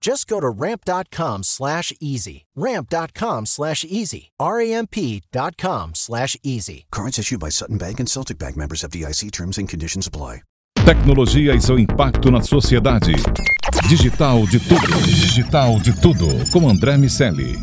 Just 0.00 0.28
go 0.28 0.40
to 0.40 0.48
ramp.com 0.48 1.42
slash 1.42 1.92
easy. 2.00 2.46
Ramp.com 2.54 3.46
slash 3.46 3.84
easy. 3.84 4.30
R-A-M-P.com 4.38 5.94
slash 5.94 6.36
easy. 6.42 6.86
Cards 6.90 7.18
issued 7.18 7.40
by 7.40 7.48
Sutton 7.50 7.78
Bank 7.78 7.98
and 8.00 8.08
Celtic 8.08 8.38
Bank 8.38 8.56
members 8.56 8.84
of 8.84 8.90
DIC 8.90 9.30
terms 9.32 9.58
and 9.58 9.68
conditions 9.68 10.06
apply. 10.06 10.42
Tecnologia 10.84 11.54
e 11.54 11.60
seu 11.60 11.78
impacto 11.78 12.30
na 12.30 12.40
sociedade. 12.40 13.12
Digital 13.88 14.46
de 14.46 14.58
tudo. 14.58 15.02
Digital 15.04 15.78
de 15.80 15.92
tudo. 16.00 16.50
Com 16.50 16.66
André 16.66 16.96
Miceli. 16.96 17.54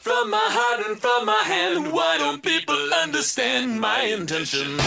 From 0.00 0.30
my 0.30 0.48
heart 0.50 0.86
and 0.88 0.98
from 0.98 1.26
my 1.26 1.42
hand, 1.44 1.92
why 1.92 2.18
don't 2.18 2.42
people 2.42 2.92
understand 3.04 3.80
my 3.80 4.02
intention? 4.02 4.78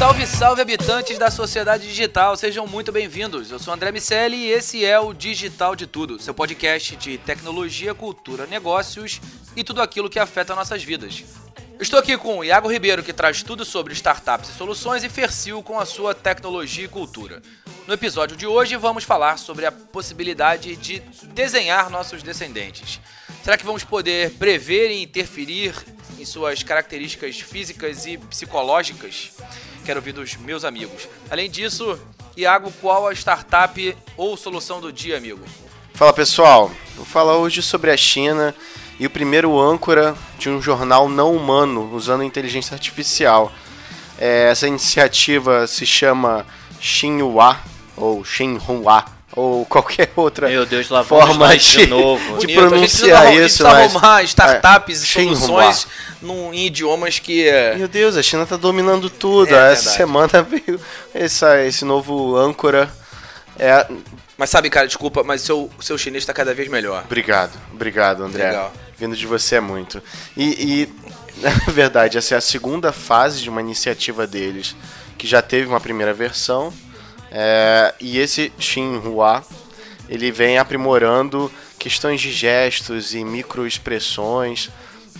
Salve, 0.00 0.26
salve, 0.26 0.62
habitantes 0.62 1.18
da 1.18 1.30
sociedade 1.30 1.86
digital, 1.86 2.34
sejam 2.34 2.66
muito 2.66 2.90
bem-vindos. 2.90 3.50
Eu 3.50 3.58
sou 3.58 3.74
André 3.74 3.92
Miceli 3.92 4.34
e 4.34 4.50
esse 4.50 4.82
é 4.82 4.98
o 4.98 5.12
Digital 5.12 5.76
de 5.76 5.86
Tudo, 5.86 6.18
seu 6.18 6.32
podcast 6.32 6.96
de 6.96 7.18
tecnologia, 7.18 7.94
cultura, 7.94 8.46
negócios 8.46 9.20
e 9.54 9.62
tudo 9.62 9.82
aquilo 9.82 10.08
que 10.08 10.18
afeta 10.18 10.54
nossas 10.54 10.82
vidas. 10.82 11.22
Estou 11.78 11.98
aqui 11.98 12.16
com 12.16 12.38
o 12.38 12.44
Iago 12.44 12.72
Ribeiro, 12.72 13.02
que 13.02 13.12
traz 13.12 13.42
tudo 13.42 13.62
sobre 13.62 13.92
startups 13.92 14.48
e 14.48 14.54
soluções, 14.54 15.04
e 15.04 15.10
Fercil 15.10 15.62
com 15.62 15.78
a 15.78 15.84
sua 15.84 16.14
tecnologia 16.14 16.86
e 16.86 16.88
cultura. 16.88 17.42
No 17.86 17.92
episódio 17.92 18.38
de 18.38 18.46
hoje, 18.46 18.76
vamos 18.76 19.04
falar 19.04 19.36
sobre 19.36 19.66
a 19.66 19.72
possibilidade 19.72 20.76
de 20.76 21.00
desenhar 21.34 21.90
nossos 21.90 22.22
descendentes. 22.22 22.98
Será 23.44 23.58
que 23.58 23.66
vamos 23.66 23.84
poder 23.84 24.30
prever 24.38 24.92
e 24.92 25.02
interferir 25.02 25.74
em 26.18 26.24
suas 26.24 26.62
características 26.62 27.38
físicas 27.38 28.06
e 28.06 28.16
psicológicas? 28.16 29.32
Quero 29.84 29.98
ouvir 29.98 30.12
dos 30.12 30.36
meus 30.36 30.64
amigos. 30.64 31.08
Além 31.30 31.50
disso, 31.50 31.98
Iago, 32.36 32.72
qual 32.80 33.08
a 33.08 33.12
startup 33.12 33.96
ou 34.16 34.36
solução 34.36 34.80
do 34.80 34.92
dia, 34.92 35.16
amigo? 35.16 35.40
Fala 35.94 36.12
pessoal, 36.12 36.70
vou 36.96 37.04
falar 37.04 37.36
hoje 37.36 37.62
sobre 37.62 37.90
a 37.90 37.96
China 37.96 38.54
e 38.98 39.06
o 39.06 39.10
primeiro 39.10 39.58
âncora 39.58 40.14
de 40.38 40.48
um 40.48 40.60
jornal 40.60 41.08
não 41.08 41.34
humano 41.34 41.90
usando 41.94 42.22
inteligência 42.22 42.74
artificial. 42.74 43.52
É, 44.18 44.50
essa 44.50 44.68
iniciativa 44.68 45.66
se 45.66 45.86
chama 45.86 46.46
Xinhua 46.80 47.58
ou 47.96 48.24
Xinhua 48.24 49.04
ou 49.32 49.64
qualquer 49.66 50.10
outra 50.16 50.48
Meu 50.48 50.66
Deus, 50.66 50.88
lá 50.88 51.04
forma 51.04 51.56
de, 51.56 51.64
de 51.78 51.86
novo. 51.86 52.38
de 52.38 52.46
Bonito. 52.46 52.58
pronunciar 52.68 53.22
a 53.26 53.30
gente 53.32 53.44
isso. 53.46 53.66
arrumar- 53.66 53.82
mas- 53.84 53.94
arrumar 53.96 54.22
startups 54.24 55.00
é, 55.00 55.04
e 55.04 55.06
Xinhua. 55.06 55.36
soluções 55.36 55.86
num, 56.20 56.52
em 56.52 56.66
idiomas 56.66 57.18
que... 57.18 57.48
é, 57.48 57.76
Meu 57.76 57.86
Deus, 57.88 58.16
a 58.16 58.22
China 58.22 58.44
tá 58.44 58.56
dominando 58.56 59.08
tudo. 59.08 59.54
É 59.54 59.72
Essa 59.72 59.90
verdade. 59.90 59.96
semana 59.96 60.42
veio 60.42 60.80
essa, 61.14 61.64
esse 61.64 61.84
novo 61.84 62.36
âncora. 62.36 62.90
É, 63.58 63.86
Mas 64.36 64.50
sabe, 64.50 64.68
cara, 64.70 64.86
desculpa, 64.86 65.22
mas 65.22 65.42
seu, 65.42 65.70
seu 65.80 65.96
chinês 65.98 66.24
tá 66.24 66.32
cada 66.32 66.52
vez 66.54 66.68
melhor. 66.68 67.02
Obrigado, 67.04 67.52
obrigado, 67.72 68.24
André. 68.24 68.48
Legal. 68.48 68.72
Vindo 68.98 69.14
de 69.16 69.26
você 69.26 69.56
é 69.56 69.60
muito. 69.60 70.02
E, 70.36 70.44
e, 70.44 70.94
na 71.40 71.50
verdade, 71.72 72.18
essa 72.18 72.34
é 72.34 72.38
a 72.38 72.40
segunda 72.40 72.90
fase 72.92 73.40
de 73.42 73.48
uma 73.48 73.60
iniciativa 73.60 74.26
deles, 74.26 74.74
que 75.16 75.26
já 75.26 75.40
teve 75.40 75.66
uma 75.68 75.80
primeira 75.80 76.12
versão. 76.12 76.72
É, 77.30 77.94
e 78.00 78.18
esse 78.18 78.52
Xinhua, 78.58 79.44
ele 80.08 80.32
vem 80.32 80.58
aprimorando 80.58 81.50
questões 81.78 82.20
de 82.20 82.32
gestos 82.32 83.14
e 83.14 83.24
microexpressões 83.24 84.68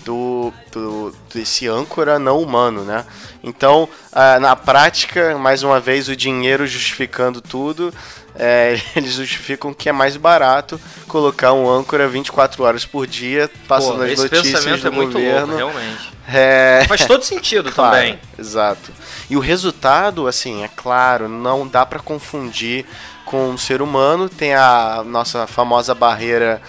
do, 0.03 0.53
do 0.71 1.15
desse 1.33 1.67
âncora 1.67 2.17
não 2.19 2.39
humano, 2.39 2.83
né? 2.83 3.05
Então, 3.43 3.87
ah, 4.11 4.39
na 4.39 4.55
prática, 4.55 5.37
mais 5.37 5.63
uma 5.63 5.79
vez, 5.79 6.07
o 6.07 6.15
dinheiro 6.15 6.65
justificando 6.67 7.41
tudo, 7.41 7.93
é, 8.35 8.79
eles 8.95 9.13
justificam 9.13 9.73
que 9.73 9.89
é 9.89 9.91
mais 9.91 10.15
barato 10.17 10.79
colocar 11.07 11.53
um 11.53 11.69
âncora 11.69 12.07
24 12.07 12.63
horas 12.63 12.85
por 12.85 13.05
dia, 13.05 13.49
passando 13.67 13.97
Pô, 13.97 14.03
as 14.03 14.19
notícias 14.19 14.81
do 14.81 14.87
é 14.87 14.91
muito 14.91 15.13
governo. 15.13 15.57
louco, 15.57 15.57
realmente. 15.77 16.11
É, 16.27 16.85
Faz 16.87 17.05
todo 17.05 17.23
sentido 17.23 17.71
Claro, 17.73 17.95
também. 17.95 18.19
Exato. 18.37 18.91
E 19.29 19.35
o 19.35 19.39
resultado, 19.39 20.27
assim, 20.27 20.63
é 20.63 20.69
claro, 20.69 21.27
não 21.27 21.67
dá 21.67 21.85
pra 21.85 21.99
confundir 21.99 22.85
com 23.25 23.49
um 23.49 23.57
ser 23.57 23.81
humano. 23.81 24.29
Tem 24.29 24.53
a 24.53 25.03
nossa 25.05 25.47
famosa 25.47 25.93
barreira 25.95 26.61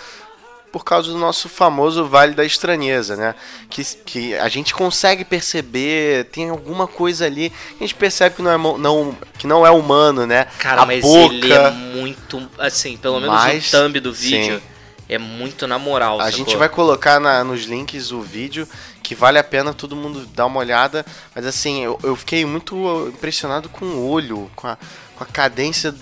por 0.72 0.84
causa 0.84 1.12
do 1.12 1.19
nosso 1.19 1.49
famoso 1.49 2.06
Vale 2.06 2.34
da 2.34 2.44
Estranheza, 2.44 3.15
né? 3.15 3.34
Que, 3.69 3.84
que 3.84 4.34
a 4.34 4.49
gente 4.49 4.72
consegue 4.75 5.25
perceber, 5.25 6.25
tem 6.33 6.49
alguma 6.49 6.87
coisa 6.88 7.27
ali, 7.27 7.53
a 7.78 7.83
gente 7.83 7.94
percebe 7.94 8.37
que 8.37 8.43
não 8.43 8.50
é, 8.50 8.56
não, 8.78 9.16
que 9.38 9.47
não 9.47 9.66
é 9.66 9.71
humano, 9.71 10.27
né? 10.27 10.47
Cara, 10.59 10.83
a 10.83 10.87
mas 10.87 11.03
boca, 11.03 11.34
ele 11.34 11.53
é 11.53 11.71
muito. 11.71 12.49
Assim, 12.59 12.97
pelo 12.97 13.21
menos 13.21 13.34
Mas, 13.37 13.69
o 13.69 13.71
thumb 13.77 14.00
do 14.00 14.12
vídeo 14.12 14.56
sim. 14.59 14.62
é 15.10 15.19
muito 15.19 15.66
na 15.66 15.78
moral. 15.78 16.19
A 16.19 16.25
sacou? 16.31 16.38
gente 16.38 16.56
vai 16.56 16.69
colocar 16.71 17.21
na- 17.21 17.44
nos 17.44 17.65
links 17.65 18.10
o 18.10 18.22
vídeo, 18.22 18.66
que 19.03 19.15
vale 19.15 19.39
a 19.39 19.44
pena 19.44 19.75
todo 19.75 19.94
mundo 19.94 20.25
dar 20.34 20.47
uma 20.47 20.59
olhada. 20.59 21.04
Mas 21.34 21.44
assim, 21.44 21.84
eu, 21.84 21.99
eu 22.03 22.16
fiquei 22.16 22.47
muito 22.47 23.09
impressionado 23.09 23.69
com 23.69 23.84
o 23.84 24.09
olho, 24.09 24.50
com 24.56 24.66
a, 24.66 24.78
com 25.16 25.22
a 25.22 25.27
cadência 25.27 25.94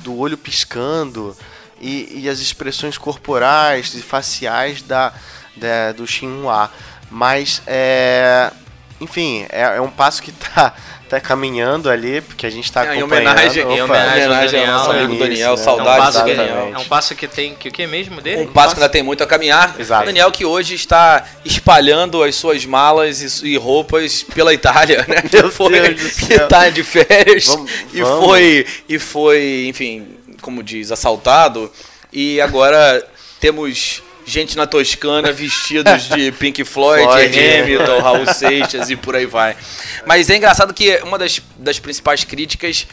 do 0.00 0.18
olho 0.18 0.36
piscando 0.36 1.36
e, 1.82 2.20
e 2.22 2.28
as 2.28 2.38
expressões 2.38 2.96
corporais 2.96 3.92
e 3.94 4.00
faciais 4.00 4.80
da, 4.82 5.12
da- 5.56 5.92
do 5.92 6.06
Xinhua. 6.06 6.70
Mas, 7.10 7.60
é, 7.66 8.50
enfim, 9.00 9.44
é, 9.50 9.62
é 9.76 9.80
um 9.82 9.90
passo 9.90 10.22
que 10.22 10.32
tá, 10.32 10.72
tá 11.08 11.20
caminhando 11.20 11.90
ali, 11.90 12.22
porque 12.22 12.46
a 12.46 12.50
gente 12.50 12.72
tá 12.72 12.86
É, 12.86 12.94
em 12.94 12.98
acompanhando. 13.00 13.26
homenagem- 13.32 13.64
Opa, 13.64 13.74
em 13.74 13.82
homenagem 13.82 14.22
ao 14.24 14.30
homenagem 14.30 14.60
ao 14.60 14.66
nosso 14.72 14.86
Daniel, 14.88 15.04
amigo 15.04 15.12
isso, 15.12 15.22
Daniel, 15.28 15.46
né? 15.48 15.50
É 15.50 15.52
um, 15.52 15.56
saudades 15.64 16.04
passo 16.04 16.18
do 16.20 16.24
que, 16.24 16.34
Daniel. 16.34 16.72
É 16.74 16.78
um 16.78 16.84
passo 16.84 17.14
que 17.14 17.28
tem. 17.28 17.54
Que 17.54 17.68
o 17.68 17.72
que 17.72 17.86
mesmo 17.86 18.20
dele? 18.22 18.42
Um 18.44 18.46
passo 18.52 18.74
que 18.74 18.80
ainda 18.80 18.88
tem 18.90 19.02
muito 19.02 19.22
a 19.22 19.26
caminhar. 19.26 19.74
Exato. 19.78 20.04
O 20.04 20.06
Daniel 20.06 20.32
que 20.32 20.46
hoje 20.46 20.74
está 20.74 21.22
espalhando 21.44 22.22
as 22.22 22.34
suas 22.36 22.64
malas 22.64 23.42
e, 23.42 23.48
e 23.48 23.56
roupas 23.58 24.22
pela 24.22 24.54
Itália, 24.54 25.04
né? 25.06 25.16
Meu 25.30 25.50
foi, 25.52 25.68
Deus 25.80 26.00
do 26.00 26.08
que 26.08 26.34
céu. 26.36 26.48
tá 26.48 26.70
de 26.70 26.82
férias 26.82 27.44
Vamos- 27.46 27.70
e 27.92 28.00
vamos. 28.00 28.24
foi 28.24 28.66
e 28.88 28.98
foi, 28.98 29.66
enfim, 29.68 30.06
como 30.42 30.62
diz, 30.62 30.92
assaltado 30.92 31.72
e 32.12 32.40
agora 32.40 33.02
temos 33.40 34.02
gente 34.26 34.56
na 34.56 34.66
Toscana 34.66 35.32
vestidos 35.32 36.08
de 36.08 36.30
Pink 36.38 36.64
Floyd, 36.64 37.04
Floyd. 37.04 37.38
Hamilton, 37.38 37.98
Raul 38.00 38.26
Seixas 38.26 38.90
e 38.90 38.96
por 38.96 39.16
aí 39.16 39.26
vai. 39.26 39.56
Mas 40.06 40.28
é 40.28 40.36
engraçado 40.36 40.74
que 40.74 40.96
uma 40.98 41.18
das, 41.18 41.40
das 41.56 41.78
principais 41.78 42.24
críticas 42.24 42.86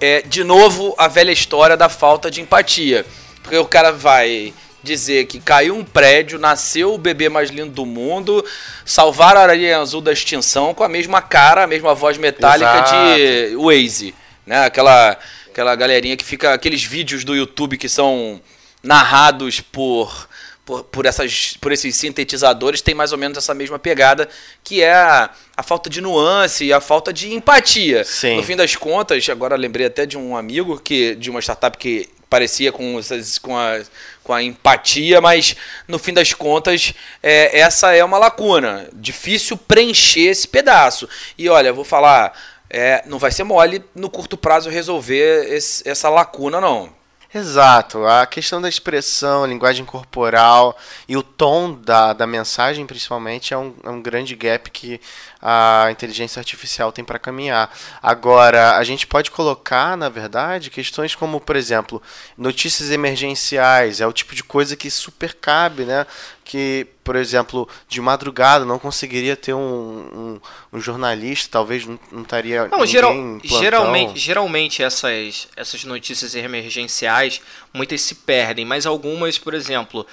é, 0.00 0.22
de 0.22 0.44
novo, 0.44 0.94
a 0.98 1.08
velha 1.08 1.32
história 1.32 1.76
da 1.76 1.88
falta 1.88 2.30
de 2.30 2.40
empatia. 2.40 3.04
Porque 3.42 3.56
o 3.56 3.64
cara 3.64 3.92
vai 3.92 4.52
dizer 4.82 5.26
que 5.26 5.40
caiu 5.40 5.74
um 5.74 5.84
prédio, 5.84 6.38
nasceu 6.38 6.94
o 6.94 6.98
bebê 6.98 7.28
mais 7.28 7.50
lindo 7.50 7.72
do 7.72 7.84
mundo, 7.84 8.44
salvar 8.84 9.36
a 9.36 9.40
aranha 9.40 9.78
azul 9.78 10.00
da 10.00 10.12
extinção 10.12 10.72
com 10.72 10.84
a 10.84 10.88
mesma 10.88 11.20
cara, 11.20 11.64
a 11.64 11.66
mesma 11.66 11.94
voz 11.94 12.18
metálica 12.18 12.82
de 12.82 13.56
Waze, 13.56 14.14
né? 14.46 14.64
Aquela 14.64 15.18
aquela 15.56 15.74
galerinha 15.74 16.18
que 16.18 16.24
fica 16.24 16.52
aqueles 16.52 16.84
vídeos 16.84 17.24
do 17.24 17.34
YouTube 17.34 17.78
que 17.78 17.88
são 17.88 18.38
narrados 18.82 19.58
por 19.60 20.28
por, 20.66 20.82
por, 20.82 21.06
essas, 21.06 21.56
por 21.60 21.70
esses 21.70 21.94
sintetizadores 21.94 22.80
tem 22.82 22.92
mais 22.92 23.12
ou 23.12 23.18
menos 23.18 23.38
essa 23.38 23.54
mesma 23.54 23.78
pegada, 23.78 24.28
que 24.64 24.82
é 24.82 24.92
a, 24.92 25.30
a 25.56 25.62
falta 25.62 25.88
de 25.88 26.00
nuance 26.00 26.64
e 26.64 26.72
a 26.72 26.80
falta 26.80 27.12
de 27.12 27.32
empatia. 27.32 28.02
Sim. 28.04 28.34
No 28.36 28.42
fim 28.42 28.56
das 28.56 28.74
contas, 28.74 29.28
agora 29.30 29.54
lembrei 29.54 29.86
até 29.86 30.04
de 30.04 30.18
um 30.18 30.36
amigo 30.36 30.80
que 30.80 31.14
de 31.14 31.30
uma 31.30 31.38
startup 31.40 31.78
que 31.78 32.08
parecia 32.28 32.72
com, 32.72 32.98
essas- 32.98 33.38
com, 33.38 33.56
a, 33.56 33.80
com 34.24 34.32
a 34.32 34.42
empatia, 34.42 35.20
mas 35.20 35.54
no 35.86 36.00
fim 36.00 36.12
das 36.12 36.32
contas, 36.34 36.92
é, 37.22 37.60
essa 37.60 37.94
é 37.94 38.02
uma 38.04 38.18
lacuna. 38.18 38.88
Difícil 38.92 39.56
preencher 39.56 40.22
esse 40.30 40.48
pedaço. 40.48 41.08
E 41.38 41.48
olha, 41.48 41.68
eu 41.68 41.74
vou 41.76 41.84
falar, 41.84 42.36
é, 42.70 43.02
não 43.06 43.18
vai 43.18 43.30
ser 43.30 43.44
mole 43.44 43.84
no 43.94 44.10
curto 44.10 44.36
prazo 44.36 44.68
resolver 44.70 45.52
esse- 45.52 45.88
essa 45.88 46.08
lacuna, 46.08 46.60
não. 46.60 46.94
Exato, 47.34 48.06
a 48.06 48.24
questão 48.24 48.62
da 48.62 48.68
expressão, 48.68 49.44
linguagem 49.44 49.84
corporal 49.84 50.76
e 51.08 51.16
o 51.16 51.22
tom 51.22 51.72
da, 51.74 52.12
da 52.12 52.26
mensagem, 52.26 52.86
principalmente, 52.86 53.52
é 53.52 53.58
um, 53.58 53.74
é 53.84 53.90
um 53.90 54.00
grande 54.00 54.34
gap 54.34 54.70
que 54.70 55.00
a 55.48 55.92
inteligência 55.92 56.40
artificial 56.40 56.90
tem 56.90 57.04
para 57.04 57.20
caminhar. 57.20 57.70
Agora, 58.02 58.76
a 58.76 58.82
gente 58.82 59.06
pode 59.06 59.30
colocar, 59.30 59.96
na 59.96 60.08
verdade, 60.08 60.70
questões 60.70 61.14
como, 61.14 61.40
por 61.40 61.54
exemplo, 61.54 62.02
notícias 62.36 62.90
emergenciais, 62.90 64.00
é 64.00 64.06
o 64.08 64.12
tipo 64.12 64.34
de 64.34 64.42
coisa 64.42 64.74
que 64.76 64.90
super 64.90 65.34
cabe, 65.34 65.84
né? 65.84 66.04
Que, 66.44 66.86
por 67.04 67.14
exemplo, 67.16 67.68
de 67.88 68.00
madrugada 68.00 68.64
não 68.64 68.78
conseguiria 68.78 69.36
ter 69.36 69.54
um, 69.54 69.58
um, 69.58 70.40
um 70.72 70.80
jornalista, 70.80 71.48
talvez 71.52 71.86
não, 71.86 71.98
não 72.10 72.22
estaria. 72.22 72.66
Não, 72.68 72.78
geral- 72.86 73.12
geralmente, 73.60 74.18
geralmente 74.18 74.82
essas, 74.82 75.48
essas 75.56 75.84
notícias 75.84 76.34
emergenciais, 76.34 77.40
muitas 77.72 78.00
se 78.00 78.16
perdem, 78.16 78.64
mas 78.64 78.84
algumas, 78.86 79.38
por 79.38 79.54
exemplo, 79.54 80.04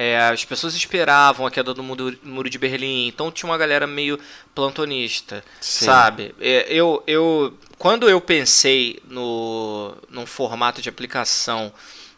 é, 0.00 0.16
as 0.16 0.44
pessoas 0.44 0.76
esperavam 0.76 1.44
a 1.44 1.50
queda 1.50 1.74
do 1.74 1.82
muro, 1.82 2.16
muro 2.22 2.48
de 2.48 2.56
Berlim, 2.56 3.08
então 3.08 3.32
tinha 3.32 3.50
uma 3.50 3.58
galera 3.58 3.84
meio 3.84 4.16
plantonista, 4.54 5.42
Sim. 5.60 5.86
sabe? 5.86 6.32
É, 6.40 6.66
eu, 6.72 7.02
eu, 7.04 7.58
quando 7.78 8.08
eu 8.08 8.20
pensei 8.20 9.00
no, 9.08 9.92
num 10.08 10.24
formato 10.24 10.80
de 10.80 10.88
aplicação 10.88 11.72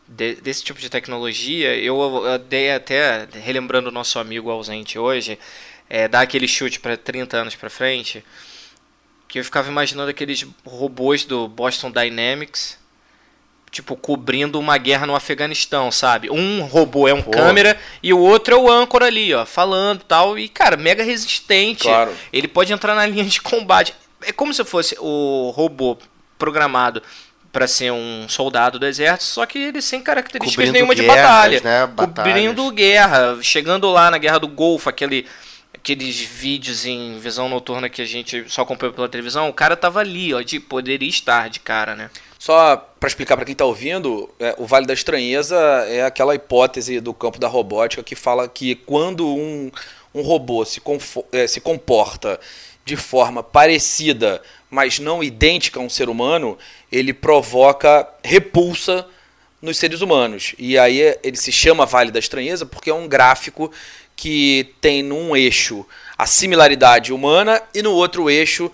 de- 0.06 0.34
desse 0.34 0.62
tipo 0.62 0.78
de 0.78 0.90
tecnologia, 0.90 1.74
eu, 1.74 1.98
eu 2.26 2.38
dei 2.38 2.70
até, 2.70 3.26
relembrando 3.42 3.88
o 3.88 3.92
nosso 3.92 4.18
amigo 4.18 4.50
ausente 4.50 4.98
hoje, 4.98 5.38
é, 5.88 6.06
dar 6.06 6.20
aquele 6.20 6.46
chute 6.46 6.78
para 6.80 6.98
30 6.98 7.38
anos 7.38 7.54
para 7.54 7.70
frente, 7.70 8.22
que 9.26 9.38
eu 9.38 9.44
ficava 9.44 9.70
imaginando 9.70 10.10
aqueles 10.10 10.44
robôs 10.66 11.24
do 11.24 11.48
Boston 11.48 11.90
Dynamics, 11.90 12.78
tipo, 13.70 13.96
cobrindo 13.96 14.58
uma 14.58 14.76
guerra 14.76 15.06
no 15.06 15.14
Afeganistão, 15.14 15.90
sabe? 15.92 16.30
Um 16.30 16.62
robô 16.62 17.06
é 17.06 17.14
um 17.14 17.22
Pô. 17.22 17.30
câmera 17.30 17.78
e 18.02 18.12
o 18.12 18.18
outro 18.18 18.54
é 18.54 18.56
o 18.58 18.70
âncora 18.70 19.06
ali, 19.06 19.32
ó, 19.32 19.46
falando 19.46 20.02
tal. 20.02 20.38
E, 20.38 20.48
cara, 20.48 20.76
mega 20.76 21.04
resistente. 21.04 21.84
Claro. 21.84 22.12
Ele 22.32 22.48
pode 22.48 22.72
entrar 22.72 22.94
na 22.94 23.06
linha 23.06 23.24
de 23.24 23.40
combate. 23.40 23.94
É 24.22 24.32
como 24.32 24.52
se 24.52 24.64
fosse 24.64 24.96
o 24.98 25.52
robô 25.54 25.96
programado 26.38 27.02
para 27.52 27.66
ser 27.66 27.90
um 27.90 28.26
soldado 28.28 28.78
do 28.78 28.86
exército, 28.86 29.24
só 29.24 29.44
que 29.44 29.58
ele 29.58 29.82
sem 29.82 30.00
características 30.00 30.54
Cobrindo 30.54 30.72
nenhuma 30.72 30.94
de 30.94 31.02
guerras, 31.02 31.20
batalha. 31.20 31.60
né? 31.62 31.86
Batalhas. 31.86 32.34
Cobrindo 32.34 32.70
guerra, 32.70 33.38
chegando 33.42 33.90
lá 33.90 34.10
na 34.10 34.18
Guerra 34.18 34.38
do 34.38 34.46
Golfo, 34.46 34.88
aquele 34.88 35.26
aqueles 35.74 36.20
vídeos 36.20 36.84
em 36.84 37.18
visão 37.18 37.48
noturna 37.48 37.88
que 37.88 38.02
a 38.02 38.04
gente 38.04 38.44
só 38.48 38.62
acompanhou 38.62 38.94
pela 38.94 39.08
televisão, 39.08 39.48
o 39.48 39.52
cara 39.52 39.76
tava 39.76 40.00
ali, 40.00 40.32
ó, 40.34 40.42
de 40.42 40.60
poderia 40.60 41.08
estar 41.08 41.48
de 41.48 41.58
cara, 41.58 41.96
né? 41.96 42.10
Só 42.40 42.74
para 42.98 43.06
explicar 43.06 43.36
para 43.36 43.44
quem 43.44 43.52
está 43.52 43.66
ouvindo, 43.66 44.30
é, 44.40 44.54
o 44.56 44.64
Vale 44.64 44.86
da 44.86 44.94
Estranheza 44.94 45.58
é 45.90 46.02
aquela 46.02 46.34
hipótese 46.34 46.98
do 46.98 47.12
campo 47.12 47.38
da 47.38 47.46
robótica 47.46 48.02
que 48.02 48.16
fala 48.16 48.48
que 48.48 48.74
quando 48.74 49.28
um, 49.28 49.70
um 50.14 50.22
robô 50.22 50.64
se, 50.64 50.80
é, 51.32 51.46
se 51.46 51.60
comporta 51.60 52.40
de 52.82 52.96
forma 52.96 53.42
parecida, 53.42 54.40
mas 54.70 54.98
não 54.98 55.22
idêntica 55.22 55.78
a 55.78 55.82
um 55.82 55.90
ser 55.90 56.08
humano, 56.08 56.56
ele 56.90 57.12
provoca 57.12 58.08
repulsa 58.24 59.06
nos 59.60 59.76
seres 59.76 60.00
humanos. 60.00 60.54
E 60.58 60.78
aí 60.78 61.02
é- 61.02 61.20
ele 61.22 61.36
se 61.36 61.52
chama 61.52 61.84
Vale 61.84 62.10
da 62.10 62.18
Estranheza 62.18 62.64
porque 62.64 62.88
é 62.88 62.94
um 62.94 63.06
gráfico 63.06 63.70
que 64.16 64.74
tem 64.80 65.02
num 65.02 65.36
eixo 65.36 65.86
a 66.16 66.26
similaridade 66.26 67.12
humana 67.12 67.60
e 67.74 67.82
no 67.82 67.92
outro 67.92 68.30
eixo 68.30 68.72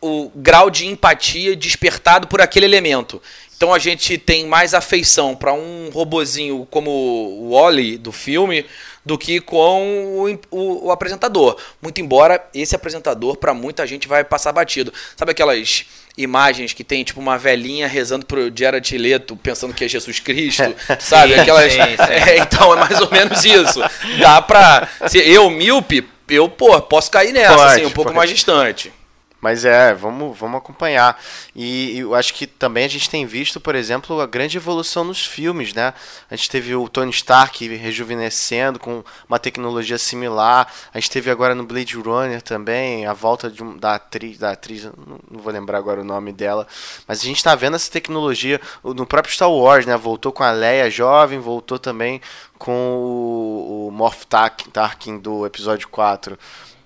o 0.00 0.30
grau 0.34 0.70
de 0.70 0.86
empatia 0.86 1.56
despertado 1.56 2.26
por 2.28 2.40
aquele 2.40 2.66
elemento. 2.66 3.20
Então 3.56 3.74
a 3.74 3.78
gente 3.78 4.16
tem 4.16 4.46
mais 4.46 4.72
afeição 4.74 5.34
para 5.34 5.52
um 5.52 5.90
robozinho 5.92 6.66
como 6.70 6.90
o 6.90 7.50
Wally 7.54 7.98
do 7.98 8.12
filme 8.12 8.64
do 9.04 9.18
que 9.18 9.40
com 9.40 10.30
o, 10.50 10.56
o- 10.56 10.86
o 10.86 10.92
apresentador. 10.92 11.56
Muito 11.82 12.00
embora 12.00 12.44
esse 12.54 12.76
apresentador 12.76 13.36
para 13.36 13.52
muita 13.54 13.84
gente 13.86 14.06
vai 14.06 14.22
passar 14.22 14.52
batido. 14.52 14.92
Sabe 15.16 15.32
aquelas 15.32 15.86
imagens 16.16 16.72
que 16.72 16.84
tem 16.84 17.02
tipo 17.02 17.18
uma 17.18 17.36
velhinha 17.38 17.88
rezando 17.88 18.26
pro 18.26 18.52
Jared 18.54 18.96
Leto 18.98 19.34
pensando 19.36 19.74
que 19.74 19.84
é 19.84 19.88
Jesus 19.88 20.20
Cristo, 20.20 20.62
sabe? 21.00 21.34
Aquelas 21.34 21.72
sim, 21.72 21.78
sim. 21.80 22.12
É, 22.30 22.38
então 22.38 22.72
é 22.72 22.76
mais 22.76 23.00
ou 23.00 23.10
menos 23.10 23.44
isso. 23.44 23.80
Dá 24.20 24.40
pra 24.40 24.88
se 25.08 25.18
eu 25.18 25.50
míope, 25.50 26.06
eu 26.28 26.48
pô, 26.48 26.80
posso 26.82 27.10
cair 27.10 27.32
nessa 27.32 27.56
Pode, 27.56 27.72
assim, 27.72 27.86
um 27.86 27.90
pouco 27.90 28.10
pode. 28.10 28.16
mais 28.16 28.30
distante. 28.30 28.92
Mas 29.40 29.64
é, 29.64 29.94
vamos, 29.94 30.36
vamos 30.36 30.58
acompanhar. 30.58 31.20
E, 31.54 31.98
eu 31.98 32.14
acho 32.14 32.34
que 32.34 32.46
também 32.46 32.84
a 32.84 32.88
gente 32.88 33.08
tem 33.08 33.24
visto, 33.24 33.60
por 33.60 33.74
exemplo, 33.74 34.20
a 34.20 34.26
grande 34.26 34.56
evolução 34.56 35.04
nos 35.04 35.24
filmes, 35.24 35.72
né? 35.72 35.94
A 36.28 36.34
gente 36.34 36.50
teve 36.50 36.74
o 36.74 36.88
Tony 36.88 37.10
Stark 37.10 37.66
rejuvenescendo 37.76 38.80
com 38.80 39.04
uma 39.28 39.38
tecnologia 39.38 39.96
similar. 39.96 40.72
A 40.92 40.98
gente 40.98 41.10
teve 41.10 41.30
agora 41.30 41.54
no 41.54 41.64
Blade 41.64 41.96
Runner 41.96 42.42
também 42.42 43.06
a 43.06 43.12
volta 43.12 43.48
de 43.48 43.62
da 43.78 43.94
atriz, 43.94 44.38
da 44.38 44.52
atriz, 44.52 44.84
não, 44.84 45.20
vou 45.30 45.52
lembrar 45.52 45.78
agora 45.78 46.00
o 46.00 46.04
nome 46.04 46.32
dela, 46.32 46.66
mas 47.06 47.20
a 47.20 47.24
gente 47.24 47.36
está 47.36 47.54
vendo 47.54 47.76
essa 47.76 47.90
tecnologia 47.90 48.60
no 48.82 49.06
próprio 49.06 49.34
Star 49.34 49.50
Wars, 49.50 49.84
né? 49.86 49.96
Voltou 49.96 50.32
com 50.32 50.42
a 50.42 50.50
Leia 50.50 50.90
jovem, 50.90 51.38
voltou 51.38 51.78
também 51.78 52.20
com 52.58 52.72
o, 52.72 53.88
o 53.88 54.10
Tarkin, 54.28 54.70
Tarkin 54.70 55.18
do 55.18 55.46
episódio 55.46 55.88
4. 55.88 56.38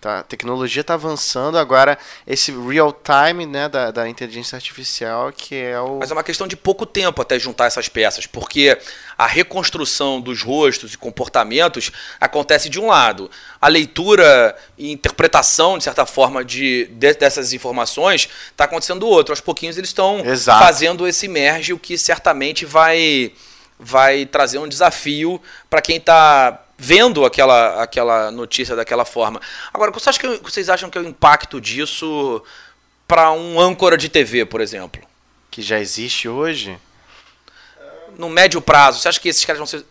Tá, 0.03 0.19
a 0.19 0.23
tecnologia 0.25 0.81
está 0.81 0.95
avançando, 0.95 1.57
agora 1.57 1.97
esse 2.27 2.51
real 2.51 2.93
time 2.93 3.47
né, 3.47 3.69
da, 3.69 3.93
da 3.93 4.09
inteligência 4.09 4.57
artificial 4.57 5.31
que 5.31 5.55
é 5.55 5.79
o. 5.81 5.99
Mas 6.01 6.11
é 6.11 6.13
uma 6.13 6.25
questão 6.25 6.49
de 6.49 6.57
pouco 6.57 6.85
tempo 6.85 7.23
até 7.23 7.39
juntar 7.39 7.67
essas 7.67 7.89
peças, 7.89 8.27
porque 8.27 8.77
a 9.17 9.29
reconstrução 9.29 10.21
dos 10.21 10.43
rostos 10.43 10.93
e 10.95 10.99
comportamentos 10.99 11.93
acontece 12.21 12.69
de 12.69 12.81
um 12.81 12.89
lado. 12.89 13.31
A 13.61 13.69
leitura 13.69 14.57
e 14.77 14.91
interpretação, 14.91 15.79
de 15.79 15.85
certa 15.85 16.05
forma, 16.05 16.45
de, 16.45 16.87
de- 16.87 17.15
dessas 17.15 17.53
informações 17.53 18.29
está 18.51 18.65
acontecendo 18.65 18.99
do 18.99 19.07
outro. 19.07 19.31
Aos 19.33 19.41
pouquinhos 19.41 19.79
eles 19.79 19.91
estão 19.91 20.21
fazendo 20.59 21.07
esse 21.07 21.29
merge, 21.29 21.73
o 21.73 21.79
que 21.79 21.97
certamente 21.97 22.67
vai, 22.67 23.33
vai 23.79 24.27
trazer 24.27 24.59
um 24.59 24.67
desafio 24.67 25.41
para 25.71 25.81
quem 25.81 25.99
está 25.99 26.61
vendo 26.83 27.25
aquela, 27.25 27.81
aquela 27.81 28.31
notícia 28.33 28.75
daquela 28.75 29.05
forma. 29.05 29.41
Agora, 29.73 29.93
você 29.93 30.09
acha 30.11 30.19
que, 30.19 30.27
vocês 30.43 30.69
acham 30.69 30.91
que 30.91 30.99
é 30.99 31.01
o 31.01 31.07
impacto 31.09 31.61
disso 31.61 32.43
para 33.07 33.31
um 33.31 33.61
âncora 33.61 33.97
de 33.97 34.09
TV, 34.09 34.45
por 34.45 34.61
exemplo? 34.61 35.01
que 35.51 35.61
já 35.63 35.79
existe 35.79 36.29
hoje. 36.29 36.79
no 38.19 38.29
médio 38.29 38.61
prazo, 38.61 38.99
você 39.01 39.09
acha 39.09 39.21
que 39.21 39.29
esses 39.29 39.45
caras 39.45 39.59
vão, 39.59 39.67
ser- 39.67 39.85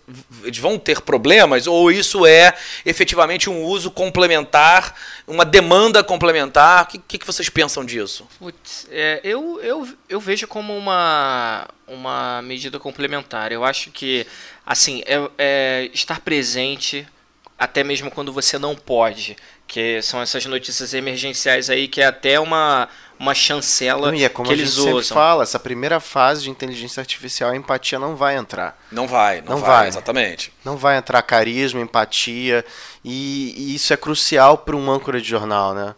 vão 0.60 0.78
ter 0.78 1.02
problemas? 1.02 1.66
Ou 1.66 1.92
isso 1.92 2.26
é 2.26 2.54
efetivamente 2.86 3.50
um 3.50 3.64
uso 3.64 3.90
complementar, 3.90 4.96
uma 5.28 5.44
demanda 5.46 6.04
complementar? 6.04 6.84
O 6.84 6.86
que, 6.88 6.98
que, 7.00 7.18
que 7.20 7.26
vocês 7.26 7.50
pensam 7.50 7.84
disso? 7.86 8.28
Putz, 8.40 8.88
é, 8.92 9.22
eu, 9.24 9.60
eu, 9.64 9.88
eu 10.08 10.20
vejo 10.20 10.48
como 10.48 10.76
uma, 10.78 11.68
uma 11.88 12.42
medida 12.44 12.80
complementar. 12.80 13.52
Eu 13.52 13.64
acho 13.64 13.90
que, 13.92 14.26
assim, 14.66 15.04
é, 15.06 15.30
é 15.38 15.90
estar 15.94 16.20
presente 16.22 17.08
até 17.58 17.84
mesmo 17.84 18.10
quando 18.10 18.34
você 18.34 18.58
não 18.58 18.76
pode. 18.76 19.36
Que 19.68 20.02
são 20.02 20.22
essas 20.22 20.46
notícias 20.46 20.94
emergenciais 20.94 21.70
aí 21.70 21.88
que 21.88 22.02
é 22.02 22.06
até 22.06 22.38
uma, 22.38 22.90
uma 23.18 23.34
chancela 23.34 24.08
Não, 24.08 24.18
e 24.18 24.26
é 24.26 24.30
como 24.30 24.48
que 24.48 24.54
a 24.54 24.58
gente 24.58 24.66
eles 24.66 24.74
sempre 24.74 24.92
usam. 24.94 25.16
fala, 25.16 25.44
essa 25.44 25.60
primeira 25.60 26.00
fase 26.02 26.44
de 26.44 26.50
inteligência 26.50 27.00
artificial, 27.00 27.52
a 27.52 27.56
empatia 27.56 27.98
não 27.98 28.14
vai 28.16 28.36
entrar. 28.36 28.78
Não 28.92 29.08
vai, 29.08 29.40
não, 29.40 29.54
Não 29.54 29.58
vai, 29.60 29.70
vai. 29.70 29.88
exatamente. 29.88 30.52
Não 30.66 30.76
vai 30.76 30.98
entrar 30.98 31.22
carisma, 31.22 31.80
empatia, 31.80 32.66
e, 33.06 33.54
e 33.56 33.76
isso 33.76 33.94
é 33.94 33.98
crucial 33.98 34.58
para 34.58 34.76
um 34.76 34.92
âncora 34.92 35.22
de 35.22 35.28
jornal, 35.30 35.74
né? 35.74 35.96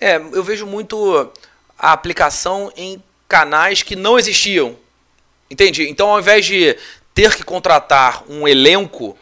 É, 0.00 0.14
eu 0.16 0.44
vejo 0.44 0.64
muito 0.64 1.32
a 1.76 1.92
aplicação 1.92 2.72
em 2.76 3.02
canais 3.26 3.82
que 3.82 3.96
não 3.96 4.18
existiam. 4.20 4.76
Entende? 5.50 5.88
Então, 5.88 6.10
ao 6.10 6.20
invés 6.20 6.46
de 6.46 6.76
ter 7.20 7.36
que 7.36 7.42
contratar 7.42 8.24
um 8.30 8.48
elenco, 8.48 9.14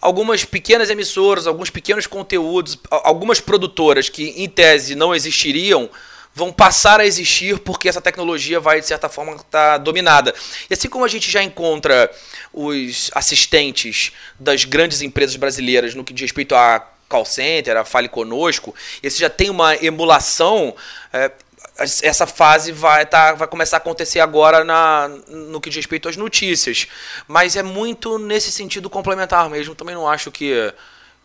algumas 0.00 0.44
pequenas 0.44 0.88
emissoras, 0.88 1.48
alguns 1.48 1.68
pequenos 1.68 2.06
conteúdos, 2.06 2.78
algumas 2.88 3.40
produtoras 3.40 4.08
que 4.08 4.28
em 4.36 4.48
tese 4.48 4.94
não 4.94 5.12
existiriam, 5.12 5.90
vão 6.32 6.52
passar 6.52 7.00
a 7.00 7.06
existir 7.06 7.58
porque 7.58 7.88
essa 7.88 8.00
tecnologia 8.00 8.60
vai 8.60 8.78
de 8.78 8.86
certa 8.86 9.08
forma 9.08 9.34
estar 9.34 9.78
dominada. 9.78 10.32
E 10.70 10.74
assim 10.74 10.88
como 10.88 11.04
a 11.04 11.08
gente 11.08 11.28
já 11.28 11.42
encontra 11.42 12.08
os 12.52 13.10
assistentes 13.16 14.12
das 14.38 14.64
grandes 14.64 15.02
empresas 15.02 15.34
brasileiras 15.34 15.92
no 15.92 16.04
que 16.04 16.12
diz 16.12 16.22
respeito 16.22 16.54
a 16.54 16.86
call 17.08 17.24
center, 17.24 17.76
a 17.76 17.84
Fale 17.84 18.08
Conosco, 18.08 18.72
esse 19.02 19.18
já 19.18 19.28
tem 19.28 19.50
uma 19.50 19.74
emulação. 19.74 20.72
é, 21.12 21.32
essa 22.02 22.26
fase 22.26 22.72
vai, 22.72 23.06
tá, 23.06 23.32
vai 23.32 23.48
começar 23.48 23.76
a 23.76 23.78
acontecer 23.78 24.20
agora 24.20 24.62
na, 24.64 25.08
no 25.28 25.60
que 25.60 25.70
diz 25.70 25.76
respeito 25.76 26.08
às 26.08 26.16
notícias. 26.16 26.86
Mas 27.26 27.56
é 27.56 27.62
muito 27.62 28.18
nesse 28.18 28.52
sentido 28.52 28.90
complementar 28.90 29.48
mesmo. 29.48 29.74
Também 29.74 29.94
não 29.94 30.08
acho 30.08 30.30
que, 30.30 30.72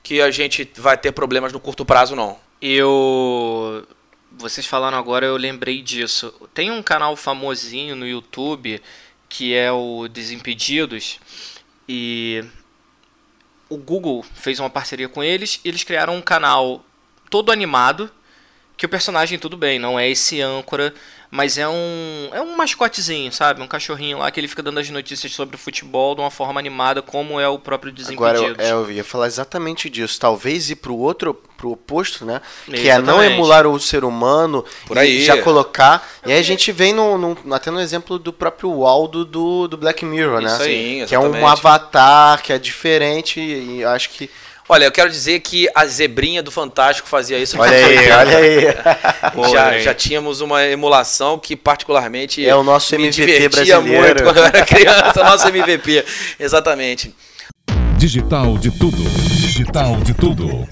que 0.02 0.22
a 0.22 0.32
gente 0.32 0.70
vai 0.78 0.98
ter 0.98 1.12
problemas 1.12 1.52
no 1.52 1.60
curto 1.60 1.86
prazo, 1.86 2.16
não. 2.16 2.38
Eu. 2.62 3.86
Vocês 4.38 4.66
falando 4.66 4.96
agora, 4.96 5.26
eu 5.26 5.38
lembrei 5.38 5.82
disso. 5.82 6.34
Tem 6.54 6.72
um 6.72 6.82
canal 6.84 7.16
famosinho 7.16 7.96
no 7.96 8.08
YouTube 8.08 8.82
que 9.28 9.54
é 9.54 9.72
o 9.72 10.08
Desimpedidos. 10.08 11.20
E 11.88 12.44
o 13.70 13.78
Google 13.78 14.24
fez 14.34 14.60
uma 14.60 14.70
parceria 14.70 15.10
com 15.10 15.24
eles 15.24 15.60
eles 15.66 15.84
criaram 15.84 16.16
um 16.16 16.22
canal 16.22 16.84
todo 17.30 17.52
animado 17.52 18.12
que 18.78 18.86
o 18.86 18.90
personagem 18.90 19.40
tudo 19.40 19.56
bem, 19.58 19.80
não 19.80 19.98
é 20.00 20.10
esse 20.10 20.42
âncora, 20.42 20.94
mas 21.32 21.58
é 21.58 21.68
um 21.68 22.30
é 22.34 22.42
um 22.42 22.56
mascotezinho, 22.56 23.32
sabe? 23.32 23.62
Um 23.62 23.68
cachorrinho 23.68 24.20
lá 24.20 24.30
que 24.32 24.40
ele 24.40 24.48
fica 24.48 24.62
dando 24.62 24.80
as 24.80 24.90
notícias 24.90 25.34
sobre 25.34 25.56
o 25.56 25.60
futebol 25.60 26.14
de 26.16 26.22
uma 26.22 26.30
forma 26.32 26.60
animada, 26.60 27.02
como 27.02 27.40
é 27.40 27.48
o 27.48 27.58
próprio 27.58 27.92
Desimpedidos. 27.92 28.42
Agora, 28.42 28.64
eu, 28.64 28.84
é, 28.84 28.88
eu 28.88 28.92
ia 28.92 29.04
falar 29.04 29.28
exatamente 29.28 29.90
disso. 29.90 30.20
Talvez 30.20 30.70
ir 30.70 30.76
pro 30.78 30.96
outro, 30.96 31.34
pro 31.58 31.72
oposto, 31.72 32.26
né? 32.26 32.42
Que 32.66 32.76
é 32.76 32.80
Exatamente. 32.96 33.06
não 33.08 33.24
emular 33.24 33.66
o 33.68 33.80
ser 33.80 34.04
humano 34.04 34.64
Por 34.86 34.98
e 34.98 35.00
aí. 35.00 35.26
já 35.26 35.42
colocar. 35.42 36.08
E 36.26 36.32
aí 36.32 36.40
a 36.40 36.44
gente 36.44 36.72
vem 36.72 36.94
no, 36.94 37.18
no- 37.18 37.54
até 37.54 37.72
no 37.72 37.80
exemplo 37.82 38.20
do 38.20 38.32
próprio 38.32 38.72
Waldo 38.80 39.26
do, 39.26 39.68
do 39.68 39.78
Black 39.78 40.06
Mirror, 40.06 40.42
né? 40.42 40.54
Isso 40.54 40.62
aí, 40.64 41.06
que 41.08 41.16
é 41.16 41.20
um 41.20 41.24
exatamente. 41.28 41.52
avatar, 41.52 42.42
que 42.44 42.54
é 42.54 42.60
diferente 42.60 43.40
e 43.42 43.82
eu 43.82 43.90
acho 43.90 44.10
que... 44.10 44.30
Olha, 44.68 44.86
eu 44.86 44.92
quero 44.92 45.12
dizer 45.12 45.42
que 45.42 45.70
a 45.76 45.86
zebrinha 45.86 46.42
do 46.42 46.50
Fantástico 46.50 47.08
fazia 47.08 47.38
isso. 47.38 47.60
Olha 47.60 47.72
aí, 47.78 47.98
olha 48.12 48.38
aí. 48.38 48.62
já, 48.72 49.32
Olha 49.36 49.64
aí. 49.66 49.82
já 49.84 49.94
tínhamos 49.94 50.42
uma 50.42 50.64
emulação 50.66 51.38
que 51.38 51.56
particularmente 51.56 52.44
É 52.44 52.56
o 52.56 52.64
nosso 52.64 52.96
me 52.96 53.04
MVP 53.08 53.26
divertia 53.26 53.80
brasileiro. 53.80 54.04
muito 54.06 54.24
quando 54.24 54.38
eu 54.38 54.46
era 54.46 54.66
criança, 54.66 55.22
o 55.22 55.24
nosso 55.24 55.48
MVP. 55.48 56.04
Exatamente. 56.40 57.14
Digital 57.98 58.58
de 58.58 58.72
tudo. 58.72 58.98
Digital 58.98 59.98
de 59.98 60.14
tudo. 60.16 60.68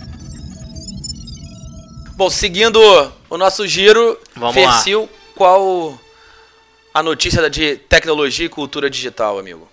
Bom, 2.15 2.29
seguindo 2.29 2.79
o 3.29 3.37
nosso 3.37 3.67
giro, 3.67 4.19
Vamos 4.35 4.55
Fercil, 4.55 5.09
qual 5.35 5.99
a 6.93 7.01
notícia 7.03 7.47
de 7.49 7.75
tecnologia 7.77 8.45
e 8.45 8.49
cultura 8.49 8.89
digital, 8.89 9.37
amigo? 9.39 9.67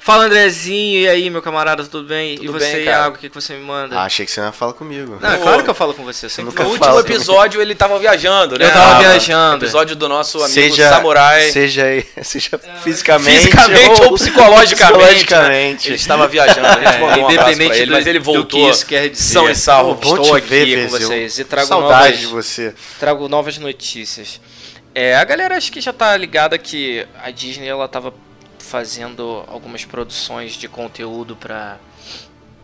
Fala 0.00 0.24
Andrezinho, 0.24 1.00
e 1.00 1.08
aí 1.08 1.28
meu 1.28 1.42
camarada, 1.42 1.84
tudo 1.84 2.08
bem? 2.08 2.34
e 2.34 2.38
Tudo 2.38 2.52
você, 2.52 2.72
bem. 2.76 2.84
Iago, 2.84 3.16
o 3.16 3.18
que, 3.18 3.28
que 3.28 3.34
você 3.34 3.52
me 3.54 3.60
manda? 3.64 3.98
Ah, 3.98 4.04
achei 4.04 4.24
que 4.24 4.32
você 4.32 4.40
não 4.40 4.46
ia 4.46 4.52
falar 4.52 4.72
comigo. 4.72 5.18
Não, 5.20 5.30
é 5.32 5.36
claro 5.36 5.62
que 5.62 5.68
eu 5.68 5.74
falo 5.74 5.92
com 5.92 6.02
você, 6.02 6.24
eu 6.26 6.30
sempre 6.30 6.50
nunca 6.50 6.62
No 6.62 6.70
último 6.70 6.84
fala. 6.86 7.00
episódio 7.00 7.60
ele 7.60 7.74
tava 7.74 7.98
viajando, 7.98 8.58
né? 8.58 8.64
Eu 8.66 8.72
tava 8.72 8.96
Ah, 8.96 8.98
viajando. 9.00 9.64
Episódio 9.64 9.94
do 9.96 10.08
nosso 10.08 10.38
amigo 10.38 10.52
seja, 10.54 10.88
Samurai. 10.88 11.50
Seja, 11.50 11.82
seja 12.22 12.58
fisicamente, 12.82 13.36
Fisicamente 13.38 14.02
ou 14.02 14.14
psicologicamente. 14.14 14.74
psicologicamente. 15.26 15.88
Ele 15.88 15.96
estava 15.96 16.26
viajando, 16.26 16.66
a 16.66 16.72
gente 16.72 16.86
É, 16.86 17.04
um 17.04 17.30
independente 17.30 17.68
pra 17.68 17.76
ele, 17.76 17.86
do- 17.86 17.92
mas 17.92 18.06
ele 18.06 18.18
do 18.18 18.24
voltou 18.24 18.46
que 18.64 18.70
isso 18.70 18.86
quer 18.86 19.08
dizer. 19.10 19.22
são 19.22 19.50
e 19.50 19.54
salvo. 19.54 19.94
Bom 19.96 20.16
Estou 20.16 20.40
te 20.40 20.46
ver, 20.46 20.62
aqui 20.62 20.82
com 20.84 20.88
vocês 20.88 21.38
e 21.38 21.44
trago 21.44 21.66
Saudade 21.68 22.04
novas, 22.06 22.18
de 22.20 22.26
você. 22.26 22.74
trago 22.98 23.28
novas 23.28 23.58
notícias. 23.58 24.40
É, 24.94 25.16
a 25.16 25.24
galera 25.24 25.56
acho 25.56 25.70
que 25.70 25.82
já 25.82 25.92
tá 25.92 26.16
ligada 26.16 26.56
que 26.56 27.06
a 27.22 27.30
Disney 27.30 27.68
ela 27.68 27.86
tava 27.86 28.12
fazendo 28.68 29.44
algumas 29.48 29.84
produções 29.84 30.52
de 30.52 30.68
conteúdo 30.68 31.34
para 31.34 31.78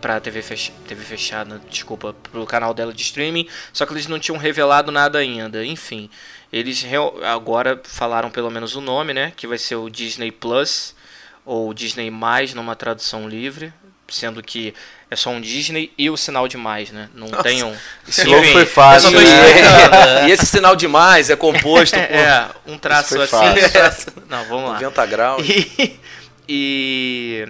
para 0.00 0.20
TV, 0.20 0.42
fech 0.42 0.70
TV 0.86 1.02
fechada, 1.02 1.58
desculpa, 1.70 2.12
pro 2.12 2.44
canal 2.44 2.74
dela 2.74 2.92
de 2.92 3.00
streaming, 3.00 3.48
só 3.72 3.86
que 3.86 3.92
eles 3.94 4.06
não 4.06 4.18
tinham 4.18 4.36
revelado 4.36 4.92
nada 4.92 5.18
ainda. 5.18 5.64
Enfim, 5.64 6.10
eles 6.52 6.84
agora 7.22 7.80
falaram 7.84 8.30
pelo 8.30 8.50
menos 8.50 8.76
o 8.76 8.82
nome, 8.82 9.14
né, 9.14 9.32
que 9.34 9.46
vai 9.46 9.56
ser 9.56 9.76
o 9.76 9.88
Disney 9.88 10.30
Plus 10.30 10.94
ou 11.42 11.72
Disney 11.72 12.10
Mais 12.10 12.52
numa 12.52 12.76
tradução 12.76 13.26
livre, 13.26 13.72
sendo 14.06 14.42
que 14.42 14.74
é 15.14 15.16
só 15.16 15.30
um 15.30 15.40
Disney 15.40 15.90
e 15.96 16.10
o 16.10 16.16
sinal 16.16 16.46
de 16.46 16.56
mais, 16.58 16.90
né? 16.90 17.08
Não 17.14 17.28
tem 17.42 17.62
um. 17.62 17.74
Esse 18.06 18.24
logo 18.24 18.44
foi 18.48 18.66
fácil. 18.66 19.10
né? 19.10 19.22
explicando. 19.22 20.28
E 20.28 20.32
esse 20.32 20.46
sinal 20.46 20.76
de 20.76 20.86
mais 20.86 21.30
é 21.30 21.36
composto 21.36 21.96
por 21.98 22.02
É, 22.14 22.48
um 22.66 22.76
traço 22.76 23.20
assim. 23.20 23.36
um 23.36 23.68
traço- 23.70 24.06
Não, 24.28 24.44
vamos 24.44 24.68
lá. 24.70 24.74
90 24.74 25.06
graus. 25.06 25.46
E, 25.48 25.98
e 26.48 27.48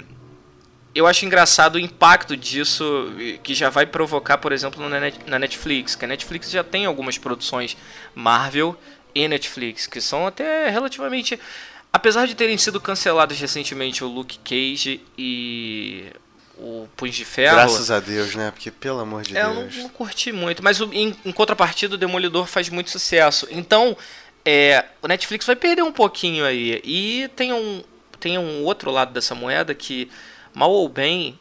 eu 0.94 1.06
acho 1.06 1.24
engraçado 1.26 1.74
o 1.76 1.78
impacto 1.78 2.36
disso 2.36 3.12
que 3.42 3.54
já 3.54 3.68
vai 3.70 3.84
provocar, 3.86 4.38
por 4.38 4.52
exemplo, 4.52 4.88
na 4.88 5.00
Net- 5.00 5.18
na 5.26 5.38
Netflix. 5.38 5.94
Que 5.96 6.04
a 6.04 6.08
Netflix 6.08 6.50
já 6.50 6.62
tem 6.62 6.86
algumas 6.86 7.18
produções 7.18 7.76
Marvel 8.14 8.76
e 9.14 9.26
Netflix, 9.26 9.86
que 9.86 10.00
são 10.00 10.26
até 10.26 10.68
relativamente. 10.70 11.38
Apesar 11.92 12.26
de 12.26 12.34
terem 12.34 12.58
sido 12.58 12.80
canceladas 12.80 13.38
recentemente 13.38 14.02
o 14.02 14.08
Luke 14.08 14.38
Cage 14.38 15.00
e 15.16 16.06
o 16.64 16.88
Punho 16.96 17.12
de 17.12 17.24
Ferro. 17.24 17.56
Graças 17.56 17.90
a 17.90 18.00
Deus, 18.00 18.34
né? 18.34 18.50
Porque, 18.50 18.70
pelo 18.70 19.00
amor 19.00 19.22
de 19.22 19.36
É, 19.36 19.42
eu 19.42 19.54
não, 19.54 19.62
Deus. 19.62 19.76
não 19.76 19.88
curti 19.88 20.32
muito, 20.32 20.62
mas 20.62 20.80
o- 20.80 20.92
em, 20.92 21.14
em 21.24 21.32
contrapartida 21.32 21.94
o 21.94 21.98
Demolidor 21.98 22.46
faz 22.46 22.68
muito 22.68 22.90
sucesso. 22.90 23.46
Então, 23.50 23.96
é, 24.44 24.84
o 25.02 25.06
Netflix 25.08 25.46
vai 25.46 25.56
perder 25.56 25.82
um 25.82 25.92
pouquinho 25.92 26.44
aí. 26.44 26.80
E 26.84 27.28
tem 27.36 27.52
um, 27.52 27.82
tem 28.18 28.38
um 28.38 28.62
outro 28.64 28.90
lado 28.90 29.12
dessa 29.12 29.34
moeda 29.34 29.74
que, 29.74 30.10
mal 30.54 30.70
ou 30.70 30.88
bem, 30.88 31.38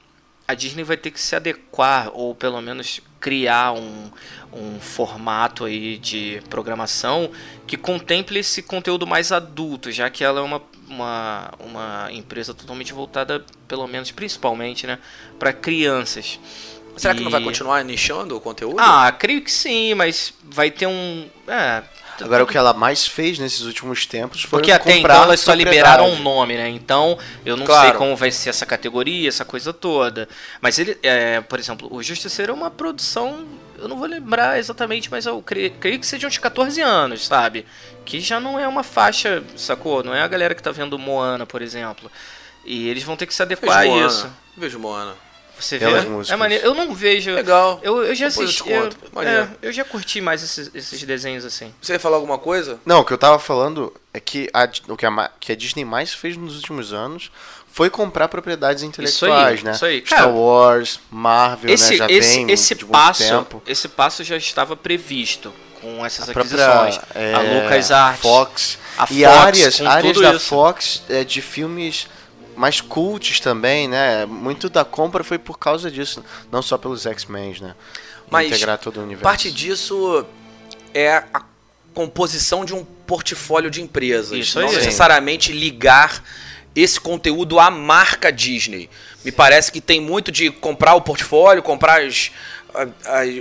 a 0.48 0.54
Disney 0.54 0.84
vai 0.84 0.98
ter 0.98 1.12
que 1.12 1.20
se 1.22 1.36
adequar, 1.36 2.10
ou 2.14 2.36
pelo 2.36 2.62
menos 2.62 3.00
criar 3.20 3.72
um, 3.72 4.12
um 4.52 4.80
formato 4.82 5.64
aí 5.64 5.98
de 5.98 6.42
programação 6.50 7.32
que 7.66 7.78
contemple 7.78 8.40
esse 8.40 8.62
conteúdo 8.62 9.08
mais 9.08 9.32
adulto, 9.32 9.90
já 9.90 10.10
que 10.10 10.22
ela 10.22 10.42
é 10.42 10.44
uma, 10.44 10.62
uma, 10.94 11.52
uma 11.60 12.08
empresa 12.12 12.54
totalmente 12.54 12.94
voltada, 12.94 13.44
pelo 13.68 13.88
menos 13.88 14.12
principalmente, 14.12 14.86
né, 14.88 15.00
para 15.40 15.52
crianças. 15.52 16.40
Será 16.96 17.16
que 17.16 17.22
não 17.24 17.32
vai 17.32 17.42
E- 17.42 17.44
continuar 17.44 17.84
nichando 17.84 18.38
o 18.38 18.40
conteúdo? 18.40 18.76
Ah, 18.80 19.12
creio 19.12 19.42
que 19.42 19.52
sim, 19.52 19.96
mas 19.96 20.32
vai 20.44 20.70
ter 20.70 20.86
um. 20.88 21.28
É. 21.48 21.82
Agora, 22.22 22.44
o 22.44 22.48
que 22.48 22.56
ela 22.56 22.74
mais 22.74 23.08
fez 23.08 23.40
nesses 23.40 23.62
últimos 23.62 24.06
tempos 24.06 24.44
foi 24.44 24.60
Porque 24.60 24.72
até 24.72 24.94
comprar 24.98 25.16
então 25.16 25.24
elas 25.26 25.40
só 25.40 25.52
liberaram 25.52 26.12
um 26.12 26.20
nome, 26.22 26.56
né? 26.56 26.70
Então 26.70 27.18
eu 27.44 27.58
não 27.58 27.66
Claro. 27.66 27.90
sei 27.90 27.98
como 27.98 28.16
vai 28.16 28.30
ser 28.30 28.52
essa 28.52 28.68
categoria, 28.68 29.28
essa 29.28 29.44
coisa 29.44 29.74
toda. 29.74 30.30
Mas 30.62 30.78
ele, 30.78 30.96
é, 31.02 31.42
por 31.42 31.58
exemplo, 31.58 31.88
o 31.92 32.04
Justiceiro 32.04 32.52
é 32.52 32.56
uma 32.56 32.70
produção. 32.70 33.44
Eu 33.84 33.90
não 33.90 33.98
vou 33.98 34.08
lembrar 34.08 34.58
exatamente, 34.58 35.12
mas 35.12 35.26
eu 35.26 35.42
creio, 35.42 35.72
creio 35.72 36.00
que 36.00 36.08
seja 36.08 36.26
uns 36.28 36.38
14 36.38 36.80
anos, 36.82 37.26
sabe? 37.26 37.66
Que 38.06 38.20
já 38.20 38.40
não 38.40 38.60
é 38.60 38.68
uma 38.68 38.84
faixa, 38.84 39.44
sacou? 39.58 40.04
Não 40.04 40.16
é 40.16 40.22
a 40.22 40.28
galera 40.28 40.56
que 40.56 40.64
tá 40.64 40.72
vendo 40.72 40.98
Moana, 40.98 41.46
por 41.46 41.62
exemplo. 41.62 42.10
E 42.66 42.88
eles 42.88 43.04
vão 43.04 43.18
ter 43.18 43.26
que 43.26 43.34
se 43.34 43.44
Vejo 43.46 43.60
adequar 43.60 43.82
a 43.82 43.86
Moana. 43.86 44.08
isso. 44.08 44.30
Vejo 44.58 44.80
Moana. 44.80 45.14
Você 45.60 45.78
vê? 45.78 45.86
É 45.86 46.02
músicas. 46.02 46.40
maneiro. 46.40 46.66
Eu 46.66 46.74
não 46.74 46.96
vejo. 46.96 47.32
Legal. 47.32 47.80
Eu, 47.84 48.04
eu 48.04 48.16
já 48.16 48.28
Depois 48.30 48.38
eu 48.38 48.44
assisti. 48.46 48.64
te 48.64 48.72
Eu, 48.72 48.82
conto. 48.84 48.98
Maneiro. 49.14 49.44
é, 49.62 49.68
eu 49.68 49.72
já 49.72 49.84
curti 49.84 50.20
mais 50.20 50.42
esses, 50.42 50.72
esses 50.74 51.04
desenhos 51.04 51.46
assim. 51.46 51.74
Você 51.82 51.94
ia 51.94 52.00
falar 52.00 52.16
alguma 52.16 52.38
coisa? 52.40 52.80
Não, 52.86 53.02
o 53.02 53.06
que 53.06 53.14
eu 53.14 53.18
tava 53.18 53.38
falando 53.38 53.94
é 54.14 54.20
que 54.20 54.50
a, 54.54 54.68
o 54.88 54.98
que 54.98 55.06
a, 55.06 55.32
que 55.40 55.52
a 55.52 55.56
Disney 55.56 55.86
mais 55.86 56.14
fez 56.14 56.36
nos 56.38 56.56
últimos 56.56 56.92
anos 56.92 57.32
foi 57.74 57.90
comprar 57.90 58.28
propriedades 58.28 58.84
intelectuais, 58.84 59.64
né? 59.64 59.72
isso 59.72 59.84
aí. 59.84 60.04
Star 60.06 60.20
Cara, 60.20 60.32
Wars, 60.32 61.00
Marvel, 61.10 61.74
Esse, 61.74 61.94
né? 61.94 61.98
Já 61.98 62.08
esse, 62.08 62.36
vem 62.38 62.52
esse 62.52 62.76
de 62.76 62.84
muito 62.86 62.92
passo, 62.94 63.24
tempo. 63.24 63.64
esse 63.66 63.88
passo 63.88 64.24
já 64.24 64.38
estava 64.38 64.78
previsto 64.78 65.52
com 65.82 66.06
essas 66.06 66.30
A 66.30 66.34
própria 66.34 66.72
aquisições. 66.72 67.10
é, 67.16 67.34
a 67.34 67.42
LucasArts, 67.42 68.22
Fox 68.22 68.78
a 68.96 69.08
e 69.10 69.24
Fox, 69.24 69.26
áreas, 69.26 69.82
áreas 69.82 70.18
da 70.20 70.34
isso. 70.36 70.46
Fox 70.46 71.02
é, 71.10 71.24
de 71.24 71.42
filmes 71.42 72.08
mais 72.56 72.80
cults 72.80 73.40
também, 73.40 73.88
né? 73.88 74.28
Muito 74.28 74.70
da 74.70 74.86
compra 74.86 75.24
foi 75.24 75.40
por 75.40 75.58
causa 75.58 75.90
disso, 75.90 76.24
não 76.52 76.62
só 76.62 76.78
pelos 76.78 77.08
X-Men, 77.08 77.56
né? 77.60 77.76
Mas 78.30 78.50
Integrar 78.50 78.78
todo 78.78 78.98
o 78.98 79.00
universo. 79.00 79.24
Parte 79.24 79.52
disso 79.52 80.24
é 80.94 81.24
a 81.34 81.42
composição 81.92 82.64
de 82.64 82.76
um 82.76 82.86
portfólio 82.86 83.72
de 83.72 83.82
empresas. 83.82 84.38
Isso 84.38 84.60
não 84.60 84.68
aí. 84.68 84.76
necessariamente 84.76 85.52
ligar 85.52 86.24
esse 86.76 87.00
conteúdo 87.00 87.60
à 87.60 87.70
marca 87.70 88.32
Disney. 88.32 88.90
Me 89.24 89.32
parece 89.32 89.72
que 89.72 89.80
tem 89.82 90.02
muito 90.02 90.32
de 90.32 90.50
comprar 90.52 90.96
o 90.96 91.02
portfólio, 91.02 91.62
comprar 91.64 92.02
as- 92.02 92.32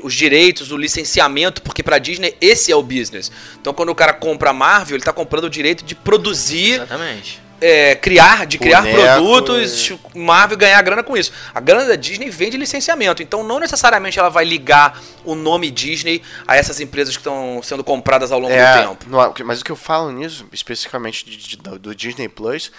os 0.02 0.14
direitos, 0.14 0.70
o 0.72 0.76
licenciamento, 0.76 1.62
porque 1.62 1.82
para 1.82 1.98
Disney 1.98 2.36
esse 2.40 2.70
é 2.70 2.76
o 2.76 2.82
business. 2.82 3.32
Então 3.60 3.72
quando 3.72 3.88
o 3.88 3.94
cara 3.94 4.12
compra 4.12 4.50
a 4.50 4.52
Marvel, 4.52 4.96
ele 4.96 5.00
está 5.02 5.12
comprando 5.12 5.44
o 5.44 5.50
direito 5.50 5.84
de 5.84 5.94
produzir 5.94 6.74
Exatamente. 6.74 7.40
é, 7.58 7.94
criar, 7.94 8.44
de 8.44 8.58
criar 8.58 8.82
Boneco, 8.82 9.00
produtos, 9.00 9.92
Marvel 10.14 10.58
ganhar 10.58 10.82
grana 10.82 11.02
com 11.02 11.16
isso. 11.16 11.32
A 11.54 11.60
grana 11.60 11.86
da 11.86 11.94
Disney 11.96 12.28
vem 12.28 12.50
de 12.50 12.56
licenciamento, 12.58 13.22
então 13.22 13.42
não 13.42 13.58
necessariamente 13.58 14.18
ela 14.18 14.28
vai 14.28 14.44
ligar 14.44 15.00
o 15.24 15.34
nome 15.34 15.70
Disney 15.70 16.20
a 16.46 16.56
essas 16.56 16.78
empresas 16.80 17.16
que 17.16 17.20
estão 17.20 17.60
sendo 17.62 17.82
compradas 17.82 18.32
ao 18.32 18.38
longo 18.40 18.52
do 18.52 18.60
É, 18.60 18.82
tempo. 18.82 19.06
no- 19.08 19.34
mas 19.46 19.60
o 19.62 19.64
que 19.64 19.70
eu 19.72 19.76
falo 19.76 20.10
nisso, 20.12 20.44
especificamente 20.52 21.24
de- 21.24 21.36
de- 21.36 21.56
do, 21.56 21.78
do 21.78 21.94
Disney 21.94 22.28
Plus, 22.28 22.70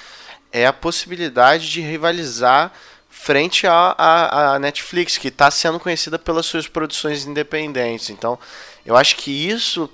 é 0.53 0.67
a 0.67 0.71
possibilidade 0.71 1.69
de 1.69 1.81
rivalizar 1.81 2.71
frente 3.09 3.65
à, 3.67 4.57
Netflix, 4.61 5.17
que 5.17 5.29
está 5.29 5.49
sendo 5.49 5.79
conhecida 5.79 6.19
pelas 6.19 6.45
suas 6.45 6.67
produções 6.67 7.25
independentes. 7.25 8.09
Então, 8.09 8.37
eu 8.85 8.95
acho 8.95 9.15
que 9.15 9.31
isso 9.31 9.89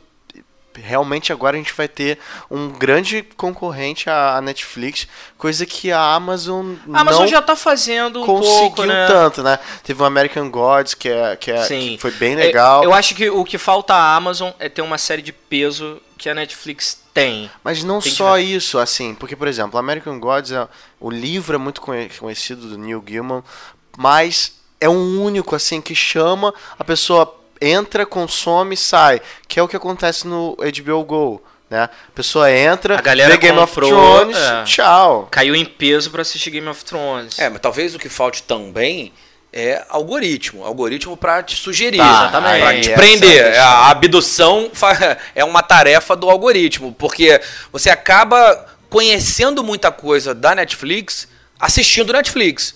realmente 0.82 1.34
agora 1.34 1.56
a 1.56 1.60
gente 1.60 1.74
vai 1.74 1.88
ter 1.88 2.18
um 2.50 2.70
grande 2.70 3.24
concorrente 3.36 4.10
à 4.10 4.40
Netflix, 4.42 5.08
coisa 5.38 5.66
que 5.66 5.92
a 5.92 6.14
Amazon 6.14 6.76
A 6.94 7.02
Amazon 7.02 7.22
não 7.22 7.28
já 7.28 7.42
tá 7.42 7.56
fazendo 7.56 8.22
um 8.22 8.26
conseguiu 8.26 8.60
pouco, 8.60 8.86
né? 8.86 9.08
tanto, 9.08 9.44
né? 9.44 9.60
Teve 9.84 10.02
o 10.02 10.06
American 10.06 10.50
Gods, 10.50 10.94
que, 10.94 11.10
é, 11.10 11.36
que, 11.36 11.52
é, 11.52 11.66
que 11.66 11.98
foi 12.00 12.12
bem 12.12 12.34
É, 12.34 12.36
legal. 12.36 12.84
eu 12.84 12.94
acho 12.94 13.14
que 13.16 13.30
o 13.30 13.44
que 13.44 13.58
falta 13.58 13.94
à 13.94 14.16
Amazon 14.16 14.52
é 14.60 14.70
ter 14.70 14.82
uma 14.82 14.98
série 14.98 15.22
de 15.22 15.34
peso 15.34 16.02
que 16.20 16.30
a 16.30 16.36
Netflix 16.36 17.02
tem. 17.14 17.50
Mas 17.64 17.84
não 17.84 18.00
Tem 18.00 18.12
que 18.12 18.18
só 18.18 18.34
ver. 18.36 18.42
isso, 18.42 18.78
assim, 18.78 19.16
porque, 19.16 19.36
por 19.36 19.48
exemplo, 19.48 19.80
American 19.80 20.20
Gods, 20.20 20.52
é, 20.52 20.68
o 21.00 21.10
livro 21.10 21.56
é 21.56 21.58
muito 21.58 21.82
conhe- 21.82 22.10
conhecido 22.20 22.68
do 22.70 22.78
Neil 22.78 23.02
Gaiman, 23.02 23.42
mas 23.98 24.60
é 24.80 24.88
um 24.90 25.22
único, 25.24 25.56
assim, 25.56 25.82
que 25.82 25.96
chama, 25.96 26.54
a 26.78 26.84
pessoa 26.84 27.36
entra, 27.62 28.06
consome, 28.06 28.78
sai, 28.78 29.22
que 29.48 29.60
é 29.60 29.64
o 29.64 29.68
que 29.68 29.76
acontece 29.76 30.28
no 30.28 30.56
HBO 30.56 31.04
Go, 31.04 31.44
né? 31.70 31.84
A 31.84 32.12
pessoa 32.16 32.52
entra, 32.52 32.98
A 32.98 33.02
galera 33.02 33.32
vê 33.32 33.38
Game 33.38 33.58
of 33.60 33.74
comprou, 33.74 33.90
Thrones, 34.20 34.38
é. 34.38 34.64
tchau. 34.64 35.28
Caiu 35.32 35.56
em 35.56 35.66
peso 35.66 36.10
pra 36.12 36.22
assistir 36.22 36.50
Game 36.52 36.68
of 36.68 36.84
Thrones. 36.86 37.38
É, 37.40 37.50
mas 37.50 37.60
talvez 37.62 37.94
o 37.96 38.00
que 38.00 38.10
falte 38.10 38.44
também 38.44 39.12
é 39.52 39.84
algoritmo. 39.90 40.64
Algoritmo 40.64 41.18
pra 41.18 41.42
te 41.44 41.56
sugerir, 41.56 41.98
Tá, 41.98 42.40
aí 42.46 42.82
te 42.82 42.92
essa 42.92 43.00
prender. 43.02 43.46
é 43.54 43.58
a 43.60 43.90
abdução 43.90 44.72
é 45.36 45.44
uma 45.44 45.62
tarefa 45.64 46.16
do 46.16 46.30
algoritmo, 46.30 46.94
porque 46.98 47.42
você 47.72 47.90
acaba 47.90 48.66
conhecendo 48.90 49.64
muita 49.64 49.92
coisa 49.92 50.34
da 50.34 50.56
Netflix 50.56 51.28
assistindo 51.60 52.14
Netflix. 52.14 52.76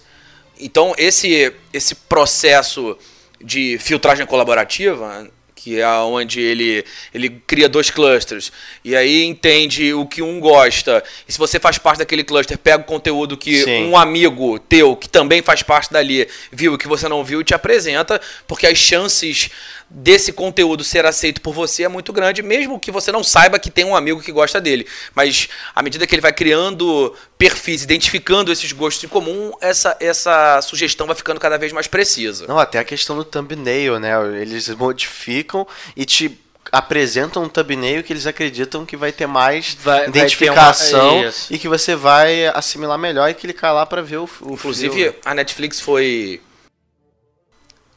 Então, 0.59 0.93
esse, 0.97 1.53
esse 1.71 1.95
processo 1.95 2.97
de 3.41 3.77
filtragem 3.79 4.25
colaborativa, 4.25 5.27
que 5.63 5.79
é 5.79 5.87
onde 5.87 6.41
ele, 6.41 6.83
ele 7.13 7.29
cria 7.47 7.69
dois 7.69 7.89
clusters, 7.89 8.51
e 8.83 8.97
aí 8.97 9.23
entende 9.23 9.93
o 9.93 10.05
que 10.05 10.21
um 10.21 10.37
gosta, 10.37 11.01
e 11.25 11.31
se 11.31 11.39
você 11.39 11.57
faz 11.57 11.77
parte 11.77 11.99
daquele 11.99 12.21
cluster, 12.21 12.57
pega 12.57 12.83
o 12.83 12.85
conteúdo 12.85 13.37
que 13.37 13.63
Sim. 13.63 13.85
um 13.85 13.97
amigo 13.97 14.59
teu, 14.59 14.93
que 14.93 15.07
também 15.07 15.41
faz 15.41 15.63
parte 15.63 15.93
dali, 15.93 16.27
viu, 16.51 16.73
e 16.73 16.77
que 16.77 16.87
você 16.87 17.07
não 17.07 17.23
viu, 17.23 17.39
e 17.39 17.45
te 17.45 17.53
apresenta, 17.53 18.19
porque 18.45 18.67
as 18.67 18.77
chances 18.77 19.49
desse 19.95 20.33
conteúdo 20.33 20.83
ser 20.83 21.05
aceito 21.05 21.39
por 21.39 21.53
você 21.53 21.83
é 21.83 21.87
muito 21.87 22.11
grande, 22.11 22.41
mesmo 22.41 22.79
que 22.79 22.91
você 22.91 23.11
não 23.11 23.23
saiba 23.23 23.59
que 23.59 23.69
tem 23.69 23.85
um 23.85 23.95
amigo 23.95 24.19
que 24.21 24.31
gosta 24.31 24.59
dele. 24.59 24.87
Mas 25.13 25.47
à 25.75 25.83
medida 25.83 26.07
que 26.07 26.15
ele 26.15 26.21
vai 26.21 26.33
criando 26.33 27.13
perfis, 27.37 27.83
identificando 27.83 28.51
esses 28.51 28.71
gostos 28.71 29.03
em 29.03 29.07
comum, 29.07 29.51
essa, 29.61 29.95
essa 29.99 30.59
sugestão 30.63 31.05
vai 31.05 31.15
ficando 31.15 31.39
cada 31.39 31.59
vez 31.59 31.71
mais 31.71 31.85
precisa. 31.85 32.47
Não, 32.47 32.57
até 32.57 32.79
a 32.79 32.83
questão 32.83 33.15
do 33.15 33.23
thumbnail, 33.23 33.99
né? 33.99 34.11
Eles 34.41 34.67
modificam 34.69 35.67
e 35.95 36.05
te 36.05 36.39
apresentam 36.71 37.43
um 37.43 37.49
thumbnail 37.49 38.01
que 38.03 38.11
eles 38.11 38.25
acreditam 38.25 38.85
que 38.87 38.97
vai 38.97 39.11
ter 39.11 39.27
mais 39.27 39.75
Vai- 39.79 39.99
vai 39.99 40.11
ter 40.11 40.17
identificação 40.19 41.19
uma- 41.21 41.33
e 41.51 41.59
que 41.59 41.67
você 41.67 41.95
vai 41.95 42.47
assimilar 42.47 42.97
melhor 42.97 43.29
e 43.29 43.35
clicar 43.35 43.75
lá 43.75 43.85
pra 43.85 44.01
ver 44.01 44.17
o, 44.17 44.29
o 44.41 44.53
Inclusive, 44.53 44.95
filme. 44.95 45.15
a 45.23 45.35
Netflix 45.35 45.79
foi 45.79 46.41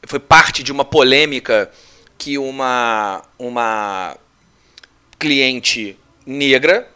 foi 0.05 0.19
parte 0.19 0.63
de 0.63 0.71
uma 0.71 0.85
polêmica 0.85 1.69
que 2.17 2.37
uma 2.37 3.23
uma 3.37 4.17
cliente 5.19 5.97
negra 6.25 6.87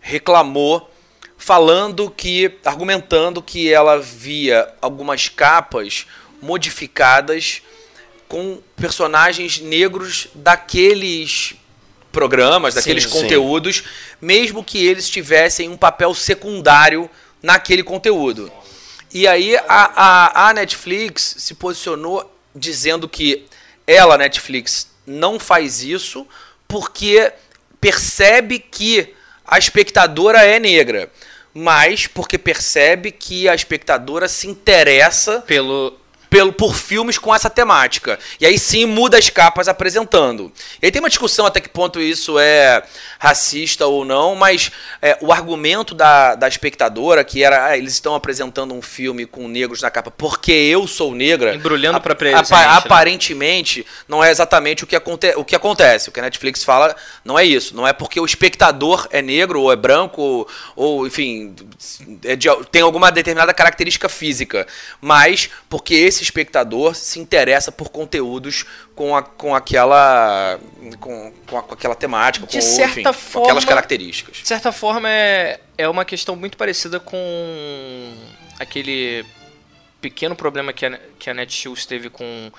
reclamou 0.00 0.90
falando 1.36 2.10
que 2.10 2.58
argumentando 2.64 3.40
que 3.40 3.72
ela 3.72 4.00
via 4.00 4.68
algumas 4.82 5.28
capas 5.28 6.06
modificadas 6.42 7.62
com 8.28 8.60
personagens 8.76 9.60
negros 9.60 10.28
daqueles 10.34 11.54
programas, 12.12 12.74
daqueles 12.74 13.04
sim. 13.04 13.10
conteúdos, 13.10 13.84
mesmo 14.20 14.64
que 14.64 14.86
eles 14.86 15.08
tivessem 15.08 15.68
um 15.68 15.76
papel 15.76 16.14
secundário 16.14 17.08
naquele 17.42 17.82
conteúdo. 17.82 18.52
E 19.12 19.26
aí 19.26 19.56
a, 19.56 19.62
a, 19.68 20.48
a 20.48 20.54
Netflix 20.54 21.36
se 21.38 21.54
posicionou 21.54 22.30
dizendo 22.54 23.08
que 23.08 23.46
ela, 23.88 24.18
Netflix, 24.18 24.90
não 25.06 25.40
faz 25.40 25.82
isso 25.82 26.28
porque 26.68 27.32
percebe 27.80 28.58
que 28.58 29.14
a 29.46 29.58
espectadora 29.58 30.44
é 30.44 30.60
negra, 30.60 31.10
mas 31.54 32.06
porque 32.06 32.36
percebe 32.36 33.10
que 33.10 33.48
a 33.48 33.54
espectadora 33.54 34.28
se 34.28 34.46
interessa 34.46 35.40
Pelo. 35.40 35.98
Pelo, 36.30 36.52
por 36.52 36.74
filmes 36.76 37.18
com 37.18 37.34
essa 37.34 37.48
temática. 37.50 38.18
E 38.40 38.46
aí 38.46 38.58
sim 38.58 38.84
muda 38.86 39.16
as 39.18 39.30
capas 39.30 39.68
apresentando. 39.68 40.52
E 40.82 40.86
aí 40.86 40.92
tem 40.92 41.00
uma 41.00 41.08
discussão 41.08 41.46
até 41.46 41.60
que 41.60 41.68
ponto 41.68 42.00
isso 42.00 42.38
é 42.38 42.82
racista 43.18 43.86
ou 43.86 44.04
não, 44.04 44.34
mas 44.34 44.70
é, 45.02 45.16
o 45.20 45.32
argumento 45.32 45.94
da, 45.94 46.34
da 46.34 46.46
espectadora, 46.48 47.24
que 47.24 47.42
era 47.42 47.66
ah, 47.66 47.76
eles 47.78 47.92
estão 47.94 48.14
apresentando 48.14 48.74
um 48.74 48.82
filme 48.82 49.26
com 49.26 49.48
negros 49.48 49.82
na 49.82 49.90
capa 49.90 50.10
porque 50.10 50.52
eu 50.52 50.86
sou 50.86 51.14
negra. 51.14 51.54
Embrulhando 51.54 52.00
pra 52.00 52.12
apa- 52.12 52.18
presente, 52.18 52.50
né? 52.50 52.56
Aparentemente, 52.68 53.86
não 54.06 54.22
é 54.22 54.30
exatamente 54.30 54.84
o 54.84 54.86
que, 54.86 54.94
aconte 54.96 55.32
o 55.36 55.44
que 55.44 55.56
acontece. 55.56 56.08
O 56.08 56.12
que 56.12 56.20
a 56.20 56.22
Netflix 56.22 56.62
fala 56.62 56.94
não 57.24 57.38
é 57.38 57.44
isso. 57.44 57.74
Não 57.74 57.86
é 57.86 57.92
porque 57.92 58.20
o 58.20 58.24
espectador 58.24 59.06
é 59.10 59.20
negro 59.22 59.60
ou 59.62 59.72
é 59.72 59.76
branco 59.76 60.20
ou, 60.22 60.48
ou, 60.76 61.06
enfim, 61.06 61.54
é 62.24 62.36
de- 62.36 62.48
tem 62.70 62.82
alguma 62.82 63.10
determinada 63.10 63.52
característica 63.54 64.08
física, 64.08 64.66
mas 65.00 65.50
porque 65.68 65.94
esse 65.94 66.17
espectador 66.22 66.94
se 66.94 67.18
interessa 67.18 67.70
por 67.72 67.88
conteúdos 67.90 68.64
com, 68.94 69.14
a, 69.16 69.22
com 69.22 69.54
aquela 69.54 70.58
com, 71.00 71.32
com, 71.46 71.58
a- 71.58 71.62
com 71.62 71.74
aquela 71.74 71.94
temática, 71.94 72.46
De 72.46 72.56
com, 72.56 72.62
certa 72.62 72.90
enfim, 72.90 73.02
com 73.02 73.12
forma- 73.12 73.46
aquelas 73.48 73.64
características. 73.64 74.36
De 74.38 74.48
certa 74.48 74.72
forma, 74.72 75.08
é, 75.10 75.60
é 75.76 75.88
uma 75.88 76.04
questão 76.04 76.34
muito 76.36 76.56
parecida 76.56 76.98
com 77.00 78.14
aquele 78.58 79.24
pequeno 80.00 80.34
problema 80.36 80.72
que 80.72 80.86
a, 80.86 80.98
que 81.18 81.28
a 81.30 81.34
Netshoes 81.34 81.86
teve 81.86 82.08
com 82.10 82.50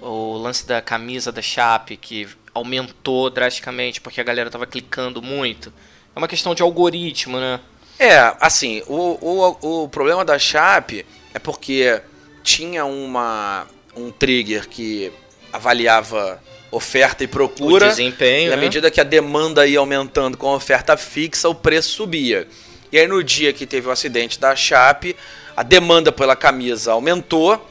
o 0.00 0.36
lance 0.36 0.66
da 0.66 0.80
camisa 0.82 1.30
da 1.32 1.40
Chape, 1.42 1.96
que 1.96 2.28
aumentou 2.54 3.30
drasticamente 3.30 4.00
porque 4.00 4.20
a 4.20 4.24
galera 4.24 4.50
tava 4.50 4.66
clicando 4.66 5.22
muito. 5.22 5.72
É 6.14 6.18
uma 6.18 6.28
questão 6.28 6.54
de 6.54 6.62
algoritmo, 6.62 7.38
né? 7.40 7.60
É, 7.98 8.34
assim, 8.40 8.82
o, 8.88 9.18
o, 9.20 9.84
o 9.84 9.88
problema 9.88 10.24
da 10.24 10.38
Chape 10.38 11.06
é 11.32 11.38
porque 11.38 12.02
tinha 12.42 12.84
uma, 12.84 13.66
um 13.96 14.10
trigger 14.10 14.68
que 14.68 15.12
avaliava 15.52 16.40
oferta 16.70 17.22
e 17.22 17.26
procura. 17.26 17.86
O 17.86 17.88
desempenho, 17.90 18.50
E 18.50 18.52
à 18.52 18.56
né? 18.56 18.62
medida 18.62 18.90
que 18.90 19.00
a 19.00 19.04
demanda 19.04 19.66
ia 19.66 19.78
aumentando 19.78 20.36
com 20.38 20.48
a 20.48 20.54
oferta 20.54 20.96
fixa, 20.96 21.48
o 21.48 21.54
preço 21.54 21.90
subia. 21.90 22.48
E 22.90 22.98
aí 22.98 23.06
no 23.06 23.22
dia 23.22 23.52
que 23.52 23.66
teve 23.66 23.88
o 23.88 23.90
acidente 23.90 24.40
da 24.40 24.56
Chape, 24.56 25.14
a 25.56 25.62
demanda 25.62 26.10
pela 26.10 26.34
camisa 26.34 26.92
aumentou, 26.92 27.68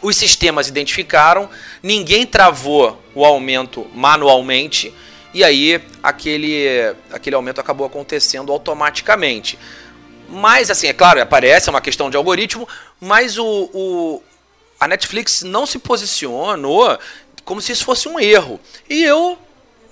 os 0.00 0.16
sistemas 0.16 0.68
identificaram, 0.68 1.48
ninguém 1.82 2.26
travou 2.26 3.02
o 3.14 3.24
aumento 3.24 3.86
manualmente, 3.94 4.92
e 5.34 5.42
aí 5.42 5.80
aquele, 6.02 6.94
aquele 7.10 7.34
aumento 7.34 7.60
acabou 7.60 7.86
acontecendo 7.86 8.52
automaticamente. 8.52 9.58
Mas, 10.28 10.70
assim, 10.70 10.88
é 10.88 10.92
claro, 10.92 11.20
aparece, 11.20 11.68
é 11.68 11.70
uma 11.72 11.80
questão 11.80 12.10
de 12.10 12.16
algoritmo, 12.16 12.68
mas 13.00 13.38
o, 13.38 13.44
o- 13.72 14.22
a 14.78 14.86
Netflix 14.88 15.42
não 15.42 15.64
se 15.66 15.78
posicionou 15.78 16.98
como 17.44 17.60
se 17.60 17.72
isso 17.72 17.84
fosse 17.84 18.08
um 18.08 18.18
erro. 18.18 18.60
E 18.88 19.02
eu, 19.04 19.38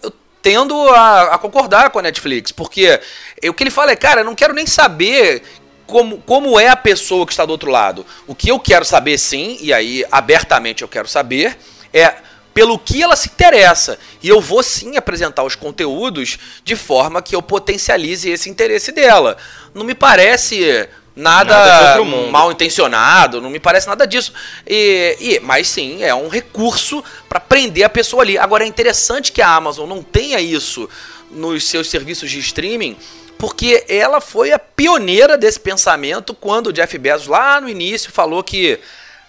eu 0.03 0.13
tendo 0.43 0.77
a, 0.91 1.35
a 1.35 1.39
concordar 1.39 1.91
com 1.91 1.99
a 1.99 2.03
Netflix, 2.03 2.51
porque 2.53 3.01
o 3.49 3.55
que 3.55 3.63
ele 3.63 3.71
fala 3.71 3.93
é, 3.93 3.97
cara, 3.97 4.21
eu 4.21 4.25
não 4.25 4.35
quero 4.35 4.53
nem 4.53 4.67
saber 4.67 5.43
como, 5.87 6.19
como 6.23 6.59
é 6.59 6.69
a 6.69 6.77
pessoa 6.77 7.25
que 7.27 7.33
está 7.33 7.45
do 7.47 7.51
outro 7.53 7.71
lado. 7.71 8.05
O 8.27 8.35
que 8.35 8.51
eu 8.51 8.59
quero 8.59 8.85
saber, 8.85 9.19
sim, 9.19 9.57
e 9.61 9.73
aí 9.73 10.05
abertamente 10.11 10.83
eu 10.83 10.89
quero 10.89 11.07
saber, 11.09 11.57
é 11.93 12.15
pelo 12.55 12.79
que 12.79 13.03
ela 13.03 13.17
se 13.17 13.29
interessa. 13.29 13.99
E 14.23 14.29
eu 14.29 14.41
vou 14.41 14.63
sim 14.63 14.97
apresentar 14.97 15.43
os 15.43 15.57
conteúdos 15.57 16.39
de 16.65 16.77
forma 16.77 17.21
que 17.21 17.35
eu 17.35 17.43
potencialize 17.43 18.31
esse 18.31 18.49
interesse 18.49 18.93
dela. 18.93 19.37
Não 19.75 19.85
me 19.85 19.95
parece 19.95 20.89
Nada 21.17 21.55
nada, 21.55 22.05
mal 22.29 22.51
intencionado, 22.51 23.41
não 23.41 23.49
me 23.49 23.61
parece 23.61 23.87
nada 23.87 24.05
disso. 24.05 24.33
E, 24.67 25.17
e- 25.21 25.41
mas 25.41 25.69
sim, 25.69 26.03
é 26.03 26.13
um 26.13 26.29
recurso 26.29 27.05
para 27.29 27.39
prender 27.39 27.85
a 27.85 27.89
pessoa 27.89 28.25
ali. 28.25 28.37
Agora 28.37 28.65
é 28.65 28.67
interessante 28.67 29.31
que 29.31 29.41
a 29.41 29.49
Amazon 29.49 29.89
não 29.89 30.03
tenha 30.03 30.41
isso 30.41 30.89
nos 31.31 31.69
seus 31.69 31.89
serviços 31.89 32.29
de 32.29 32.41
streaming, 32.41 32.97
porque 33.39 33.85
ela 33.89 34.21
foi 34.21 34.51
a 34.51 34.59
pioneira 34.59 35.39
desse 35.39 35.61
pensamento 35.61 36.35
quando 36.35 36.69
o 36.69 36.73
Jeff 36.73 36.99
Bezos 36.99 37.29
lá 37.29 37.61
no 37.61 37.69
início 37.69 38.11
falou 38.11 38.43
que 38.43 38.81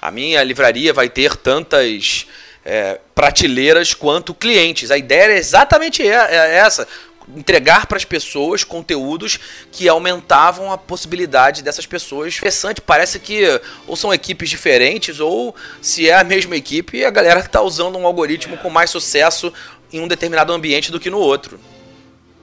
a 0.02 0.10
minha 0.10 0.44
livraria 0.44 0.92
vai 0.92 1.08
ter 1.08 1.36
tantas 1.36 2.26
é, 2.66 3.00
prateleiras 3.14 3.94
quanto 3.94 4.34
clientes. 4.34 4.90
A 4.92 4.98
ideia 4.98 5.24
era 5.26 5.34
exatamente 5.38 6.02
e- 6.02 6.08
é 6.08 6.56
essa. 6.58 6.88
Entregar 7.36 7.88
para 7.88 7.98
as 7.98 8.06
pessoas 8.06 8.64
conteúdos 8.64 9.40
que 9.72 9.88
aumentavam 9.90 10.72
a 10.72 10.78
possibilidade 10.78 11.64
dessas 11.64 11.86
pessoas. 11.86 12.36
Interessante, 12.38 12.82
parece 12.82 13.20
que 13.20 13.44
ou 13.88 13.96
são 13.96 14.14
equipes 14.14 14.50
diferentes, 14.50 15.20
ou 15.20 15.56
se 15.82 16.08
é 16.10 16.14
a 16.16 16.24
mesma 16.24 16.56
equipe, 16.56 17.04
a 17.04 17.10
galera 17.10 17.40
está 17.40 17.62
usando 17.62 17.98
um 17.98 18.06
algoritmo 18.06 18.58
com 18.58 18.70
mais 18.70 18.90
sucesso 18.92 19.52
em 19.92 20.00
um 20.02 20.08
determinado 20.08 20.52
ambiente 20.54 20.92
do 20.92 21.00
que 21.00 21.10
no 21.10 21.18
outro. 21.20 21.60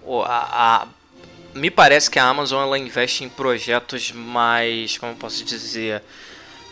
O- 0.04 0.22
a- 0.22 0.48
a- 0.82 0.88
me 1.54 1.70
parece 1.70 2.10
que 2.10 2.18
a 2.18 2.24
Amazon 2.24 2.62
ela 2.64 2.76
investe 2.78 3.22
em 3.22 3.28
projetos 3.28 4.10
mais. 4.10 4.98
Como 4.98 5.14
posso 5.14 5.44
dizer? 5.44 6.02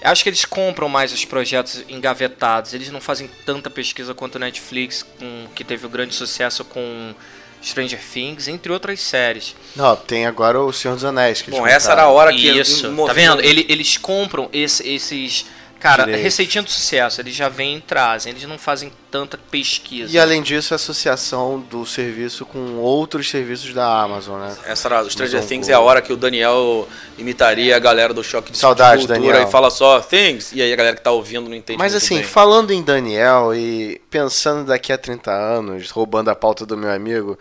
Eu 0.02 0.10
acho 0.10 0.22
que 0.22 0.28
eles 0.30 0.44
compram 0.44 0.88
mais 0.88 1.12
os 1.12 1.24
projetos 1.24 1.84
engavetados. 1.88 2.72
Eles 2.74 2.90
não 2.90 3.00
fazem 3.00 3.28
tanta 3.44 3.68
pesquisa 3.68 4.14
quanto 4.14 4.36
o 4.36 4.38
Netflix, 4.38 5.02
com, 5.02 5.46
que 5.54 5.62
teve 5.62 5.84
o 5.86 5.88
grande 5.88 6.14
sucesso 6.14 6.64
com 6.64 7.14
Stranger 7.62 8.00
Things, 8.12 8.48
entre 8.48 8.72
outras 8.72 9.00
séries. 9.00 9.54
Não, 9.76 9.94
tem 9.94 10.26
agora 10.26 10.58
o 10.60 10.72
Senhor 10.72 10.94
dos 10.94 11.04
Anéis. 11.04 11.42
Que 11.42 11.50
Bom, 11.50 11.66
essa 11.66 11.92
era 11.92 12.02
a 12.04 12.08
hora 12.08 12.32
que 12.32 12.48
Isso, 12.48 12.90
tá 13.06 13.12
vendo? 13.12 13.42
Ele- 13.42 13.66
eles 13.68 13.96
compram 13.98 14.48
esse- 14.52 14.88
esses. 14.88 15.44
Cara, 15.80 16.04
Direitos. 16.04 16.22
receitinha 16.24 16.62
do 16.62 16.70
sucesso, 16.70 17.22
eles 17.22 17.34
já 17.34 17.48
vêm 17.48 17.78
e 17.78 17.80
trazem, 17.80 18.30
eles 18.32 18.44
não 18.44 18.58
fazem 18.58 18.92
tanta 19.10 19.38
pesquisa. 19.38 20.14
E 20.14 20.18
além 20.18 20.42
disso, 20.42 20.74
a 20.74 20.76
associação 20.76 21.58
do 21.58 21.86
serviço 21.86 22.44
com 22.44 22.76
outros 22.76 23.30
serviços 23.30 23.72
da 23.72 24.02
Amazon, 24.02 24.40
né? 24.40 24.54
Essa 24.66 24.88
era, 24.88 25.02
o 25.02 25.10
Stranger 25.10 25.42
Things 25.42 25.70
é 25.70 25.72
a 25.72 25.80
hora 25.80 26.02
que 26.02 26.12
o 26.12 26.18
Daniel 26.18 26.86
imitaria 27.16 27.74
a 27.74 27.78
galera 27.78 28.12
do 28.12 28.22
choque 28.22 28.52
de 28.52 28.58
Saudade, 28.58 29.06
cultura 29.06 29.32
Daniel. 29.32 29.48
e 29.48 29.50
fala 29.50 29.70
só 29.70 30.00
Things, 30.00 30.52
e 30.52 30.60
aí 30.60 30.70
a 30.70 30.76
galera 30.76 30.94
que 30.94 31.02
tá 31.02 31.12
ouvindo 31.12 31.48
não 31.48 31.56
entende 31.56 31.78
Mas 31.78 31.92
muito 31.92 32.04
assim, 32.04 32.16
bem. 32.16 32.24
falando 32.24 32.72
em 32.72 32.82
Daniel 32.82 33.54
e 33.54 33.98
pensando 34.10 34.66
daqui 34.66 34.92
a 34.92 34.98
30 34.98 35.32
anos, 35.32 35.90
roubando 35.90 36.28
a 36.28 36.36
pauta 36.36 36.66
do 36.66 36.76
meu 36.76 36.90
amigo, 36.90 37.38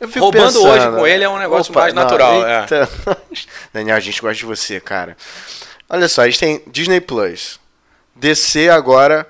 eu 0.00 0.08
fico 0.08 0.20
Roubando 0.20 0.46
pensando, 0.46 0.66
hoje 0.66 0.90
com 0.96 1.06
ele 1.06 1.24
é 1.24 1.28
um 1.28 1.38
negócio 1.38 1.72
mais 1.74 1.92
natural, 1.92 2.44
é. 2.46 2.66
Daniel, 3.70 3.96
a 3.98 4.00
gente 4.00 4.20
gosta 4.20 4.34
de 4.34 4.46
você, 4.46 4.80
cara. 4.80 5.14
Olha 5.88 6.08
só, 6.08 6.22
a 6.22 6.24
gente 6.26 6.40
tem 6.40 6.62
Disney 6.68 7.02
Plus. 7.02 7.60
DC 8.22 8.68
agora. 8.68 9.26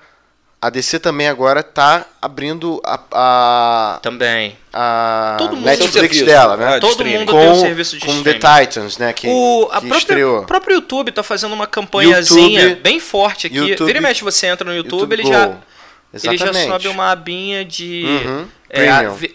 A 0.61 0.71
DC 0.71 1.01
também 1.01 1.27
agora 1.27 1.61
tá 1.61 2.07
abrindo 2.21 2.81
a, 2.85 3.01
a, 3.13 3.99
Também. 4.01 4.57
a 4.73 5.35
Todo 5.37 5.57
mundo 5.57 5.65
Netflix 5.65 6.23
dela, 6.23 6.57
né? 6.57 6.71
né? 6.71 6.79
Todo 6.79 6.91
streaming. 6.93 7.19
mundo 7.19 7.33
Com, 7.33 7.39
tem 7.41 7.51
um 7.51 7.61
serviço 7.61 7.99
de 7.99 8.07
com 8.07 8.23
The 8.23 8.31
streaming. 8.37 8.65
Titans, 8.67 8.99
né? 8.99 9.13
Que, 9.13 9.27
O, 9.29 9.65
a 9.73 9.81
que 9.81 9.89
própria, 9.89 9.99
estreou. 9.99 10.39
o 10.43 10.47
próprio 10.47 10.75
YouTube 10.77 11.11
tá 11.11 11.25
fazendo 11.25 11.53
uma 11.53 11.67
campanhazinha 11.67 12.61
YouTube- 12.61 12.81
bem 12.81 13.01
forte 13.01 13.49
aqui. 13.49 13.57
YouTube- 13.57 13.87
Vira 13.87 13.99
e 13.99 14.03
mexe, 14.03 14.23
você 14.23 14.47
entra 14.47 14.65
no 14.65 14.73
YouTube, 14.73 15.01
YouTube 15.01 15.13
ele, 15.15 15.25
já, 15.27 15.51
Go. 16.13 16.19
ele 16.29 16.37
já 16.37 16.45
Exatamente. 16.47 16.71
sobe 16.71 16.89
uma 16.89 17.11
abinha 17.11 17.65
de. 17.65 18.05
Uhum, 18.07 18.49
é, 18.69 18.89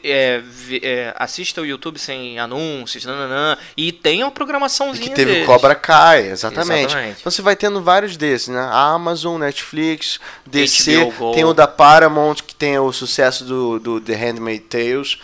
é, 0.04 0.44
é, 0.82 1.14
assista 1.18 1.62
o 1.62 1.66
YouTube 1.66 2.00
sem 2.00 2.40
anúncios, 2.40 3.06
nananã, 3.06 3.58
e 3.76 3.92
tem 3.92 4.24
uma 4.24 4.32
E 4.32 4.34
programaçãozinha 4.34 5.10
que 5.10 5.16
teve 5.16 5.32
deles. 5.32 5.44
o 5.44 5.52
Cobra 5.52 5.76
Kai, 5.76 6.28
exatamente. 6.30 6.86
Exatamente. 6.86 7.20
Então 7.20 7.32
você 7.32 7.42
vai 7.42 7.56
tendo 7.56 7.82
vários 7.82 8.18
desses, 8.18 8.48
né? 8.48 8.68
Amazon, 8.72 9.40
Netflix, 9.40 10.20
DC, 10.46 11.12
tem 11.34 11.46
o 11.46 11.54
da 11.54 11.68
Paramount, 11.68 12.36
que 12.46 12.56
tem 12.56 12.80
o 12.80 12.92
sucesso 12.92 13.44
do, 13.44 13.80
do 13.80 14.02
The 14.02 14.16
Handmaid's 14.16 14.68
Tales. 14.70 15.18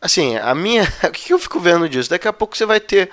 Assim, 0.00 0.36
a 0.36 0.54
minha. 0.54 0.86
O 1.04 1.10
que 1.10 1.32
eu 1.32 1.38
fico 1.38 1.58
vendo 1.58 1.88
disso? 1.88 2.10
Daqui 2.10 2.28
a 2.28 2.32
pouco 2.32 2.56
você 2.56 2.66
vai 2.66 2.80
ter 2.80 3.10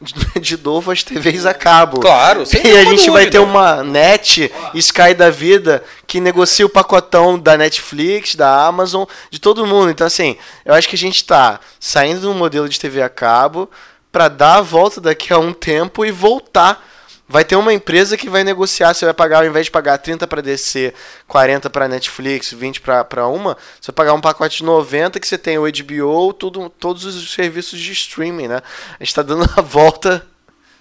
de- 0.40 0.56
novo 0.56 0.90
as 0.90 1.02
TVs 1.02 1.46
a 1.46 1.54
cabo. 1.54 2.00
Claro, 2.00 2.46
sem 2.46 2.60
E 2.66 2.76
a 2.76 2.84
gente 2.84 3.10
vai 3.10 3.24
dúvida. 3.26 3.30
ter 3.30 3.38
uma 3.38 3.82
net 3.82 4.50
Sky 4.74 5.14
da 5.14 5.30
vida 5.30 5.82
que 6.06 6.20
negocia 6.20 6.66
o 6.66 6.70
pacotão 6.70 7.38
da 7.38 7.56
Netflix, 7.56 8.34
da 8.34 8.64
Amazon, 8.66 9.04
de 9.30 9.38
todo 9.38 9.66
mundo. 9.66 9.90
Então, 9.90 10.06
assim, 10.06 10.36
eu 10.64 10.74
acho 10.74 10.88
que 10.88 10.96
a 10.96 10.98
gente 10.98 11.24
tá 11.24 11.60
saindo 11.78 12.30
um 12.30 12.34
modelo 12.34 12.68
de 12.68 12.78
TV 12.80 13.02
a 13.02 13.08
cabo 13.08 13.70
para 14.10 14.28
dar 14.28 14.56
a 14.56 14.62
volta 14.62 15.00
daqui 15.00 15.32
a 15.32 15.38
um 15.38 15.52
tempo 15.52 16.04
e 16.04 16.10
voltar. 16.10 16.84
Vai 17.30 17.44
ter 17.44 17.54
uma 17.54 17.72
empresa 17.72 18.16
que 18.16 18.28
vai 18.28 18.42
negociar, 18.42 18.92
você 18.92 19.04
vai 19.04 19.14
pagar, 19.14 19.38
ao 19.38 19.46
invés 19.46 19.66
de 19.66 19.70
pagar 19.70 19.98
30 19.98 20.26
para 20.26 20.42
DC, 20.42 20.92
40 21.28 21.70
para 21.70 21.86
Netflix, 21.86 22.52
20 22.52 22.80
para 22.80 23.28
uma, 23.28 23.56
você 23.80 23.92
vai 23.92 23.94
pagar 23.94 24.14
um 24.14 24.20
pacote 24.20 24.56
de 24.56 24.64
90 24.64 25.20
que 25.20 25.28
você 25.28 25.38
tem 25.38 25.56
o 25.56 25.62
HBO, 25.62 26.32
tudo, 26.32 26.68
todos 26.68 27.04
os 27.04 27.32
serviços 27.32 27.78
de 27.78 27.92
streaming, 27.92 28.48
né? 28.48 28.60
A 28.98 29.04
gente 29.04 29.14
tá 29.14 29.22
dando 29.22 29.48
a 29.56 29.60
volta 29.62 30.26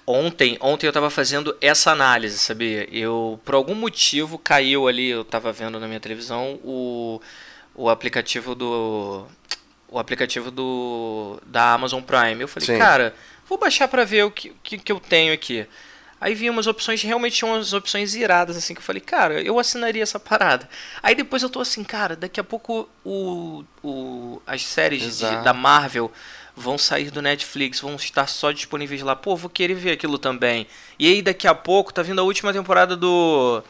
Ontem, 0.07 0.57
ontem 0.59 0.87
eu 0.87 0.91
tava 0.91 1.11
fazendo 1.11 1.55
essa 1.61 1.91
análise, 1.91 2.39
sabia? 2.39 2.89
Eu, 2.91 3.39
por 3.45 3.53
algum 3.53 3.75
motivo, 3.75 4.39
caiu 4.39 4.87
ali, 4.87 5.07
eu 5.07 5.23
tava 5.23 5.51
vendo 5.51 5.79
na 5.79 5.87
minha 5.87 5.99
televisão 5.99 6.59
o, 6.63 7.21
o 7.75 7.87
aplicativo 7.91 8.55
do 8.55 9.27
o 9.87 9.99
aplicativo 9.99 10.49
do 10.49 11.39
da 11.45 11.73
Amazon 11.73 12.01
Prime. 12.01 12.41
Eu 12.41 12.47
falei, 12.47 12.65
Sim. 12.65 12.79
cara, 12.79 13.13
vou 13.47 13.59
baixar 13.59 13.87
pra 13.87 14.03
ver 14.03 14.23
o 14.25 14.31
que, 14.31 14.51
que, 14.63 14.79
que 14.79 14.91
eu 14.91 14.99
tenho 14.99 15.31
aqui. 15.31 15.67
Aí 16.21 16.35
vi 16.35 16.49
umas 16.49 16.67
opções, 16.67 17.01
realmente 17.01 17.37
tinha 17.37 17.49
umas 17.51 17.71
opções 17.73 18.13
iradas, 18.15 18.57
assim, 18.57 18.73
que 18.73 18.79
eu 18.79 18.83
falei, 18.83 19.01
cara, 19.01 19.41
eu 19.41 19.57
assinaria 19.57 20.03
essa 20.03 20.19
parada. 20.19 20.67
Aí 21.01 21.15
depois 21.15 21.43
eu 21.43 21.49
tô 21.49 21.61
assim, 21.61 21.83
cara, 21.83 22.15
daqui 22.15 22.39
a 22.39 22.43
pouco 22.43 22.89
o, 23.05 23.63
o, 23.83 24.41
as 24.45 24.65
séries 24.65 25.01
de- 25.17 25.37
da 25.43 25.53
Marvel 25.53 26.11
vão 26.55 26.77
sair 26.77 27.09
do 27.09 27.21
Netflix, 27.21 27.79
vão 27.79 27.95
estar 27.95 28.27
só 28.27 28.51
disponíveis 28.51 29.01
lá. 29.01 29.15
Pô, 29.15 29.35
vou 29.35 29.49
querer 29.49 29.75
ver 29.75 29.91
aquilo 29.91 30.17
também. 30.17 30.67
E 30.97 31.07
aí 31.07 31.21
daqui 31.21 31.47
a 31.47 31.55
pouco 31.55 31.93
tá 31.93 32.01
vindo 32.01 32.19
a 32.19 32.23
última 32.23 32.51
temporada 32.51 32.97
do 32.97 33.63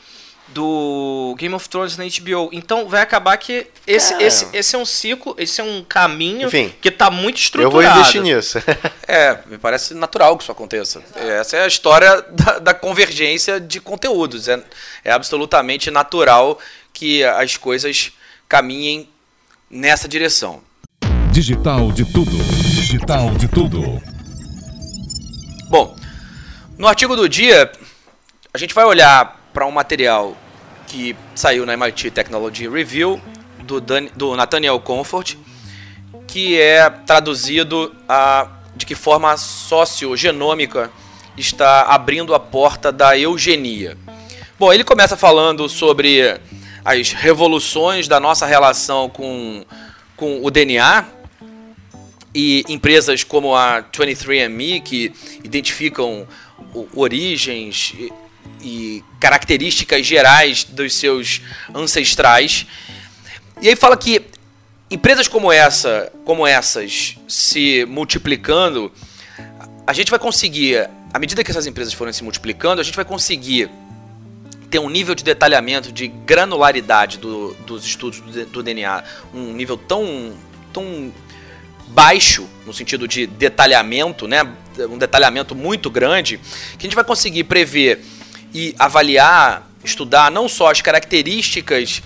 do 0.53 1.35
Game 1.37 1.53
of 1.53 1.67
Thrones 1.69 1.97
na 1.97 2.05
HBO. 2.05 2.49
Então 2.51 2.87
vai 2.87 3.01
acabar 3.01 3.37
que 3.37 3.67
esse, 3.85 4.13
Cara. 4.13 4.23
esse, 4.23 4.47
esse 4.53 4.75
é 4.75 4.79
um 4.79 4.85
ciclo, 4.85 5.35
esse 5.37 5.61
é 5.61 5.63
um 5.63 5.83
caminho 5.83 6.47
Enfim, 6.47 6.73
que 6.81 6.89
tá 6.89 7.09
muito 7.11 7.37
Eu 7.37 7.41
estruturado. 7.41 7.71
vou 7.71 7.83
investir 7.83 8.21
nisso. 8.21 8.59
É, 9.11 9.39
me 9.47 9.57
parece 9.57 9.95
natural 9.95 10.37
que 10.37 10.43
isso 10.43 10.51
aconteça. 10.51 11.01
Essa 11.15 11.57
é 11.57 11.63
a 11.63 11.67
história 11.67 12.21
da, 12.29 12.59
da 12.59 12.73
convergência 12.75 13.59
de 13.59 13.81
conteúdos. 13.81 14.47
É, 14.47 14.63
é 15.03 15.11
absolutamente 15.11 15.89
natural 15.89 16.59
que 16.93 17.23
as 17.23 17.57
coisas 17.57 18.11
caminhem 18.47 19.09
nessa 19.67 20.07
direção. 20.07 20.61
Digital 21.31 21.91
de 21.91 22.05
tudo. 22.05 22.31
Digital 22.31 23.31
de 23.31 23.47
tudo. 23.47 23.99
Bom, 25.69 25.95
no 26.77 26.87
artigo 26.87 27.15
do 27.15 27.27
dia, 27.27 27.71
a 28.53 28.57
gente 28.59 28.75
vai 28.75 28.85
olhar 28.85 29.38
para 29.53 29.65
um 29.65 29.71
material 29.71 30.35
que 30.87 31.15
saiu 31.35 31.65
na 31.65 31.73
MIT 31.73 32.11
Technology 32.11 32.67
Review 32.67 33.21
do, 33.63 33.79
Dan, 33.79 34.07
do 34.15 34.35
Nathaniel 34.35 34.79
Comfort, 34.79 35.35
que 36.27 36.59
é 36.59 36.89
traduzido 36.89 37.95
a 38.07 38.47
de 38.75 38.85
que 38.85 38.95
forma 38.95 39.31
a 39.31 39.37
sociogenômica 39.37 40.89
está 41.35 41.83
abrindo 41.83 42.33
a 42.33 42.39
porta 42.39 42.91
da 42.91 43.17
eugenia. 43.17 43.97
Bom, 44.57 44.71
ele 44.71 44.83
começa 44.83 45.17
falando 45.17 45.67
sobre 45.67 46.39
as 46.85 47.11
revoluções 47.11 48.07
da 48.07 48.19
nossa 48.19 48.45
relação 48.45 49.09
com, 49.09 49.65
com 50.15 50.43
o 50.43 50.49
DNA, 50.49 51.05
e 52.33 52.63
empresas 52.69 53.23
como 53.23 53.55
a 53.55 53.83
23andMe 53.91 54.81
que 54.81 55.11
identificam 55.43 56.27
origens 56.95 57.95
e 58.61 59.03
características 59.19 60.05
gerais 60.05 60.63
dos 60.63 60.93
seus 60.95 61.41
ancestrais. 61.73 62.65
E 63.61 63.69
aí 63.69 63.75
fala 63.75 63.95
que 63.97 64.21
empresas 64.89 65.27
como 65.27 65.51
essa, 65.51 66.11
como 66.25 66.45
essas 66.47 67.15
se 67.27 67.85
multiplicando, 67.87 68.91
a 69.85 69.93
gente 69.93 70.09
vai 70.09 70.19
conseguir, 70.19 70.89
à 71.13 71.19
medida 71.19 71.43
que 71.43 71.51
essas 71.51 71.67
empresas 71.67 71.93
forem 71.93 72.13
se 72.13 72.23
multiplicando, 72.23 72.81
a 72.81 72.83
gente 72.83 72.95
vai 72.95 73.05
conseguir 73.05 73.69
ter 74.69 74.79
um 74.79 74.89
nível 74.89 75.15
de 75.15 75.23
detalhamento, 75.23 75.91
de 75.91 76.07
granularidade 76.07 77.17
do- 77.17 77.53
dos 77.65 77.83
estudos 77.85 78.19
do, 78.21 78.45
do 78.45 78.63
DNA, 78.63 79.03
um 79.33 79.51
nível 79.53 79.75
tão, 79.77 80.33
tão 80.71 81.11
baixo, 81.87 82.47
no 82.67 82.73
sentido 82.73 83.07
de 83.07 83.25
detalhamento, 83.25 84.27
né? 84.27 84.43
um 84.89 84.97
detalhamento 84.97 85.55
muito 85.55 85.89
grande, 85.89 86.37
que 86.77 86.77
a 86.79 86.83
gente 86.83 86.95
vai 86.95 87.03
conseguir 87.03 87.43
prever 87.45 87.99
e 88.53 88.75
avaliar, 88.77 89.67
estudar 89.83 90.31
não 90.31 90.47
só 90.49 90.71
as 90.71 90.81
características 90.81 92.01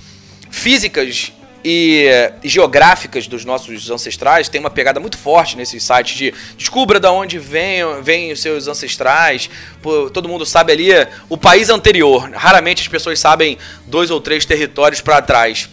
físicas 0.50 1.32
e 1.64 2.06
eh, 2.08 2.34
geográficas 2.44 3.26
dos 3.26 3.46
nossos 3.46 3.90
ancestrais, 3.90 4.50
tem 4.50 4.60
uma 4.60 4.70
pegada 4.70 5.00
muito 5.00 5.18
forte 5.18 5.56
nesses 5.56 5.82
sites 5.82 6.16
de 6.16 6.34
descubra 6.58 7.00
de 7.00 7.08
onde 7.08 7.40
vêm 7.40 8.02
vem 8.02 8.32
os 8.32 8.42
seus 8.42 8.68
ancestrais, 8.68 9.50
pô, 9.82 10.10
todo 10.10 10.28
mundo 10.28 10.46
sabe 10.46 10.74
ali 10.74 10.90
o 11.30 11.38
país 11.38 11.70
anterior, 11.70 12.30
raramente 12.34 12.82
as 12.82 12.88
pessoas 12.88 13.20
sabem 13.20 13.58
dois 13.88 14.12
ou 14.12 14.20
três 14.20 14.46
territórios 14.46 15.00
para 15.00 15.22
trás. 15.22 15.70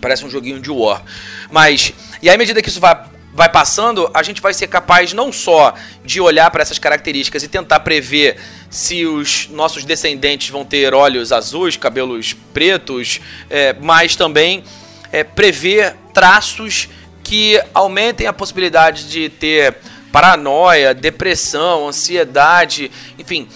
Parece 0.00 0.24
um 0.24 0.30
joguinho 0.30 0.60
de 0.60 0.70
war. 0.70 1.02
Mas, 1.50 1.92
e 2.22 2.28
aí, 2.28 2.34
à 2.34 2.38
medida 2.38 2.62
que 2.62 2.68
isso 2.68 2.80
vai, 2.80 2.98
vai 3.32 3.48
passando, 3.48 4.10
a 4.12 4.22
gente 4.22 4.40
vai 4.40 4.52
ser 4.52 4.66
capaz 4.66 5.12
não 5.12 5.32
só 5.32 5.74
de 6.04 6.20
olhar 6.20 6.50
para 6.50 6.62
essas 6.62 6.78
características 6.78 7.42
e 7.42 7.48
tentar 7.48 7.80
prever 7.80 8.36
se 8.68 9.06
os 9.06 9.48
nossos 9.48 9.84
descendentes 9.84 10.50
vão 10.50 10.64
ter 10.64 10.94
olhos 10.94 11.32
azuis, 11.32 11.76
cabelos 11.76 12.34
pretos, 12.52 13.20
é, 13.48 13.74
mas 13.80 14.16
também 14.16 14.64
é, 15.12 15.22
prever 15.22 15.94
traços 16.12 16.88
que 17.22 17.60
aumentem 17.72 18.26
a 18.26 18.32
possibilidade 18.32 19.08
de 19.08 19.28
ter 19.28 19.76
paranoia, 20.10 20.92
depressão, 20.92 21.88
ansiedade, 21.88 22.90
enfim, 23.18 23.48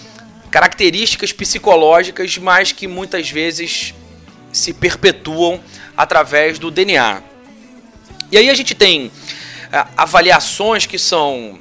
características 0.49 1.33
psicológicas, 1.33 2.37
mas 2.37 2.71
que 2.71 2.87
muitas 2.87 3.29
vezes 3.29 3.93
se 4.53 4.73
perpetuam 4.73 5.59
através 5.97 6.57
do 6.57 6.71
DNA. 6.71 7.21
E 8.31 8.37
aí 8.37 8.49
a 8.49 8.53
gente 8.53 8.73
tem 8.73 9.11
avaliações 9.97 10.85
que 10.85 10.97
são 10.97 11.59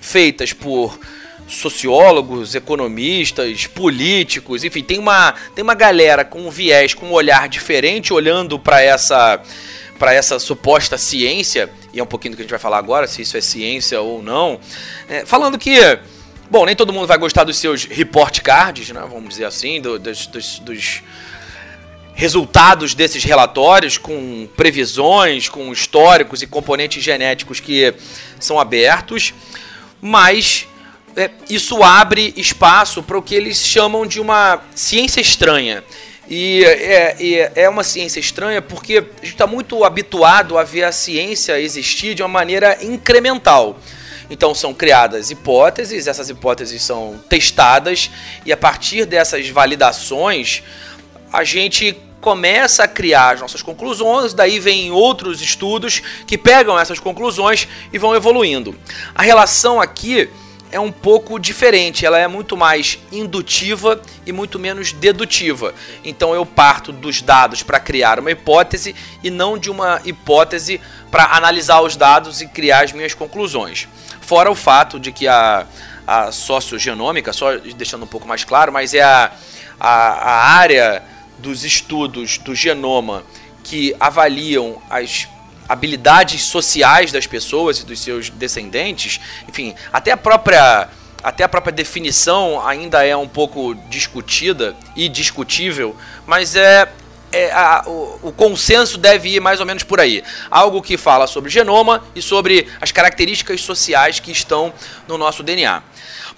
feitas 0.00 0.52
por 0.52 0.98
sociólogos, 1.46 2.54
economistas, 2.54 3.66
políticos, 3.66 4.64
enfim, 4.64 4.82
tem 4.82 4.98
uma, 4.98 5.34
tem 5.54 5.62
uma 5.62 5.74
galera 5.74 6.24
com 6.24 6.46
um 6.46 6.50
viés, 6.50 6.94
com 6.94 7.06
um 7.06 7.12
olhar 7.12 7.48
diferente 7.48 8.12
olhando 8.12 8.58
para 8.58 8.80
essa 8.80 9.40
para 9.98 10.14
essa 10.14 10.38
suposta 10.38 10.96
ciência, 10.96 11.68
e 11.92 12.00
é 12.00 12.02
um 12.02 12.06
pouquinho 12.06 12.32
do 12.32 12.36
que 12.36 12.40
a 12.40 12.44
gente 12.44 12.50
vai 12.50 12.58
falar 12.58 12.78
agora, 12.78 13.06
se 13.06 13.20
isso 13.20 13.36
é 13.36 13.40
ciência 13.42 14.00
ou 14.00 14.22
não, 14.22 14.58
é, 15.06 15.26
falando 15.26 15.58
que, 15.58 15.78
bom, 16.50 16.64
nem 16.64 16.74
todo 16.74 16.90
mundo 16.90 17.06
vai 17.06 17.18
gostar 17.18 17.44
dos 17.44 17.58
seus 17.58 17.84
report 17.84 18.40
cards, 18.40 18.88
né, 18.88 19.00
vamos 19.02 19.28
dizer 19.28 19.44
assim, 19.44 19.78
do, 19.78 19.98
dos, 19.98 20.26
dos, 20.26 20.58
dos 20.60 21.02
resultados 22.20 22.94
desses 22.94 23.24
relatórios, 23.24 23.96
com 23.96 24.46
previsões, 24.54 25.48
com 25.48 25.72
históricos 25.72 26.42
e 26.42 26.46
componentes 26.46 27.02
genéticos 27.02 27.60
que 27.60 27.94
são 28.38 28.60
abertos, 28.60 29.32
mas 30.02 30.68
é, 31.16 31.30
isso 31.48 31.82
abre 31.82 32.34
espaço 32.36 33.02
para 33.02 33.16
o 33.16 33.22
que 33.22 33.34
eles 33.34 33.66
chamam 33.66 34.06
de 34.06 34.20
uma 34.20 34.60
ciência 34.74 35.18
estranha. 35.18 35.82
E 36.28 36.62
é, 36.62 37.52
é, 37.56 37.68
uma 37.70 37.82
ciência 37.82 38.20
estranha 38.20 38.60
porque 38.60 38.98
a 38.98 39.24
gente 39.24 39.32
está 39.32 39.46
muito 39.46 39.82
habituado 39.82 40.58
a 40.58 40.62
ver 40.62 40.84
a 40.84 40.92
ciência 40.92 41.58
existir 41.58 42.14
de 42.14 42.22
uma 42.22 42.28
maneira 42.28 42.84
incremental. 42.84 43.78
Então 44.28 44.54
são 44.54 44.74
criadas 44.74 45.30
hipóteses, 45.30 46.06
essas 46.06 46.28
hipóteses 46.28 46.82
são 46.82 47.18
testadas 47.30 48.10
e 48.44 48.52
a 48.52 48.58
partir 48.58 49.06
dessas 49.06 49.48
validações 49.48 50.62
a 51.32 51.44
gente 51.44 51.96
começa 52.20 52.84
a 52.84 52.88
criar 52.88 53.34
as 53.34 53.40
nossas 53.40 53.62
conclusões, 53.62 54.34
daí 54.34 54.60
vem 54.60 54.90
outros 54.90 55.40
estudos 55.40 56.02
que 56.26 56.36
pegam 56.36 56.78
essas 56.78 56.98
conclusões 56.98 57.66
e 57.92 57.98
vão 57.98 58.14
evoluindo. 58.14 58.78
A 59.14 59.22
relação 59.22 59.80
aqui 59.80 60.28
é 60.72 60.78
um 60.78 60.92
pouco 60.92 61.38
diferente, 61.38 62.06
ela 62.06 62.18
é 62.18 62.28
muito 62.28 62.56
mais 62.56 62.98
indutiva 63.10 64.00
e 64.24 64.32
muito 64.32 64.58
menos 64.58 64.92
dedutiva. 64.92 65.74
Então 66.04 66.34
eu 66.34 66.46
parto 66.46 66.92
dos 66.92 67.20
dados 67.20 67.62
para 67.62 67.80
criar 67.80 68.20
uma 68.20 68.30
hipótese 68.30 68.94
e 69.22 69.30
não 69.30 69.58
de 69.58 69.70
uma 69.70 70.00
hipótese 70.04 70.80
para 71.10 71.36
analisar 71.36 71.80
os 71.80 71.96
dados 71.96 72.40
e 72.40 72.46
criar 72.46 72.84
as 72.84 72.92
minhas 72.92 73.14
conclusões. 73.14 73.88
Fora 74.20 74.50
o 74.50 74.54
fato 74.54 75.00
de 75.00 75.10
que 75.10 75.26
a, 75.26 75.66
a 76.06 76.30
sociogenômica, 76.30 77.32
só 77.32 77.56
deixando 77.56 78.04
um 78.04 78.08
pouco 78.08 78.28
mais 78.28 78.44
claro, 78.44 78.72
mas 78.72 78.94
é 78.94 79.02
a, 79.02 79.32
a, 79.78 79.90
a 79.90 80.50
área 80.52 81.02
dos 81.40 81.64
estudos 81.64 82.38
do 82.38 82.54
genoma 82.54 83.24
que 83.64 83.94
avaliam 83.98 84.80
as 84.88 85.28
habilidades 85.68 86.42
sociais 86.42 87.12
das 87.12 87.26
pessoas 87.26 87.80
e 87.80 87.86
dos 87.86 88.00
seus 88.00 88.28
descendentes, 88.28 89.20
enfim, 89.48 89.74
até 89.92 90.10
a 90.10 90.16
própria 90.16 90.88
até 91.22 91.44
a 91.44 91.48
própria 91.48 91.72
definição 91.72 92.66
ainda 92.66 93.04
é 93.04 93.14
um 93.14 93.28
pouco 93.28 93.74
discutida 93.90 94.74
e 94.96 95.06
discutível, 95.06 95.94
mas 96.26 96.56
é, 96.56 96.88
é 97.30 97.52
a, 97.52 97.84
o, 97.86 98.18
o, 98.22 98.32
consenso 98.32 98.96
deve 98.96 99.28
ir 99.28 99.40
mais 99.40 99.60
ou 99.60 99.66
menos 99.66 99.82
por 99.82 100.00
aí. 100.00 100.24
Algo 100.50 100.80
que 100.80 100.96
fala 100.96 101.26
sobre 101.26 101.50
genoma 101.50 102.02
e 102.14 102.22
sobre 102.22 102.66
as 102.80 102.90
características 102.90 103.60
sociais 103.60 104.18
que 104.18 104.32
estão 104.32 104.72
no 105.06 105.18
nosso 105.18 105.42
DNA. 105.42 105.82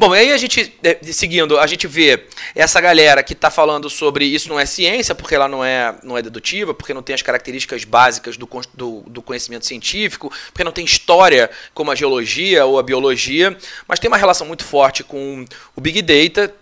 Bom, 0.02 0.12
aí 0.12 0.32
a 0.32 0.36
gente, 0.36 0.76
é, 0.82 0.98
seguindo, 1.12 1.56
a 1.60 1.64
gente 1.64 1.86
vê 1.86 2.26
essa 2.56 2.80
galera 2.80 3.22
que 3.22 3.34
está 3.34 3.52
falando 3.52 3.88
sobre 3.88 4.24
isso 4.24 4.48
não 4.48 4.58
é 4.58 4.66
ciência, 4.66 5.14
porque 5.14 5.32
ela 5.32 5.46
não 5.46 5.64
é, 5.64 5.94
não 6.02 6.18
é 6.18 6.22
dedutiva, 6.22 6.74
porque 6.74 6.92
não 6.92 7.04
tem 7.04 7.14
as 7.14 7.22
características 7.22 7.84
básicas 7.84 8.36
do, 8.36 8.48
do, 8.74 9.04
do 9.06 9.22
conhecimento 9.22 9.64
científico, 9.64 10.32
porque 10.46 10.64
não 10.64 10.72
tem 10.72 10.84
história 10.84 11.48
como 11.72 11.92
a 11.92 11.94
geologia 11.94 12.66
ou 12.66 12.80
a 12.80 12.82
biologia, 12.82 13.56
mas 13.86 14.00
tem 14.00 14.08
uma 14.08 14.16
relação 14.16 14.44
muito 14.44 14.64
forte 14.64 15.04
com 15.04 15.44
o 15.76 15.80
Big 15.80 16.02
Data 16.02 16.52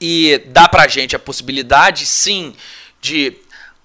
e 0.00 0.42
dá 0.46 0.68
pra 0.68 0.88
gente 0.88 1.14
a 1.14 1.20
possibilidade, 1.20 2.04
sim, 2.06 2.56
de 3.00 3.36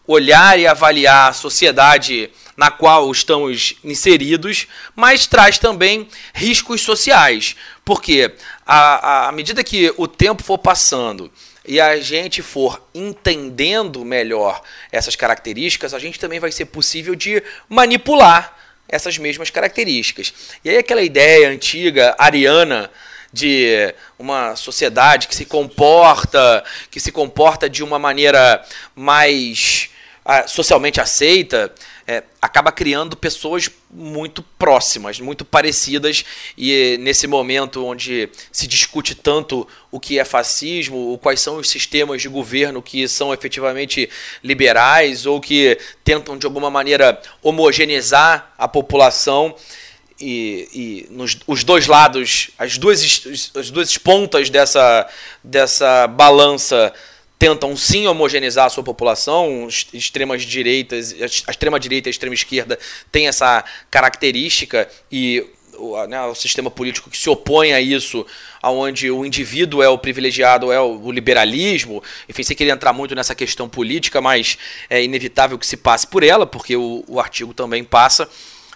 olhar 0.07 0.57
e 0.57 0.65
avaliar 0.65 1.29
a 1.29 1.33
sociedade 1.33 2.31
na 2.55 2.69
qual 2.69 3.11
estamos 3.11 3.75
inseridos, 3.83 4.67
mas 4.95 5.25
traz 5.25 5.57
também 5.57 6.07
riscos 6.33 6.81
sociais, 6.81 7.55
porque 7.83 8.33
à, 8.65 9.31
medida 9.33 9.63
que 9.63 9.93
o 9.97 10.07
tempo 10.07 10.43
for 10.43 10.57
passando 10.57 11.31
e 11.65 11.79
a 11.79 11.99
gente 11.99 12.41
for 12.41 12.81
entendendo 12.93 14.03
melhor 14.03 14.61
essas 14.91 15.15
características, 15.15 15.93
a 15.93 15.99
gente 15.99 16.19
também 16.19 16.39
vai 16.39 16.51
ser 16.51 16.65
possível 16.65 17.15
de 17.15 17.41
manipular 17.69 18.57
essas 18.87 19.17
mesmas 19.17 19.49
características. 19.49 20.33
E 20.65 20.69
aí 20.69 20.77
aquela 20.77 21.01
ideia 21.01 21.49
antiga 21.49 22.15
ariana 22.17 22.91
de 23.31 23.93
uma 24.19 24.55
sociedade 24.55 25.27
que 25.27 25.35
se 25.35 25.45
comporta, 25.45 26.63
que 26.89 26.99
se 26.99 27.11
comporta 27.11 27.69
de 27.69 27.83
uma 27.83 27.97
maneira 27.97 28.63
mais 28.93 29.89
ah, 30.25 30.47
socialmente 30.47 30.99
aceita, 30.99 31.73
é, 32.11 32.23
acaba 32.41 32.73
criando 32.73 33.15
pessoas 33.15 33.71
muito 33.89 34.43
próximas, 34.59 35.17
muito 35.21 35.45
parecidas, 35.45 36.25
e 36.57 36.97
nesse 36.99 37.25
momento 37.25 37.85
onde 37.85 38.27
se 38.51 38.67
discute 38.67 39.15
tanto 39.15 39.65
o 39.89 39.97
que 39.97 40.19
é 40.19 40.25
fascismo, 40.25 41.17
quais 41.21 41.39
são 41.39 41.55
os 41.55 41.69
sistemas 41.69 42.21
de 42.21 42.27
governo 42.27 42.81
que 42.81 43.07
são 43.07 43.33
efetivamente 43.33 44.09
liberais 44.43 45.25
ou 45.25 45.39
que 45.39 45.77
tentam 46.03 46.37
de 46.37 46.45
alguma 46.45 46.69
maneira 46.69 47.21
homogeneizar 47.41 48.51
a 48.57 48.67
população. 48.67 49.55
E, 50.19 50.67
e 50.73 51.07
nos, 51.09 51.39
os 51.47 51.63
dois 51.63 51.87
lados, 51.87 52.51
as 52.59 52.77
duas, 52.77 53.01
as 53.55 53.71
duas 53.71 53.97
pontas 53.97 54.49
dessa, 54.49 55.09
dessa 55.43 56.07
balança 56.07 56.93
tentam 57.41 57.75
sim 57.75 58.05
homogeneizar 58.05 58.67
a 58.67 58.69
sua 58.69 58.83
população, 58.83 59.67
extremas 59.91 60.43
direitas, 60.43 61.15
a 61.47 61.49
extrema 61.49 61.79
direita 61.79 62.07
e 62.07 62.09
a 62.09 62.11
extrema 62.11 62.35
esquerda 62.35 62.77
tem 63.11 63.27
essa 63.27 63.65
característica 63.89 64.87
e 65.11 65.43
o, 65.75 66.05
né, 66.05 66.21
o, 66.25 66.35
sistema 66.35 66.69
político 66.69 67.09
que 67.09 67.17
se 67.17 67.27
opõe 67.31 67.73
a 67.73 67.81
isso, 67.81 68.27
onde 68.61 69.09
o 69.09 69.25
indivíduo 69.25 69.81
é 69.81 69.89
o 69.89 69.97
privilegiado, 69.97 70.71
é 70.71 70.79
o, 70.79 71.01
o, 71.01 71.11
liberalismo. 71.11 72.03
Enfim, 72.29 72.43
sem 72.43 72.55
querer 72.55 72.69
entrar 72.69 72.93
muito 72.93 73.15
nessa 73.15 73.33
questão 73.33 73.67
política, 73.67 74.21
mas 74.21 74.59
é 74.87 75.03
inevitável 75.03 75.57
que 75.57 75.65
se 75.65 75.77
passe 75.77 76.05
por 76.05 76.21
ela, 76.21 76.45
porque 76.45 76.75
o, 76.75 77.03
o 77.07 77.19
artigo 77.19 77.55
também 77.55 77.83
passa. 77.83 78.29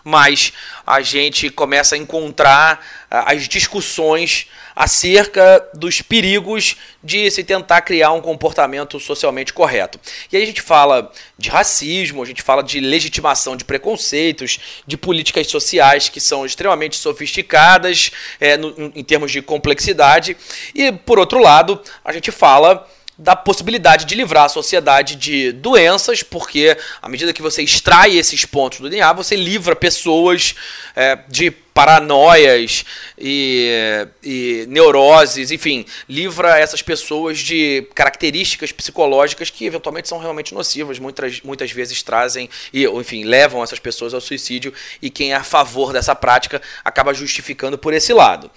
Mas 0.04 0.54
a 0.88 1.02
gente 1.02 1.52
começa 1.52 1.94
a 1.94 2.00
encontrar 2.00 2.84
as 3.12 3.48
discussões 3.48 4.48
acerca 4.76 5.66
dos 5.74 6.02
perigos 6.02 6.76
de 7.04 7.30
se 7.32 7.44
tentar 7.44 7.82
criar 7.82 8.12
um 8.12 8.22
comportamento 8.22 9.00
socialmente 9.00 9.54
correto. 9.54 10.00
E 10.32 10.36
aí 10.36 10.44
a 10.44 10.46
gente 10.46 10.62
fala 10.62 11.12
de 11.38 11.50
racismo, 11.50 12.22
a 12.22 12.26
gente 12.26 12.42
fala 12.42 12.62
de 12.62 12.80
legitimação 12.80 13.56
de 13.56 13.64
preconceitos, 13.64 14.60
de 14.86 14.98
políticas 14.98 15.48
sociais 15.48 16.10
que 16.10 16.20
são 16.20 16.46
extremamente 16.46 16.98
sofisticadas 16.98 18.12
é, 18.40 18.58
no, 18.58 18.92
em 18.94 19.04
termos 19.04 19.32
de 19.32 19.42
complexidade, 19.42 20.36
e 20.74 20.92
por 20.92 21.20
outro 21.20 21.40
lado, 21.40 21.82
a 22.04 22.12
gente 22.12 22.32
fala 22.32 22.86
da 23.18 23.36
possibilidade 23.36 24.06
de 24.06 24.16
livrar 24.16 24.46
a 24.46 24.50
sociedade 24.50 25.16
de 25.16 25.52
doenças, 25.52 26.22
porque 26.22 26.78
à 27.02 27.08
medida 27.08 27.32
que 27.32 27.42
você 27.42 27.64
extrai 27.64 28.18
esses 28.18 28.46
pontos 28.46 28.80
do 28.80 28.90
DNA, 28.90 29.14
você 29.14 29.36
livra 29.36 29.76
pessoas 29.76 30.56
é, 30.96 31.18
de 31.28 31.52
paranoias 31.76 32.86
e, 33.18 34.08
e, 34.24 34.66
neuroses, 34.70 35.52
enfim, 35.52 35.86
livra 36.08 36.58
essas 36.58 36.82
pessoas 36.82 37.40
de 37.40 37.86
características 37.94 38.72
psicológicas 38.72 39.50
que 39.50 39.66
eventualmente 39.66 40.08
são 40.08 40.18
realmente 40.18 40.54
nocivas, 40.54 41.00
muitas, 41.00 41.42
muitas 41.42 41.72
vezes 41.72 42.02
trazem 42.02 42.50
e, 42.72 42.86
enfim, 42.86 43.26
levam 43.26 43.62
essas 43.62 43.80
pessoas 43.80 44.14
ao 44.14 44.22
suicídio 44.22 44.74
e 45.02 45.10
quem 45.10 45.34
é 45.34 45.36
a 45.36 45.44
favor 45.44 45.92
dessa 45.92 46.16
prática 46.16 46.62
acaba 46.84 47.14
justificando 47.14 47.78
por 47.78 47.94
esse 47.94 48.14
lado. 48.14 48.50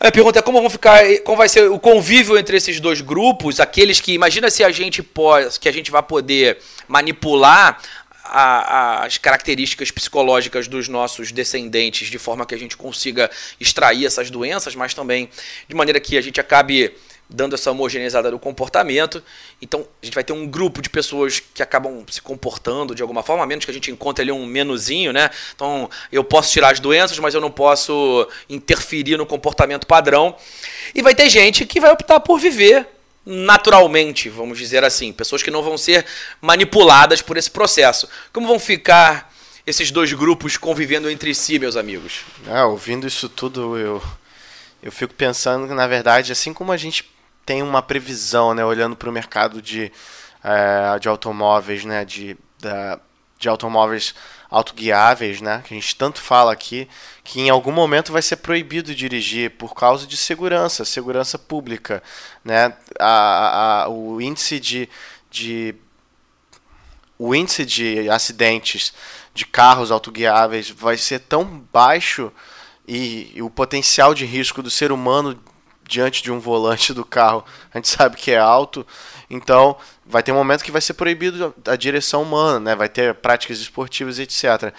A 0.00 0.12
pergunta 0.12 0.38
é 0.38 0.42
como 0.42 0.60
vão 0.60 0.70
ficar, 0.70 1.00
como 1.24 1.36
vai 1.36 1.48
ser 1.48 1.68
o 1.68 1.78
convívio 1.78 2.38
entre 2.38 2.56
esses 2.56 2.78
dois 2.78 3.00
grupos, 3.00 3.58
aqueles 3.58 4.00
que 4.00 4.12
imagina 4.12 4.48
se 4.48 4.62
a 4.62 4.70
gente 4.70 5.02
pode, 5.02 5.58
que 5.58 5.68
a 5.68 5.72
gente 5.72 5.90
vai 5.90 6.02
poder 6.02 6.58
manipular 6.86 7.80
a, 8.24 9.04
as 9.04 9.18
características 9.18 9.90
psicológicas 9.90 10.68
dos 10.68 10.86
nossos 10.86 11.32
descendentes 11.32 12.08
de 12.08 12.18
forma 12.18 12.46
que 12.46 12.54
a 12.54 12.58
gente 12.58 12.76
consiga 12.76 13.28
extrair 13.58 14.06
essas 14.06 14.30
doenças, 14.30 14.76
mas 14.76 14.94
também 14.94 15.28
de 15.66 15.74
maneira 15.74 15.98
que 15.98 16.16
a 16.16 16.20
gente 16.20 16.40
acabe 16.40 16.94
dando 17.28 17.54
essa 17.54 17.70
homogeneizada 17.70 18.30
do 18.30 18.38
comportamento. 18.38 19.22
Então, 19.60 19.86
a 20.02 20.04
gente 20.04 20.14
vai 20.14 20.24
ter 20.24 20.32
um 20.32 20.46
grupo 20.46 20.80
de 20.80 20.88
pessoas 20.88 21.40
que 21.40 21.62
acabam 21.62 22.04
se 22.08 22.22
comportando 22.22 22.94
de 22.94 23.02
alguma 23.02 23.22
forma, 23.22 23.44
a 23.44 23.46
menos 23.46 23.64
que 23.64 23.70
a 23.70 23.74
gente 23.74 23.90
encontre 23.90 24.22
ali 24.22 24.32
um 24.32 24.46
menuzinho, 24.46 25.12
né? 25.12 25.30
Então, 25.54 25.90
eu 26.10 26.24
posso 26.24 26.50
tirar 26.50 26.72
as 26.72 26.80
doenças, 26.80 27.18
mas 27.18 27.34
eu 27.34 27.40
não 27.40 27.50
posso 27.50 28.26
interferir 28.48 29.16
no 29.16 29.26
comportamento 29.26 29.86
padrão. 29.86 30.34
E 30.94 31.02
vai 31.02 31.14
ter 31.14 31.28
gente 31.28 31.66
que 31.66 31.80
vai 31.80 31.92
optar 31.92 32.20
por 32.20 32.38
viver 32.38 32.86
naturalmente, 33.26 34.30
vamos 34.30 34.56
dizer 34.56 34.82
assim, 34.82 35.12
pessoas 35.12 35.42
que 35.42 35.50
não 35.50 35.62
vão 35.62 35.76
ser 35.76 36.06
manipuladas 36.40 37.20
por 37.20 37.36
esse 37.36 37.50
processo. 37.50 38.08
Como 38.32 38.46
vão 38.46 38.58
ficar 38.58 39.30
esses 39.66 39.90
dois 39.90 40.10
grupos 40.14 40.56
convivendo 40.56 41.10
entre 41.10 41.34
si, 41.34 41.58
meus 41.58 41.76
amigos? 41.76 42.22
Ah, 42.46 42.64
ouvindo 42.64 43.06
isso 43.06 43.28
tudo, 43.28 43.76
eu, 43.76 44.02
eu 44.82 44.90
fico 44.90 45.12
pensando 45.12 45.68
que, 45.68 45.74
na 45.74 45.86
verdade, 45.86 46.32
assim 46.32 46.54
como 46.54 46.72
a 46.72 46.76
gente 46.78 47.04
tem 47.48 47.62
uma 47.62 47.80
previsão, 47.80 48.52
né, 48.52 48.62
olhando 48.62 48.94
para 48.94 49.08
o 49.08 49.12
mercado 49.12 49.62
de, 49.62 49.90
é, 50.44 50.98
de 50.98 51.08
automóveis, 51.08 51.82
né, 51.82 52.04
de, 52.04 52.36
da, 52.60 53.00
de 53.38 53.48
automóveis 53.48 54.14
autoguiáveis, 54.50 55.40
né, 55.40 55.62
que 55.64 55.72
a 55.72 55.80
gente 55.80 55.96
tanto 55.96 56.20
fala 56.20 56.52
aqui, 56.52 56.86
que 57.24 57.40
em 57.40 57.48
algum 57.48 57.72
momento 57.72 58.12
vai 58.12 58.20
ser 58.20 58.36
proibido 58.36 58.94
dirigir 58.94 59.52
por 59.52 59.74
causa 59.74 60.06
de 60.06 60.14
segurança, 60.14 60.84
segurança 60.84 61.38
pública, 61.38 62.02
né, 62.44 62.76
a, 63.00 63.84
a, 63.84 63.88
o 63.88 64.20
índice 64.20 64.60
de, 64.60 64.86
de 65.30 65.74
o 67.18 67.34
índice 67.34 67.64
de 67.64 68.10
acidentes 68.10 68.92
de 69.32 69.46
carros 69.46 69.90
autoguiáveis 69.90 70.68
vai 70.68 70.98
ser 70.98 71.20
tão 71.20 71.66
baixo 71.72 72.30
e, 72.86 73.32
e, 73.34 73.40
o 73.40 73.48
potencial 73.48 74.14
de 74.14 74.26
risco 74.26 74.62
do 74.62 74.70
ser 74.70 74.92
humano 74.92 75.38
diante 75.88 76.22
de 76.22 76.30
um 76.30 76.38
volante 76.38 76.92
do 76.92 77.04
carro 77.04 77.42
a 77.72 77.78
gente 77.78 77.88
sabe 77.88 78.16
que 78.16 78.30
é 78.30 78.38
alto. 78.38 78.86
Então 79.28 79.76
vai 80.06 80.22
ter 80.22 80.30
um 80.30 80.36
momento 80.36 80.62
que 80.62 80.70
vai 80.70 80.80
ser 80.80 80.94
proibido 80.94 81.54
a 81.66 81.74
direção 81.74 82.22
humana, 82.22 82.60
né? 82.60 82.76
vai 82.76 82.88
ter 82.88 83.14
práticas 83.14 83.58
esportivas, 83.58 84.18
etc. 84.18 84.72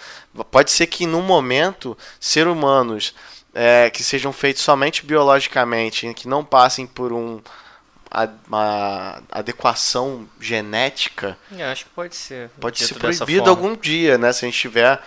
Pode 0.50 0.72
ser 0.72 0.88
que 0.88 1.06
num 1.06 1.22
momento 1.22 1.98
ser 2.19 2.48
humanos 2.48 3.13
é, 3.54 3.89
que 3.89 4.04
sejam 4.04 4.32
feitos 4.32 4.62
somente 4.62 5.06
biologicamente, 5.06 6.13
que 6.13 6.28
não 6.28 6.45
passem 6.45 6.86
por 6.88 7.12
um 7.12 7.41
uma 8.48 9.22
adequação 9.32 10.28
genética. 10.39 11.38
Eu 11.52 11.67
acho 11.67 11.86
que 11.86 11.91
pode 11.91 12.15
ser. 12.15 12.50
Pode 12.60 12.84
ser 12.84 12.95
proibido 12.95 13.50
algum 13.52 13.76
dia, 13.76 14.17
né? 14.17 14.34
Se 14.34 14.45
a 14.45 14.48
gente 14.48 14.56
estiver 14.56 15.00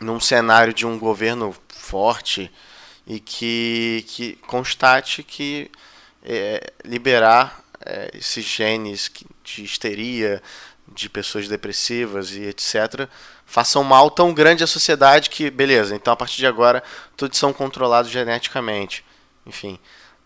num 0.00 0.18
cenário 0.18 0.72
de 0.72 0.86
um 0.86 0.98
governo 0.98 1.54
forte 1.68 2.50
e 3.06 3.20
que, 3.20 4.04
que 4.08 4.36
constate 4.46 5.22
que 5.22 5.70
é, 6.24 6.72
liberar 6.84 7.62
é, 7.84 8.10
esses 8.14 8.44
genes 8.44 9.10
de 9.44 9.62
histeria, 9.62 10.42
de 10.88 11.08
pessoas 11.08 11.48
depressivas 11.48 12.32
e 12.32 12.42
etc., 12.42 13.08
façam 13.44 13.84
mal 13.84 14.10
tão 14.10 14.34
grande 14.34 14.64
à 14.64 14.66
sociedade 14.66 15.30
que, 15.30 15.50
beleza, 15.50 15.94
então 15.94 16.12
a 16.12 16.16
partir 16.16 16.38
de 16.38 16.46
agora 16.46 16.82
todos 17.16 17.38
são 17.38 17.52
controlados 17.52 18.10
geneticamente. 18.10 19.04
Enfim, 19.46 19.78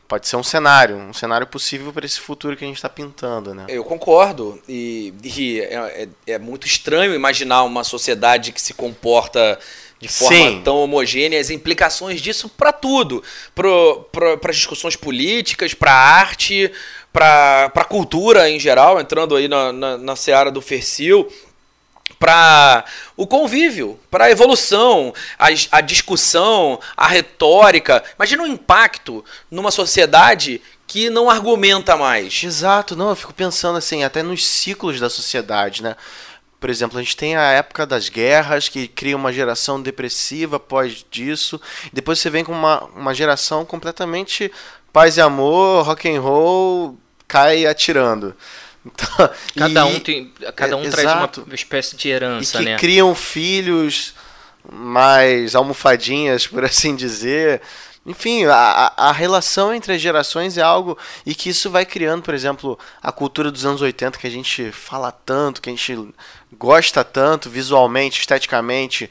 pode 0.08 0.26
ser 0.26 0.36
um 0.36 0.42
cenário, 0.42 0.96
um 0.96 1.12
cenário 1.12 1.46
possível 1.46 1.92
para 1.92 2.06
esse 2.06 2.18
futuro 2.18 2.56
que 2.56 2.64
a 2.64 2.66
gente 2.66 2.76
está 2.76 2.88
pintando, 2.88 3.54
né? 3.54 3.66
Eu 3.68 3.84
concordo 3.84 4.60
e, 4.66 5.14
e 5.22 5.60
é, 5.60 5.74
é, 6.02 6.08
é, 6.34 6.38
muito 6.38 6.66
estranho 6.66 7.14
imaginar 7.14 7.62
uma 7.62 7.84
sociedade 7.84 8.52
que 8.52 8.60
se 8.60 8.72
comporta 8.72 9.58
de 10.00 10.08
forma 10.08 10.34
Sim. 10.34 10.62
tão 10.64 10.78
homogênea, 10.78 11.38
as 11.38 11.50
implicações 11.50 12.22
disso 12.22 12.48
para 12.48 12.72
tudo, 12.72 13.22
para 13.54 14.50
as 14.50 14.56
discussões 14.56 14.96
políticas, 14.96 15.74
para 15.74 15.92
a 15.92 16.18
arte, 16.18 16.72
para 17.12 17.70
a 17.74 17.84
cultura 17.84 18.48
em 18.48 18.58
geral, 18.58 18.98
entrando 18.98 19.36
aí 19.36 19.46
na, 19.46 19.72
na, 19.72 19.98
na 19.98 20.16
seara 20.16 20.50
do 20.50 20.62
Fercil 20.62 21.30
para 22.18 22.84
o 23.16 23.26
convívio, 23.26 23.98
para 24.10 24.24
a 24.26 24.30
evolução, 24.30 25.14
a, 25.38 25.48
a 25.72 25.80
discussão, 25.80 26.78
a 26.96 27.06
retórica. 27.06 28.02
Imagina 28.18 28.42
o 28.42 28.46
impacto 28.46 29.24
numa 29.50 29.70
sociedade 29.70 30.60
que 30.86 31.08
não 31.08 31.30
argumenta 31.30 31.96
mais. 31.96 32.42
Exato, 32.42 32.96
não, 32.96 33.10
eu 33.10 33.16
fico 33.16 33.32
pensando 33.32 33.78
assim, 33.78 34.02
até 34.02 34.22
nos 34.22 34.46
ciclos 34.46 34.98
da 34.98 35.08
sociedade, 35.08 35.82
né? 35.82 35.96
Por 36.60 36.68
exemplo, 36.68 36.98
a 36.98 37.02
gente 37.02 37.16
tem 37.16 37.36
a 37.36 37.52
época 37.52 37.86
das 37.86 38.10
guerras 38.10 38.68
que 38.68 38.86
cria 38.86 39.16
uma 39.16 39.32
geração 39.32 39.80
depressiva 39.80 40.56
após 40.56 41.04
disso. 41.10 41.58
Depois 41.90 42.18
você 42.18 42.28
vem 42.28 42.44
com 42.44 42.52
uma, 42.52 42.84
uma 42.94 43.14
geração 43.14 43.64
completamente 43.64 44.52
paz 44.92 45.16
e 45.16 45.20
amor, 45.22 45.86
rock 45.86 46.08
and 46.08 46.20
roll, 46.20 46.98
cai 47.26 47.66
atirando. 47.66 48.34
Então, 48.82 49.30
cada 49.58 49.90
e, 49.90 49.94
um, 49.94 50.00
tem, 50.00 50.32
cada 50.56 50.74
um 50.74 50.84
é, 50.84 50.88
traz 50.88 51.06
exato. 51.06 51.42
uma 51.42 51.54
espécie 51.54 51.94
de 51.96 52.08
herança, 52.08 52.56
e 52.56 52.58
que 52.60 52.70
né? 52.70 52.78
criam 52.78 53.14
filhos 53.14 54.14
mais 54.72 55.54
almofadinhas, 55.54 56.46
por 56.48 56.64
assim 56.64 56.96
dizer. 56.96 57.60
Enfim, 58.06 58.46
a, 58.46 58.94
a 58.96 59.12
relação 59.12 59.74
entre 59.74 59.92
as 59.92 60.00
gerações 60.00 60.56
é 60.56 60.62
algo. 60.62 60.96
E 61.26 61.34
que 61.34 61.50
isso 61.50 61.68
vai 61.68 61.84
criando, 61.84 62.22
por 62.22 62.32
exemplo, 62.32 62.78
a 63.02 63.12
cultura 63.12 63.50
dos 63.50 63.66
anos 63.66 63.82
80 63.82 64.18
que 64.18 64.26
a 64.26 64.30
gente 64.30 64.72
fala 64.72 65.12
tanto, 65.12 65.60
que 65.60 65.68
a 65.68 65.72
gente 65.72 66.08
gosta 66.52 67.04
tanto 67.04 67.48
visualmente, 67.48 68.20
esteticamente. 68.20 69.10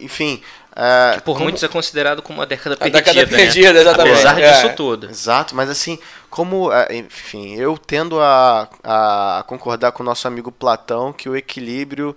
Enfim, 0.00 0.42
é, 0.74 1.14
que 1.14 1.22
por 1.22 1.34
como... 1.34 1.44
muitos 1.44 1.62
é 1.62 1.68
considerado 1.68 2.22
como 2.22 2.38
uma 2.38 2.46
década 2.46 2.76
perdida. 2.76 2.98
A 2.98 3.02
década 3.02 3.26
perdida, 3.26 3.72
né? 3.72 3.80
exatamente. 3.80 4.12
Apesar 4.14 4.40
é. 4.40 4.52
disso 4.52 4.74
tudo. 4.74 5.08
Exato, 5.08 5.54
mas 5.54 5.68
assim, 5.68 5.98
como. 6.30 6.72
É, 6.72 6.96
enfim, 6.96 7.54
eu 7.56 7.76
tendo 7.76 8.20
a, 8.20 8.68
a 8.82 9.44
concordar 9.46 9.92
com 9.92 10.02
o 10.02 10.06
nosso 10.06 10.26
amigo 10.26 10.50
Platão 10.50 11.12
que 11.12 11.28
o 11.28 11.36
equilíbrio 11.36 12.16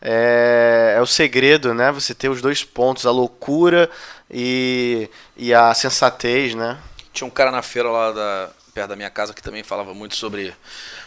é, 0.00 0.94
é 0.96 1.00
o 1.00 1.06
segredo, 1.06 1.72
né? 1.72 1.92
Você 1.92 2.12
ter 2.12 2.28
os 2.28 2.42
dois 2.42 2.64
pontos, 2.64 3.06
a 3.06 3.10
loucura 3.10 3.88
e, 4.28 5.08
e 5.36 5.54
a 5.54 5.72
sensatez, 5.72 6.54
né? 6.54 6.76
Tinha 7.12 7.26
um 7.26 7.30
cara 7.30 7.52
na 7.52 7.62
feira 7.62 7.88
lá 7.88 8.10
da, 8.10 8.50
perto 8.74 8.88
da 8.88 8.96
minha 8.96 9.10
casa 9.10 9.32
que 9.32 9.42
também 9.42 9.62
falava 9.62 9.94
muito 9.94 10.16
sobre 10.16 10.52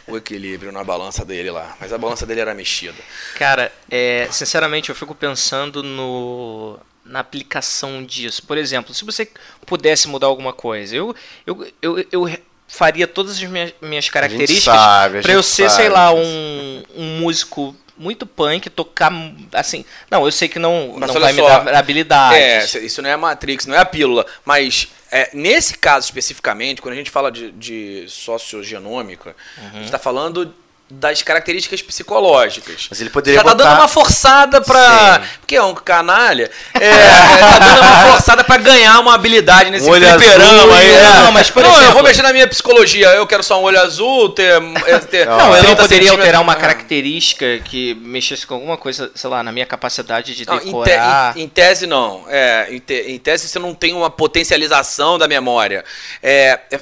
o 0.08 0.16
equilíbrio 0.16 0.72
na 0.72 0.84
balança 0.84 1.24
dele 1.24 1.50
lá. 1.50 1.76
Mas 1.80 1.92
a 1.92 1.98
balança 1.98 2.26
dele 2.26 2.40
era 2.40 2.54
mexida. 2.54 2.98
Cara, 3.36 3.72
é, 3.90 4.28
sinceramente 4.30 4.88
eu 4.88 4.94
fico 4.94 5.14
pensando 5.14 5.82
no 5.82 6.78
na 7.04 7.20
aplicação 7.20 8.04
disso. 8.04 8.42
Por 8.42 8.58
exemplo, 8.58 8.92
se 8.92 9.04
você 9.04 9.28
pudesse 9.64 10.08
mudar 10.08 10.26
alguma 10.26 10.52
coisa, 10.52 10.96
eu, 10.96 11.14
eu, 11.46 11.72
eu, 11.80 12.06
eu 12.10 12.38
faria 12.66 13.06
todas 13.06 13.32
as 13.32 13.42
minhas, 13.44 13.72
minhas 13.80 14.10
características 14.10 14.74
para 15.22 15.32
eu 15.32 15.42
ser, 15.42 15.70
sabe. 15.70 15.82
sei 15.82 15.88
lá, 15.88 16.12
um, 16.12 16.82
um 16.96 17.18
músico 17.20 17.76
muito 17.96 18.26
punk, 18.26 18.68
tocar 18.70 19.12
assim. 19.52 19.84
Não, 20.10 20.24
eu 20.24 20.32
sei 20.32 20.48
que 20.48 20.58
não, 20.58 20.98
não 20.98 21.08
vai 21.08 21.32
só, 21.32 21.42
me 21.42 21.42
dar 21.42 21.74
habilidade. 21.74 22.36
É, 22.36 22.64
isso 22.64 23.00
não 23.02 23.10
é 23.10 23.16
Matrix, 23.16 23.66
não 23.66 23.74
é 23.74 23.78
a 23.78 23.84
pílula. 23.84 24.26
Mas 24.44 24.88
é, 25.10 25.30
nesse 25.32 25.78
caso 25.78 26.06
especificamente, 26.06 26.82
quando 26.82 26.94
a 26.94 26.96
gente 26.96 27.10
fala 27.10 27.30
de, 27.30 27.52
de 27.52 28.04
sociogenômica, 28.08 29.36
uhum. 29.56 29.68
a 29.68 29.72
gente 29.74 29.84
está 29.84 29.98
falando 29.98 30.54
das 30.88 31.20
características 31.20 31.82
psicológicas. 31.82 32.86
Mas 32.88 33.00
ele 33.00 33.10
poderia 33.10 33.40
Já 33.40 33.44
tá 33.44 33.50
botar... 33.50 33.64
dando 33.64 33.78
uma 33.80 33.88
forçada 33.88 34.60
pra... 34.60 35.20
Sim. 35.20 35.28
Porque 35.40 35.56
é 35.56 35.62
um 35.62 35.74
canalha. 35.74 36.48
É, 36.74 36.90
tá 37.40 37.58
dando 37.58 37.80
uma 37.80 38.12
forçada 38.12 38.44
pra 38.44 38.56
ganhar 38.56 39.00
uma 39.00 39.14
habilidade 39.14 39.68
nesse 39.70 39.88
um 39.88 39.92
fliperama 39.92 40.76
aí. 40.76 40.94
É. 40.94 41.02
Não, 41.24 41.32
mas 41.32 41.50
por 41.50 41.62
não, 41.62 41.70
exemplo... 41.70 41.88
eu 41.88 41.92
vou 41.92 42.02
mexer 42.04 42.22
na 42.22 42.32
minha 42.32 42.46
psicologia. 42.46 43.08
Eu 43.08 43.26
quero 43.26 43.42
só 43.42 43.60
um 43.60 43.64
olho 43.64 43.80
azul, 43.80 44.28
ter... 44.28 44.62
É, 44.86 44.98
ter 45.00 45.26
não, 45.26 45.38
não 45.38 45.56
eu 45.56 45.62
não 45.64 45.76
poderia 45.76 46.12
alterar 46.12 46.40
uma 46.40 46.54
característica 46.54 47.58
que 47.64 47.94
mexesse 47.96 48.46
com 48.46 48.54
alguma 48.54 48.76
coisa, 48.76 49.10
sei 49.14 49.28
lá, 49.28 49.42
na 49.42 49.50
minha 49.50 49.66
capacidade 49.66 50.36
de 50.36 50.44
decorar. 50.44 50.64
Não, 50.64 51.30
em, 51.30 51.32
te, 51.32 51.40
em, 51.40 51.42
em, 51.42 51.48
tese, 51.48 51.86
não. 51.86 52.24
É, 52.28 52.68
em, 52.70 52.78
te, 52.78 52.94
em, 53.08 53.18
tese, 53.18 53.48
você 53.48 53.58
não 53.58 53.74
tem 53.74 53.92
uma 53.92 54.08
potencialização 54.08 55.18
da 55.18 55.26
memória. 55.26 55.84
é, 56.22 56.60
é 56.70 56.80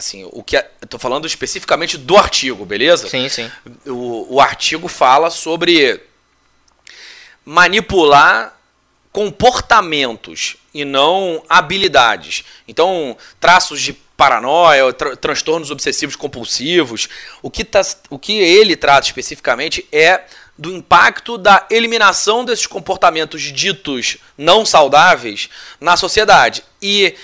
assim, 0.00 0.28
o 0.32 0.42
que 0.42 0.56
eu 0.56 0.88
tô 0.88 0.98
falando 0.98 1.26
especificamente 1.26 1.96
do 1.96 2.16
artigo, 2.16 2.64
beleza? 2.64 3.08
Sim, 3.08 3.28
sim. 3.28 3.50
O, 3.86 4.34
o 4.34 4.40
artigo 4.40 4.88
fala 4.88 5.30
sobre 5.30 6.02
manipular 7.44 8.58
comportamentos 9.12 10.56
e 10.74 10.84
não 10.84 11.42
habilidades. 11.48 12.44
Então, 12.66 13.16
traços 13.38 13.80
de 13.80 13.92
paranoia, 13.92 14.92
tra 14.92 15.16
transtornos 15.16 15.70
obsessivos 15.70 16.14
compulsivos, 16.14 17.08
o 17.42 17.50
que, 17.50 17.64
tá, 17.64 17.80
o 18.10 18.18
que 18.18 18.32
ele 18.32 18.76
trata 18.76 19.06
especificamente 19.06 19.86
é 19.90 20.24
do 20.58 20.70
impacto 20.76 21.38
da 21.38 21.66
eliminação 21.70 22.44
desses 22.44 22.66
comportamentos 22.66 23.40
ditos 23.40 24.18
não 24.36 24.66
saudáveis 24.66 25.48
na 25.80 25.96
sociedade. 25.96 26.62
E 26.82 27.14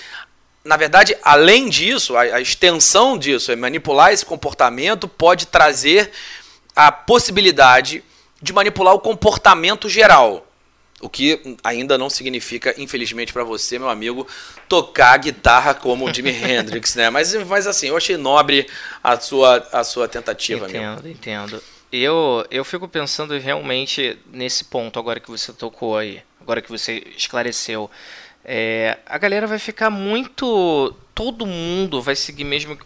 na 0.67 0.75
verdade, 0.75 1.17
além 1.23 1.69
disso, 1.69 2.17
a, 2.17 2.21
a 2.21 2.41
extensão 2.41 3.17
disso, 3.17 3.51
é 3.51 3.55
manipular 3.55 4.11
esse 4.11 4.25
comportamento, 4.25 5.07
pode 5.07 5.47
trazer 5.47 6.11
a 6.75 6.91
possibilidade 6.91 8.03
de 8.41 8.51
manipular 8.51 8.93
o 8.93 8.99
comportamento 8.99 9.87
geral. 9.87 10.45
O 10.99 11.07
que 11.07 11.57
ainda 11.63 11.97
não 11.97 12.09
significa, 12.09 12.73
infelizmente 12.77 13.31
para 13.31 13.43
você, 13.43 13.79
meu 13.79 13.87
amigo, 13.87 14.27
tocar 14.67 15.15
guitarra 15.17 15.73
como 15.73 16.05
o 16.05 16.13
Jimi 16.13 16.31
Hendrix, 16.35 16.95
né? 16.95 17.09
Mas, 17.09 17.33
mas 17.45 17.65
assim, 17.65 17.87
eu 17.87 17.95
achei 17.95 18.17
nobre 18.17 18.67
a 19.01 19.17
sua, 19.17 19.65
a 19.71 19.83
sua 19.85 20.07
tentativa. 20.07 20.67
Entendo, 20.67 21.03
meu. 21.03 21.11
entendo. 21.11 21.63
Eu, 21.91 22.45
eu 22.51 22.65
fico 22.65 22.89
pensando 22.89 23.37
realmente 23.37 24.17
nesse 24.33 24.65
ponto 24.65 24.99
agora 24.99 25.19
que 25.19 25.31
você 25.31 25.53
tocou 25.53 25.97
aí, 25.97 26.21
agora 26.41 26.61
que 26.61 26.69
você 26.69 27.03
esclareceu. 27.15 27.89
É, 28.49 28.97
a 29.05 29.17
galera 29.17 29.45
vai 29.45 29.59
ficar 29.59 29.89
muito. 29.89 30.95
Todo 31.13 31.45
mundo 31.45 32.01
vai 32.01 32.15
seguir 32.15 32.45
mesmo, 32.45 32.77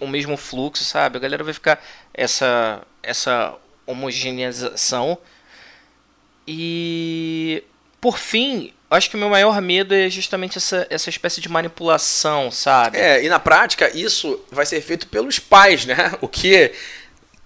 o 0.00 0.08
mesmo 0.08 0.36
fluxo, 0.36 0.82
sabe? 0.82 1.16
A 1.16 1.20
galera 1.20 1.44
vai 1.44 1.54
ficar 1.54 1.80
essa, 2.12 2.82
essa 3.04 3.54
homogeneização. 3.86 5.16
E 6.48 7.62
por 8.00 8.18
fim, 8.18 8.72
acho 8.90 9.08
que 9.08 9.16
o 9.16 9.18
meu 9.18 9.28
maior 9.28 9.60
medo 9.60 9.94
é 9.94 10.10
justamente 10.10 10.58
essa, 10.58 10.86
essa 10.90 11.08
espécie 11.08 11.40
de 11.40 11.48
manipulação, 11.48 12.50
sabe? 12.50 12.98
É, 12.98 13.24
e 13.24 13.28
na 13.28 13.38
prática 13.38 13.96
isso 13.96 14.44
vai 14.50 14.66
ser 14.66 14.80
feito 14.80 15.06
pelos 15.06 15.38
pais, 15.38 15.86
né? 15.86 16.12
O 16.20 16.28
que, 16.28 16.72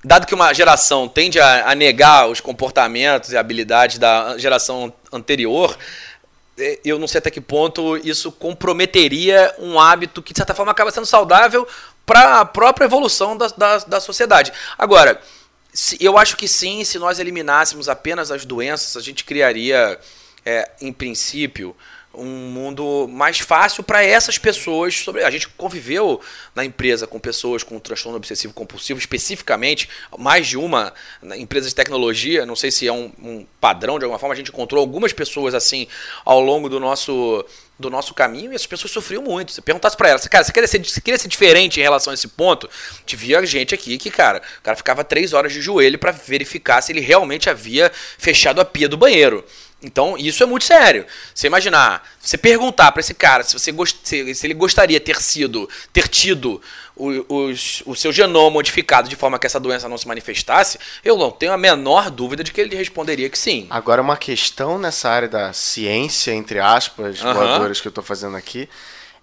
dado 0.03 0.27
que 0.27 0.35
uma 0.35 0.53
geração 0.55 1.09
tende 1.09 1.39
a, 1.39 1.71
a 1.71 1.75
negar 1.75 2.29
os 2.29 2.41
comportamentos 2.41 3.33
e 3.33 3.37
habilidades 3.37 3.99
da 3.99 4.39
geração 4.39 4.93
anterior, 5.13 5.77
eu 6.85 6.99
não 6.99 7.09
sei 7.09 7.19
até 7.19 7.31
que 7.31 7.41
ponto 7.41 7.97
isso 7.99 8.31
comprometeria 8.33 9.55
um 9.59 9.79
hábito 9.79 10.23
que, 10.23 10.33
de 10.33 10.39
certa 10.39 10.55
forma, 10.55 10.73
acaba 10.73 10.91
sendo 10.91 11.07
saudável 11.07 11.67
para 12.07 12.41
a 12.41 12.45
própria 12.45 12.85
evolução 12.87 13.37
da, 13.37 13.49
da, 13.49 13.79
da 13.79 14.01
sociedade. 14.01 14.53
Agora, 14.79 15.21
se- 15.73 15.97
eu 16.01 16.19
acho 16.19 16.37
que 16.37 16.49
sim, 16.49 16.85
se 16.85 16.99
nós 16.99 17.19
eliminássemos 17.19 17.89
apenas 17.89 18.31
as 18.31 18.45
doenças, 18.45 18.97
a 18.97 19.01
gente 19.01 19.25
criaria, 19.25 19.99
é, 20.45 20.71
em 20.81 20.93
princípio, 20.93 21.77
um 22.13 22.27
mundo 22.27 23.07
mais 23.09 23.39
fácil 23.39 23.83
para 23.83 24.05
essas 24.05 24.39
pessoas. 24.39 24.97
Sobre... 24.97 25.23
A 25.23 25.31
gente 25.31 25.49
conviveu 25.49 26.21
na 26.55 26.65
empresa 26.65 27.07
com 27.07 27.19
pessoas 27.19 27.63
com 27.63 27.79
transtorno 27.79 28.17
obsessivo 28.17 28.53
compulsivo, 28.53 28.99
especificamente, 28.99 29.89
mais 30.19 30.47
de 30.47 30.59
uma 30.59 30.93
empresa 31.37 31.69
de 31.69 31.75
tecnologia. 31.75 32.45
Não 32.45 32.57
sei 32.57 32.71
se 32.71 32.87
é 32.87 32.93
um, 32.93 33.13
um 33.23 33.47
padrão, 33.61 33.99
de 33.99 34.05
alguma 34.05 34.19
forma, 34.19 34.35
a 34.35 34.37
gente 34.37 34.51
encontrou 34.51 34.81
algumas 34.81 35.13
pessoas 35.13 35.55
assim 35.55 35.87
ao 36.25 36.41
longo 36.41 36.69
do 36.69 36.81
nosso 36.81 37.45
do 37.81 37.89
nosso 37.89 38.13
caminho 38.13 38.53
e 38.53 38.55
essas 38.55 38.67
pessoas 38.67 38.93
sofriam 38.93 39.23
muito. 39.23 39.53
Você 39.53 39.63
perguntasse 39.63 39.97
pra 39.97 40.11
elas, 40.11 40.29
cara, 40.29 40.45
você 40.45 40.53
queria, 40.53 40.69
ser, 40.69 40.85
você 40.85 41.01
queria 41.01 41.19
ser 41.19 41.29
diferente 41.29 41.81
em 41.81 41.83
relação 41.83 42.11
a 42.11 42.15
esse 42.15 42.29
ponto? 42.29 42.69
Tivia 43.07 43.45
gente 43.47 43.75
aqui 43.75 43.97
que, 43.97 44.11
cara, 44.11 44.43
o 44.59 44.63
cara 44.63 44.77
ficava 44.77 45.03
três 45.03 45.33
horas 45.33 45.51
de 45.53 45.63
joelho 45.63 45.99
pra 45.99 46.13
verificar 46.13 46.83
se 46.83 46.93
ele 46.93 47.01
realmente 47.01 47.49
havia 47.49 47.91
fechado 48.19 48.61
a 48.61 48.67
pia 48.67 48.87
do 48.87 48.99
banheiro. 48.99 49.43
Então, 49.83 50.16
isso 50.18 50.43
é 50.43 50.47
muito 50.47 50.64
sério. 50.64 51.07
Você 51.35 51.47
imaginar, 51.47 52.07
você 52.20 52.37
perguntar 52.37 52.93
pra 52.93 53.01
esse 53.01 53.14
cara 53.14 53.43
se, 53.43 53.55
você 53.55 53.72
gost, 53.72 53.97
se, 54.05 54.16
ele 54.45 54.53
gostaria 54.55 55.01
ter 55.01 55.16
sido, 55.22 55.68
ter 55.93 56.07
tido 56.07 56.61
o, 56.95 57.24
os- 57.47 57.83
o 57.87 57.95
seu 57.97 58.12
genoma 58.12 58.51
modificado 58.51 59.09
de 59.09 59.16
forma 59.16 59.39
que 59.39 59.47
essa 59.47 59.59
doença 59.59 59.89
não 59.89 59.97
se 59.97 60.07
manifestasse, 60.07 60.78
eu 61.03 61.16
não 61.16 61.31
tenho 61.31 61.53
a 61.53 61.57
menor 61.57 62.11
dúvida 62.11 62.45
de 62.45 62.53
que 62.53 62.61
ele 62.61 62.76
responderia 62.76 63.31
que 63.31 63.39
sim. 63.39 63.66
Agora, 63.70 64.03
uma 64.03 64.18
questão 64.18 64.78
nessa 64.78 65.09
área 65.09 65.28
da 65.28 65.53
ciência, 65.55 66.33
entre 66.33 66.59
aspas, 66.61 67.18
voadoras 67.20 67.81
que 67.81 67.89
eu 67.89 67.93
tô 67.93 68.03
fazendo 68.03 68.37
aqui, 68.37 68.68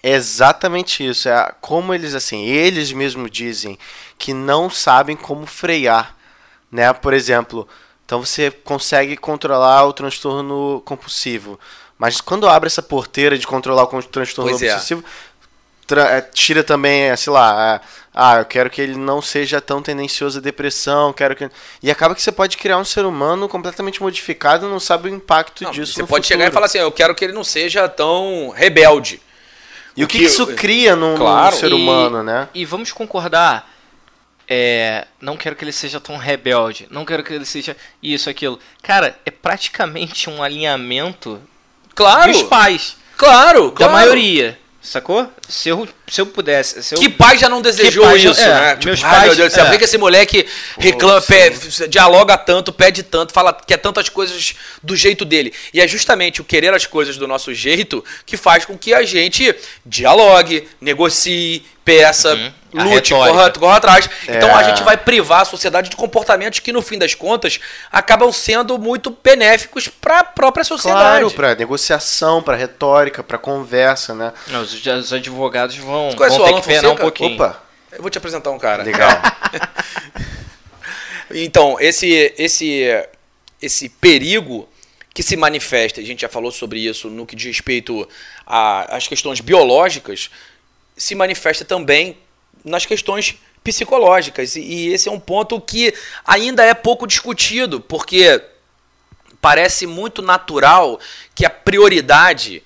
é 0.02 0.12
exatamente 0.12 1.08
isso. 1.08 1.30
É 1.30 1.54
como 1.62 1.94
eles, 1.94 2.16
assim, 2.16 2.46
eles 2.46 2.92
mesmos 2.92 3.30
dizem 3.30 3.78
que 4.18 4.34
não 4.34 4.70
sabem 4.70 5.16
como 5.16 5.46
frear, 5.46 6.16
né? 6.72 6.92
Por 6.94 7.14
exemplo, 7.14 7.68
então 8.08 8.24
você 8.24 8.50
consegue 8.50 9.18
controlar 9.18 9.84
o 9.86 9.92
transtorno 9.92 10.82
compulsivo, 10.86 11.60
mas 12.00 12.22
quando 12.22 12.48
abre 12.48 12.68
essa 12.68 12.82
porteira 12.82 13.38
de 13.38 13.46
controlar 13.46 13.84
o 13.84 14.02
transtorno 14.02 14.50
Pois 14.50 14.64
é. 14.64 14.72
obsessivo, 14.74 15.04
é, 15.92 16.22
tira 16.22 16.64
também, 16.64 17.04
é, 17.10 17.16
sei 17.18 17.34
lá, 17.34 17.76
é, 17.76 17.88
ah, 18.14 18.38
eu 18.40 18.46
quero 18.46 18.70
que 18.70 18.82
ele 18.82 18.96
não 18.96 19.22
seja 19.22 19.60
tão 19.60 19.82
tendencioso 19.82 20.40
à 20.40 20.42
depressão, 20.42 21.12
quero 21.12 21.36
que... 21.36 21.50
E 21.84 21.92
acaba 21.92 22.16
que 22.16 22.22
você 22.22 22.32
pode 22.32 22.56
criar 22.58 22.78
um 22.78 22.86
ser 22.86 23.06
humano 23.06 23.48
completamente 23.50 24.02
modificado 24.02 24.66
e 24.66 24.70
não 24.70 24.80
sabe 24.80 25.10
o 25.10 25.14
impacto 25.14 25.64
Não, 25.66 25.72
disso 25.72 25.94
você 25.94 26.02
no 26.02 26.08
pode 26.08 26.26
chegar 26.28 26.44
e 26.44 26.48
futuro. 26.48 26.54
falar 26.56 26.66
assim, 26.68 26.78
eu 26.80 26.92
quero 26.94 27.14
que 27.14 27.26
ele 27.26 27.34
não 27.34 27.44
seja 27.44 27.88
tão 27.90 28.50
rebelde. 28.56 29.22
E 29.98 30.04
o 30.04 30.08
que, 30.08 30.20
que- 30.20 30.24
isso 30.26 30.48
cria 30.56 30.96
num, 30.96 31.12
num 31.12 31.18
Claro. 31.18 31.56
ser 31.58 31.72
E- 31.72 31.74
humano, 31.74 32.22
né? 32.24 32.48
E 32.54 32.64
vamos 32.66 32.92
concordar. 32.94 33.70
É, 34.50 35.06
não 35.20 35.36
quero 35.36 35.56
que 35.56 35.64
ele 35.66 35.72
seja 35.74 36.00
tão 36.00 36.16
rebelde. 36.18 36.88
Não 36.90 37.04
quero 37.06 37.24
que 37.24 37.34
ele 37.34 37.46
seja 37.46 37.76
isso, 38.02 38.30
aquilo. 38.30 38.60
Cara, 38.82 39.18
é 39.26 39.32
praticamente 39.32 40.30
um 40.30 40.42
alinhamento 40.42 41.42
Claro, 41.94 42.32
dos 42.32 42.44
pais. 42.44 42.96
claro, 43.18 43.72
Da 43.72 43.76
claro. 43.76 43.94
maioria. 43.94 44.58
Sacou? 44.80 45.30
Se 45.50 45.68
eu, 45.68 45.86
se 46.08 46.22
eu 46.22 46.26
pudesse. 46.28 46.82
Se 46.82 46.96
eu, 46.96 47.00
Que 47.00 47.10
pai 47.10 47.38
já 47.38 47.50
não 47.50 47.62
desejou 47.62 48.06
pai 48.06 48.20
isso, 48.20 48.40
é, 48.40 48.46
né? 48.48 48.74
Tipo, 48.76 48.86
meus 48.86 49.04
ai, 49.04 49.12
pais- 49.12 49.26
meu 49.26 49.36
Deus 49.36 49.52
do 49.52 49.56
céu, 49.56 49.64
é. 49.64 49.68
por 49.68 49.72
que 49.74 49.78
que 49.80 49.84
esse 49.84 49.98
moleque 49.98 50.48
reclama, 50.78 51.22
pede- 51.22 51.88
dialoga 51.90 52.38
tanto, 52.38 52.72
pede 52.72 53.04
tanto, 53.04 53.34
fala 53.34 53.52
quer 53.52 53.76
tantas 53.78 54.08
coisas 54.08 54.56
do 54.82 54.96
jeito 54.96 55.26
dele. 55.26 55.54
E 55.74 55.82
é 55.82 55.88
justamente 55.90 56.40
o 56.40 56.46
querer 56.46 56.74
as 56.74 56.86
coisas 56.86 57.18
do 57.18 57.28
nosso 57.28 57.54
jeito 57.54 58.02
que 58.26 58.38
faz 58.38 58.64
com 58.64 58.78
que 58.78 58.94
a 58.94 59.04
gente 59.04 59.54
dialogue, 59.86 60.66
negocie, 60.80 61.66
peça, 61.84 62.34
Uhum. 62.36 62.54
Lute, 62.74 63.14
corra, 63.14 63.50
corra 63.52 63.78
atrás. 63.78 64.10
Então 64.28 64.56
a 64.56 64.62
É. 64.62 64.64
gente 64.66 64.84
vai 64.84 64.98
privar 64.98 65.42
a 65.42 65.46
sociedade 65.46 65.90
de 65.90 65.96
comportamentos 65.96 66.60
que, 66.60 66.72
no 66.72 66.82
fim 66.82 66.98
das 66.98 67.14
contas, 67.16 67.60
acabam 67.92 68.32
sendo 68.32 68.78
muito 68.78 69.10
benéficos 69.24 69.88
para 69.88 70.20
a 70.20 70.24
própria 70.24 70.64
sociedade. 70.64 71.20
Claro, 71.22 71.32
pra 71.32 71.56
negociação, 71.56 72.44
pra 72.44 72.56
retórica, 72.56 73.24
pra 73.24 73.38
conversa, 73.38 74.14
né? 74.14 74.34
Não, 74.48 74.62
os, 74.62 74.74
os 74.86 75.14
advogados 75.14 75.76
vão, 75.78 76.12
vão 76.12 76.28
o 76.28 76.30
ter 76.30 76.36
Alan 76.52 76.62
que 76.62 76.68
penar 76.68 76.92
um 76.92 76.96
pouquinho. 76.96 77.36
Opa, 77.36 77.62
Eu 77.92 78.02
vou 78.02 78.10
te 78.12 78.18
apresentar 78.18 78.52
um 78.52 78.60
cara. 78.60 78.84
legal. 78.84 79.10
Então, 81.30 81.78
esse, 81.80 82.34
esse, 82.38 82.84
esse 83.62 83.90
perigo 83.90 84.68
que 85.14 85.22
se 85.24 85.36
manifesta, 85.36 86.00
a 86.00 86.04
gente 86.04 86.22
já 86.22 86.30
falou 86.30 86.52
sobre 86.52 86.80
isso 86.80 87.10
no 87.10 87.26
que 87.26 87.36
diz 87.36 87.48
respeito 87.48 88.08
a- 88.46 88.96
às 88.96 89.08
questões 89.08 89.40
biológicas, 89.42 90.30
se 90.96 91.16
manifesta 91.16 91.66
também 91.66 92.18
nas 92.68 92.86
questões 92.86 93.36
psicológicas. 93.64 94.56
E, 94.56 94.62
e 94.62 94.94
esse 94.94 95.10
é 95.10 95.12
um 95.12 95.20
ponto 95.20 95.60
que 95.60 95.94
ainda 96.26 96.64
é 96.64 96.74
pouco 96.74 97.08
discutido, 97.08 97.80
porque 97.82 98.42
parece 99.42 99.86
muito 99.86 100.22
natural 100.22 101.00
que 101.36 101.46
a 101.46 101.50
prioridade 101.50 102.64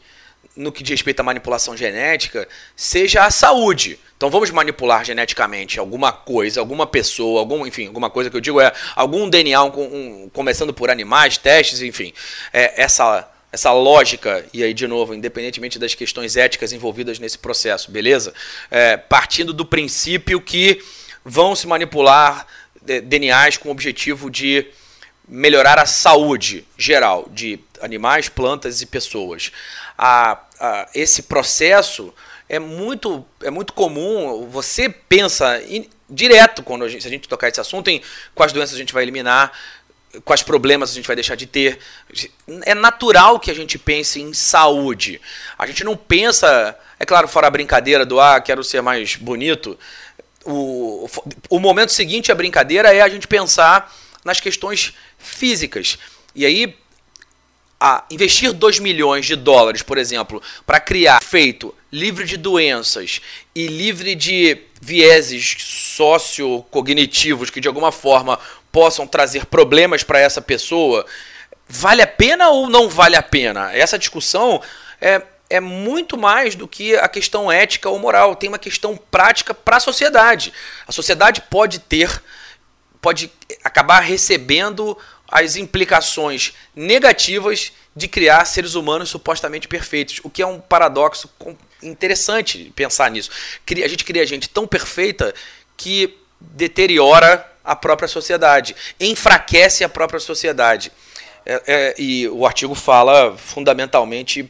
no 0.56 0.72
que 0.72 0.84
diz 0.84 0.92
respeito 0.92 1.20
à 1.22 1.24
manipulação 1.24 1.76
genética 1.78 2.48
seja 2.76 3.24
a 3.26 3.32
saúde. 3.32 3.98
Então 4.18 4.30
vamos 4.30 4.52
manipular 4.52 5.04
geneticamente 5.04 5.80
alguma 5.80 6.12
coisa, 6.12 6.60
alguma 6.60 6.86
pessoa, 6.86 7.40
algum, 7.40 7.66
enfim, 7.66 7.88
alguma 7.88 8.10
coisa 8.10 8.30
que 8.30 8.36
eu 8.38 8.42
digo 8.42 8.60
é 8.62 8.72
algum 8.96 9.28
DNA, 9.30 9.64
um- 9.64 9.70
um- 10.26 10.30
começando 10.32 10.74
por 10.74 10.92
animais, 10.92 11.38
testes, 11.38 11.82
enfim. 11.82 12.14
É, 12.54 12.80
essa, 12.84 13.28
essa 13.52 13.72
lógica, 13.74 14.46
e 14.54 14.64
aí 14.64 14.74
de 14.74 14.88
novo, 14.88 15.14
independentemente 15.14 15.78
das 15.78 15.94
questões 15.94 16.38
éticas 16.38 16.72
envolvidas 16.72 17.20
nesse 17.20 17.38
processo, 17.38 17.92
beleza? 17.92 18.34
É, 18.70 18.96
partindo 18.98 19.54
do 19.54 19.66
princípio 19.66 20.40
que 20.40 20.82
vão 21.26 21.56
se 21.56 21.68
manipular 21.68 22.48
eh, 22.88 23.02
DNAs 23.02 23.58
com 23.58 23.70
o 23.70 23.72
objetivo 23.72 24.30
de 24.30 24.68
melhorar 25.28 25.80
a 25.80 25.86
saúde 25.86 26.66
geral 26.78 27.28
de 27.32 27.60
animais, 27.82 28.28
plantas 28.30 28.82
e 28.82 28.86
pessoas. 28.86 29.52
A, 29.98 30.40
a- 30.60 30.90
esse 30.96 31.24
processo 31.24 32.14
é 32.50 32.58
muito, 32.60 33.26
é 33.44 33.50
muito 33.50 33.72
comum. 33.74 34.48
Você 34.50 34.90
pensa 34.90 35.62
in- 35.64 35.90
direto 36.10 36.64
quando 36.64 36.84
a 36.84 36.90
gente, 36.90 37.02
se 37.02 37.08
a 37.08 37.12
gente 37.12 37.30
tocar 37.30 37.48
esse 37.48 37.62
assunto 37.62 37.88
em 37.90 38.02
quais 38.36 38.52
doenças 38.52 38.76
a 38.76 38.78
gente 38.78 38.94
vai 38.94 39.04
eliminar, 39.04 39.52
quais 40.26 40.44
problemas 40.44 40.92
a 40.92 40.94
gente 40.94 41.08
vai 41.08 41.16
deixar 41.16 41.36
de 41.36 41.46
ter. 41.46 41.80
É 42.64 42.74
natural 42.74 43.40
que 43.40 43.50
a 43.50 43.54
gente 43.54 43.78
pense 43.78 44.22
em 44.22 44.34
saúde. 44.34 45.22
A 45.58 45.66
gente 45.66 45.84
não 45.84 45.96
pensa, 45.96 46.78
é 47.00 47.06
claro, 47.06 47.28
fora 47.28 47.48
a 47.48 47.52
brincadeira 47.52 48.06
do 48.06 48.20
ah, 48.20 48.40
quero 48.42 48.64
ser 48.64 48.82
mais 48.82 49.16
bonito. 49.16 49.78
O, 50.44 51.10
o 51.50 51.60
momento 51.60 51.92
seguinte 51.92 52.32
à 52.32 52.36
brincadeira 52.36 52.94
é 52.94 53.02
a 53.02 53.10
gente 53.10 53.28
pensar 53.28 53.94
nas 54.24 54.40
questões 54.40 54.94
físicas. 55.18 55.98
E 56.36 56.46
aí, 56.46 56.76
a 57.80 58.06
investir 58.12 58.54
2 58.54 58.80
milhões 58.80 59.26
de 59.26 59.36
dólares, 59.36 59.82
por 59.82 59.98
exemplo, 59.98 60.42
para 60.66 60.80
criar 60.80 61.22
feito 61.22 61.74
livre 61.92 62.26
de 62.26 62.38
doenças 62.38 63.20
e 63.54 63.68
livre 63.68 64.16
de 64.16 64.58
vieses 64.80 65.58
sociocognitivos 65.60 67.50
que 67.50 67.60
de 67.60 67.68
alguma 67.68 67.92
forma 67.92 68.40
possam 68.72 69.06
trazer 69.06 69.46
problemas 69.46 70.04
para 70.04 70.20
essa 70.20 70.42
pessoa, 70.42 71.06
vale 71.68 72.02
a 72.02 72.08
pena 72.08 72.50
ou 72.50 72.70
não 72.70 72.90
vale 72.90 73.16
a 73.16 73.24
pena? 73.24 73.74
Essa 73.74 74.00
discussão 74.00 74.62
é, 75.00 75.22
é 75.50 75.60
muito 75.60 76.18
mais 76.18 76.56
do 76.56 76.68
que 76.68 76.96
a 76.96 77.08
questão 77.08 77.52
ética 77.52 77.90
ou 77.90 78.00
moral, 78.00 78.36
tem 78.36 78.50
uma 78.50 78.60
questão 78.60 78.98
prática 79.10 79.54
para 79.54 79.78
a 79.78 79.82
sociedade. 79.82 80.54
A 80.88 80.92
sociedade 80.92 81.42
pode 81.42 81.80
ter 81.80 82.22
pode 83.02 83.32
acabar 83.64 84.00
recebendo 84.00 84.96
as 85.28 85.56
implicações 85.56 86.54
negativas 86.76 87.72
de 87.96 88.08
criar 88.08 88.46
seres 88.46 88.76
humanos 88.76 89.10
supostamente 89.10 89.68
perfeitos, 89.68 90.20
o 90.24 90.30
que 90.30 90.42
é 90.42 90.46
um 90.46 90.60
paradoxo 90.60 91.30
interessante 91.82 92.72
pensar 92.76 93.10
nisso. 93.10 93.32
A 93.84 93.88
gente 93.88 94.06
cria 94.06 94.26
gente 94.26 94.48
tão 94.48 94.68
perfeita 94.68 95.34
que 95.76 96.18
deteriora 96.40 97.51
a 97.64 97.76
própria 97.76 98.08
sociedade, 98.08 98.76
enfraquece 99.00 99.84
a 99.84 99.90
própria 99.90 100.20
sociedade. 100.20 100.92
É- 101.46 101.64
é, 101.68 101.96
e 101.98 102.28
o 102.28 102.46
artigo 102.46 102.76
fala 102.76 103.36
fundamentalmente 103.38 104.50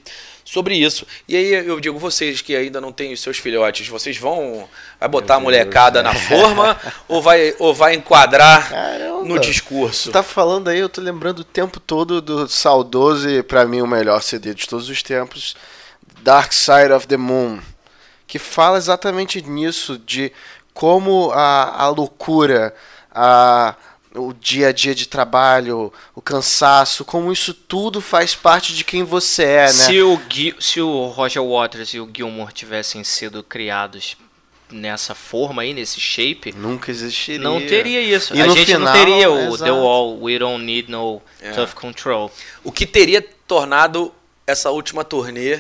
sobre 0.51 0.75
isso. 0.75 1.07
E 1.29 1.35
aí 1.37 1.53
eu 1.65 1.79
digo, 1.79 1.97
vocês 1.97 2.41
que 2.41 2.53
ainda 2.53 2.81
não 2.81 2.91
têm 2.91 3.13
os 3.13 3.21
seus 3.21 3.37
filhotes, 3.37 3.87
vocês 3.87 4.17
vão 4.17 4.67
vai 4.99 5.07
botar 5.07 5.35
a 5.35 5.39
molecada 5.39 6.03
na 6.03 6.13
forma 6.13 6.77
ou 7.07 7.21
vai 7.21 7.55
ou 7.57 7.73
vai 7.73 7.93
enquadrar 7.93 8.69
Caramba. 8.69 9.23
no 9.23 9.39
discurso? 9.39 10.05
Você 10.05 10.11
tá 10.11 10.21
falando 10.21 10.67
aí, 10.67 10.79
eu 10.79 10.89
tô 10.89 10.99
lembrando 10.99 11.39
o 11.39 11.45
tempo 11.45 11.79
todo 11.79 12.21
do 12.21 12.49
saudoso 12.49 13.29
e 13.29 13.41
pra 13.41 13.65
mim 13.65 13.81
o 13.81 13.87
melhor 13.87 14.21
CD 14.21 14.53
de 14.53 14.67
todos 14.67 14.89
os 14.89 15.01
tempos, 15.01 15.55
Dark 16.21 16.51
Side 16.51 16.91
of 16.91 17.07
the 17.07 17.15
Moon, 17.15 17.59
que 18.27 18.37
fala 18.37 18.77
exatamente 18.77 19.41
nisso, 19.41 19.97
de 19.97 20.33
como 20.73 21.31
a, 21.31 21.83
a 21.83 21.87
loucura, 21.87 22.75
a, 23.13 23.75
o 24.15 24.33
dia 24.33 24.69
a 24.69 24.71
dia 24.71 24.93
de 24.95 25.07
trabalho, 25.07 25.91
o 26.15 26.21
cansaço, 26.21 27.03
como 27.05 27.31
isso 27.31 27.53
tudo 27.53 28.01
faz 28.01 28.35
parte 28.35 28.73
de 28.73 28.83
quem 28.83 29.03
você 29.03 29.43
é, 29.43 29.61
né? 29.63 29.67
Se 29.69 30.01
o, 30.01 30.17
Gui- 30.17 30.55
se 30.59 30.81
o 30.81 31.05
Roger 31.07 31.43
Waters 31.43 31.93
e 31.93 31.99
o 31.99 32.09
Gilmore 32.13 32.53
tivessem 32.53 33.03
sido 33.03 33.41
criados 33.43 34.17
nessa 34.71 35.13
forma 35.13 35.61
aí, 35.63 35.73
nesse 35.73 35.99
shape, 35.99 36.53
Nunca 36.55 36.89
existiria. 36.91 37.41
não 37.41 37.59
teria 37.59 37.99
isso. 38.01 38.33
E 38.33 38.41
a 38.41 38.47
gente 38.47 38.71
não 38.77 38.79
final, 38.87 38.93
teria 38.93 39.29
o 39.29 39.39
exato. 39.49 39.63
The 39.65 39.71
Wall, 39.71 40.21
We 40.21 40.39
Don't 40.39 40.63
Need 40.63 40.89
No 40.89 41.21
É. 41.41 41.51
Tough 41.51 41.73
Control. 41.73 42.31
O 42.63 42.71
que 42.71 42.85
teria 42.85 43.21
tornado 43.45 44.13
essa 44.47 44.69
última 44.71 45.03
turnê, 45.03 45.55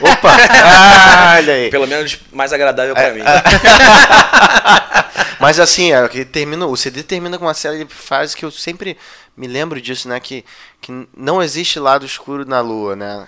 Opa! 0.00 0.36
Olha 1.38 1.54
aí. 1.54 1.70
pelo 1.70 1.86
menos 1.86 2.18
mais 2.32 2.52
agradável 2.52 2.94
pra 2.94 3.12
mim. 3.12 3.20
Mas 5.40 5.58
assim, 5.60 5.92
é, 5.92 6.08
que 6.08 6.24
termina, 6.24 6.66
o 6.66 6.76
CD 6.76 7.02
termina 7.02 7.38
com 7.38 7.44
uma 7.46 7.54
série 7.54 7.84
de 7.84 7.92
frases 7.94 8.34
que 8.34 8.44
eu 8.44 8.50
sempre 8.50 8.96
me 9.36 9.46
lembro 9.46 9.80
disso, 9.80 10.08
né? 10.08 10.18
Que, 10.20 10.44
que 10.80 11.06
não 11.16 11.42
existe 11.42 11.78
lado 11.78 12.04
escuro 12.04 12.44
na 12.44 12.60
lua, 12.60 12.94
né? 12.96 13.26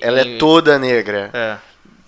Ela 0.00 0.20
é 0.20 0.24
E- 0.24 0.38
toda 0.38 0.78
negra. 0.78 1.30
É. 1.32 1.56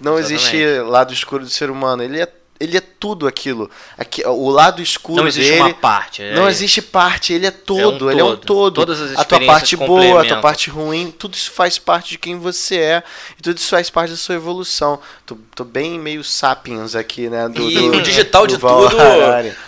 Não 0.01 0.19
exatamente. 0.19 0.57
existe 0.57 0.81
lado 0.81 1.13
escuro 1.13 1.45
do 1.45 1.51
ser 1.51 1.71
humano. 1.71 2.03
Ele 2.03 2.21
é, 2.21 2.29
ele 2.61 2.77
é 2.77 2.81
tudo 2.81 3.27
aquilo. 3.27 3.69
Aqui, 3.99 4.25
o 4.27 4.49
lado 4.49 4.81
escuro 4.81 5.21
Não 5.21 5.27
existe 5.29 5.51
dele. 5.51 5.61
uma 5.63 5.75
parte. 5.75 6.23
é- 6.23 6.35
Não 6.35 6.49
existe 6.49 6.81
parte, 6.81 7.33
ele 7.33 7.47
é 7.47 7.51
todo, 7.51 8.07
um 8.07 8.11
ele 8.11 8.21
é 8.21 8.25
um 8.25 8.29
todo. 8.37 8.45
todo. 8.47 8.75
Todas 8.87 9.01
as 9.01 9.19
a 9.19 9.25
tua 9.25 9.41
parte 9.45 9.77
boa, 9.77 10.23
a 10.23 10.25
tua 10.25 10.41
parte 10.41 10.71
ruim, 10.71 11.11
tudo 11.11 11.35
isso 11.35 11.51
faz 11.51 11.79
parte 11.79 12.11
de 12.11 12.19
quem 12.19 12.39
você 12.39 12.77
é 12.77 13.03
e 13.39 13.43
tudo 13.43 13.59
isso 13.59 13.69
faz 13.71 13.91
parte 13.91 14.11
da 14.13 14.17
sua 14.17 14.37
evolução. 14.37 15.01
Tô, 15.27 15.37
tô 15.55 15.65
bem 15.65 15.99
meio 15.99 16.23
sapiens 16.23 16.95
aqui, 16.95 17.29
né? 17.29 17.49
Do, 17.49 17.69
E 17.69 17.75
do- 17.75 17.97
o 17.99 18.03
digital 18.03 18.47
de 18.47 18.55
do 18.57 18.61
Val 18.61 18.89
tudo, 18.89 18.97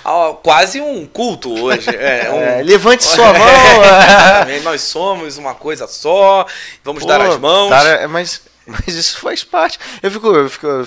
ó, 0.05 0.33
quase 0.35 0.81
um 0.81 1.05
culto 1.07 1.53
hoje. 1.65 1.91
É, 1.91 2.31
um- 2.33 2.41
É, 2.41 2.63
levante 2.63 3.03
sua 3.05 3.33
mão. 3.33 4.63
Nós 4.63 4.83
somos 4.83 5.37
uma 5.37 5.55
coisa 5.55 5.87
só, 5.89 6.47
vamos 6.85 7.05
dar 7.05 7.21
Pô, 7.21 7.33
as 7.33 7.39
mãos. 7.39 7.69
dar- 7.71 7.85
é, 7.87 8.07
mas, 8.07 8.41
mas 8.67 8.89
isso 8.89 9.19
faz 9.19 9.43
parte. 9.45 9.79
Eu 10.03 10.11
fico, 10.11 10.29
eu 10.29 10.49
fico, 10.49 10.87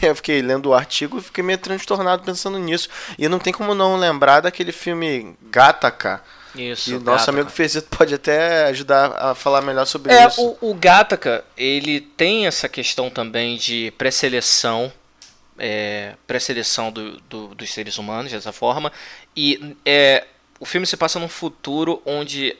eu 0.02 0.14
fiquei 0.16 0.40
lendo 0.42 0.66
o 0.70 0.74
artigo 0.74 1.18
e 1.18 1.22
fiquei 1.22 1.42
meio 1.44 1.58
transtornado 1.58 2.22
pensando 2.22 2.58
nisso. 2.58 2.88
E 3.18 3.28
não 3.28 3.38
tem 3.38 3.52
como 3.52 3.74
não 3.74 3.96
lembrar 3.96 4.40
daquele 4.40 4.72
filme 4.72 5.36
Gataca. 5.50 6.22
Isso. 6.54 6.90
E 6.90 6.94
o 6.94 7.00
nosso 7.00 7.28
amigo 7.28 7.50
Fezito 7.50 7.94
pode 7.96 8.14
até 8.14 8.64
ajudar 8.66 9.12
a 9.18 9.34
falar 9.34 9.60
melhor 9.60 9.84
sobre 9.84 10.12
É, 10.12 10.26
isso. 10.26 10.56
o, 10.60 10.70
o 10.70 10.74
Gattaca, 10.74 11.44
ele 11.56 12.00
tem 12.00 12.46
essa 12.46 12.66
questão 12.68 13.10
também 13.10 13.56
de 13.58 13.92
pré-seleção, 13.98 14.90
é, 15.58 16.14
pré-seleção 16.26 16.90
do, 16.90 17.20
do- 17.22 17.54
dos 17.54 17.72
seres 17.72 17.98
humanos, 17.98 18.32
dessa 18.32 18.52
forma, 18.52 18.90
e 19.36 19.76
é, 19.84 20.24
o 20.58 20.64
filme 20.64 20.86
se 20.86 20.96
passa 20.96 21.18
num 21.18 21.28
futuro 21.28 22.00
onde 22.06 22.56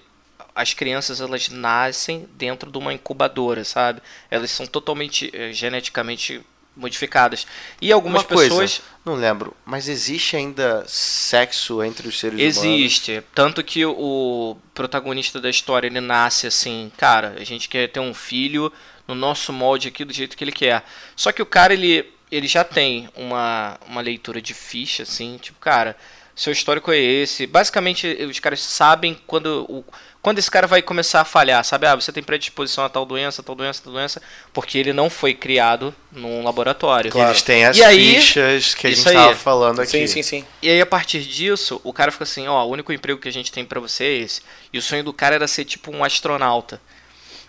as 0.54 0.74
crianças 0.74 1.20
elas 1.20 1.48
nascem 1.48 2.28
dentro 2.34 2.70
de 2.70 2.78
uma 2.78 2.92
incubadora, 2.92 3.64
sabe? 3.64 4.02
Elas 4.30 4.50
são 4.50 4.66
totalmente 4.66 5.30
é, 5.34 5.52
geneticamente 5.52 6.42
modificadas. 6.76 7.46
E 7.80 7.90
algumas 7.90 8.22
Uma 8.22 8.28
coisa, 8.28 8.50
pessoas 8.50 8.82
não 9.04 9.14
lembro, 9.14 9.56
mas 9.64 9.88
existe 9.88 10.36
ainda 10.36 10.84
sexo 10.86 11.82
entre 11.82 12.08
os 12.08 12.18
seres 12.18 12.38
humanos? 12.38 12.56
Existe. 12.56 13.22
Tanto 13.34 13.62
que 13.64 13.84
o 13.86 14.56
protagonista 14.74 15.40
da 15.40 15.48
história, 15.48 15.86
ele 15.86 16.00
nasce 16.00 16.46
assim, 16.46 16.90
cara, 16.96 17.36
a 17.38 17.44
gente 17.44 17.68
quer 17.68 17.88
ter 17.88 18.00
um 18.00 18.12
filho 18.12 18.72
no 19.06 19.14
nosso 19.14 19.52
molde 19.52 19.88
aqui 19.88 20.04
do 20.04 20.12
jeito 20.12 20.36
que 20.36 20.44
ele 20.44 20.52
quer. 20.52 20.84
Só 21.14 21.32
que 21.32 21.40
o 21.40 21.46
cara, 21.46 21.72
ele, 21.72 22.12
ele 22.30 22.48
já 22.48 22.64
tem 22.64 23.08
uma, 23.14 23.78
uma 23.86 24.00
leitura 24.00 24.42
de 24.42 24.52
ficha, 24.52 25.04
assim, 25.04 25.38
tipo, 25.40 25.58
cara, 25.60 25.96
seu 26.34 26.52
histórico 26.52 26.92
é 26.92 26.98
esse. 26.98 27.46
Basicamente, 27.46 28.06
os 28.28 28.38
caras 28.38 28.60
sabem 28.60 29.18
quando 29.26 29.64
o, 29.68 29.84
quando 30.26 30.40
esse 30.40 30.50
cara 30.50 30.66
vai 30.66 30.82
começar 30.82 31.20
a 31.20 31.24
falhar, 31.24 31.64
sabe? 31.64 31.86
Ah, 31.86 31.94
você 31.94 32.10
tem 32.10 32.20
predisposição 32.20 32.84
a 32.84 32.88
tal 32.88 33.06
doença, 33.06 33.44
tal 33.44 33.54
doença, 33.54 33.80
tal 33.84 33.92
doença, 33.92 34.20
porque 34.52 34.76
ele 34.76 34.92
não 34.92 35.08
foi 35.08 35.32
criado 35.32 35.94
num 36.10 36.42
laboratório. 36.42 37.12
Que 37.12 37.16
Eles 37.18 37.42
têm 37.42 37.64
as 37.64 37.76
E 37.76 37.84
aí- 37.84 38.16
fichas 38.16 38.74
que 38.74 38.88
a 38.88 38.90
gente 38.90 39.08
aí. 39.08 39.14
tava 39.14 39.36
falando 39.36 39.80
aqui. 39.82 39.92
Sim, 39.92 40.06
sim, 40.08 40.22
sim. 40.24 40.44
E 40.60 40.68
aí, 40.68 40.80
a 40.80 40.86
partir 40.86 41.20
disso, 41.20 41.80
o 41.84 41.92
cara 41.92 42.10
fica 42.10 42.24
assim, 42.24 42.48
ó, 42.48 42.64
o 42.64 42.70
único 42.70 42.92
emprego 42.92 43.20
que 43.20 43.28
a 43.28 43.32
gente 43.32 43.52
tem 43.52 43.64
pra 43.64 43.78
você 43.78 44.02
é 44.02 44.12
esse. 44.14 44.40
E 44.72 44.78
o 44.78 44.82
sonho 44.82 45.04
do 45.04 45.12
cara 45.12 45.36
era 45.36 45.46
ser 45.46 45.64
tipo 45.64 45.94
um 45.94 46.02
astronauta. 46.02 46.80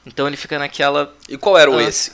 Então 0.05 0.27
ele 0.27 0.37
fica 0.37 0.59
naquela. 0.59 1.11
E 1.27 1.35
qual 1.35 1.57
era 1.57 1.71
o 1.71 1.79
Ah. 1.79 1.83
esse? 1.83 2.11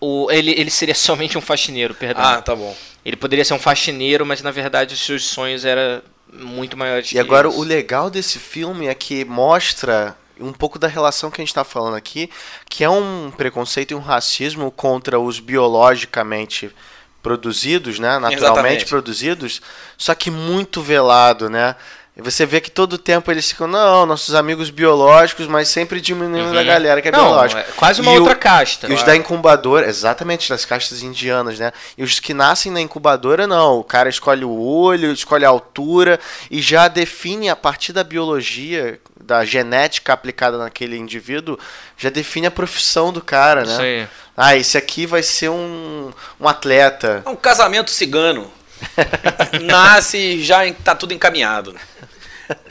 O, 0.00 0.28
ele, 0.28 0.50
ele 0.58 0.70
seria 0.72 0.92
somente 0.96 1.38
um 1.38 1.40
faxineiro, 1.40 1.94
perdão. 1.94 2.24
Ah, 2.24 2.42
tá 2.42 2.56
bom. 2.56 2.76
Ele 3.04 3.14
poderia 3.16 3.44
ser 3.44 3.54
um 3.54 3.60
faxineiro, 3.60 4.26
mas 4.26 4.42
na 4.42 4.50
verdade 4.50 4.92
os 4.92 5.00
seus 5.00 5.24
sonhos 5.24 5.64
eram 5.64 6.02
muito 6.38 6.76
maiores 6.76 7.12
E 7.12 7.18
agora 7.18 7.48
o 7.48 7.62
legal 7.62 8.10
desse 8.10 8.38
filme 8.38 8.86
é 8.86 8.94
que 8.94 9.24
mostra 9.24 10.16
um 10.40 10.52
pouco 10.52 10.78
da 10.78 10.88
relação 10.88 11.30
que 11.30 11.40
a 11.40 11.42
gente 11.42 11.50
está 11.50 11.64
falando 11.64 11.94
aqui, 11.94 12.28
que 12.68 12.82
é 12.82 12.90
um 12.90 13.32
preconceito 13.36 13.92
e 13.92 13.94
um 13.94 14.00
racismo 14.00 14.70
contra 14.70 15.18
os 15.18 15.38
biologicamente 15.38 16.74
produzidos, 17.22 17.98
né, 17.98 18.18
naturalmente 18.18 18.44
Exatamente. 18.44 18.86
produzidos, 18.86 19.62
só 19.96 20.14
que 20.14 20.30
muito 20.30 20.82
velado, 20.82 21.48
né? 21.48 21.74
E 22.16 22.22
você 22.22 22.46
vê 22.46 22.60
que 22.60 22.70
todo 22.70 22.96
tempo 22.96 23.28
eles 23.32 23.48
ficam, 23.48 23.66
não, 23.66 24.06
nossos 24.06 24.36
amigos 24.36 24.70
biológicos, 24.70 25.48
mas 25.48 25.66
sempre 25.68 26.00
diminuindo 26.00 26.56
a 26.56 26.62
galera 26.62 27.02
que 27.02 27.08
é 27.08 27.10
Uhum. 27.10 27.18
Não, 27.18 27.24
biológica. 27.26 27.60
é 27.62 27.64
quase 27.76 28.00
uma 28.00 28.12
E 28.12 28.16
o- 28.16 28.20
outra 28.20 28.36
casta. 28.36 28.86
E 28.86 28.94
os 28.94 29.02
da 29.02 29.16
incubadora, 29.16 29.88
exatamente, 29.88 30.48
das 30.48 30.64
castas 30.64 31.02
indianas, 31.02 31.58
né? 31.58 31.72
E 31.98 32.04
os 32.04 32.20
que 32.20 32.32
nascem 32.32 32.70
na 32.70 32.80
incubadora, 32.80 33.48
não. 33.48 33.80
O 33.80 33.84
cara 33.84 34.08
escolhe 34.08 34.44
o 34.44 34.56
olho, 34.60 35.10
escolhe 35.12 35.44
a 35.44 35.48
altura 35.48 36.20
e 36.48 36.62
já 36.62 36.86
define 36.86 37.48
a 37.50 37.56
partir 37.56 37.92
da 37.92 38.04
biologia, 38.04 39.00
da 39.20 39.44
genética 39.44 40.12
aplicada 40.12 40.56
naquele 40.56 40.96
indivíduo, 40.96 41.58
já 41.98 42.10
define 42.10 42.46
a 42.46 42.50
profissão 42.52 43.12
do 43.12 43.20
cara, 43.20 43.64
né? 43.64 43.72
Isso 43.72 43.80
aí. 43.82 44.08
Ah, 44.36 44.54
esse 44.56 44.78
aqui 44.78 45.04
vai 45.04 45.22
ser 45.24 45.48
um, 45.48 46.12
um 46.40 46.46
atleta. 46.46 47.22
É 47.26 47.28
um 47.28 47.34
casamento 47.36 47.90
cigano. 47.90 48.52
Nasce 49.62 50.16
e 50.18 50.44
já 50.44 50.66
en- 50.66 50.74
tá 50.74 50.94
tudo 50.94 51.14
encaminhado. 51.14 51.74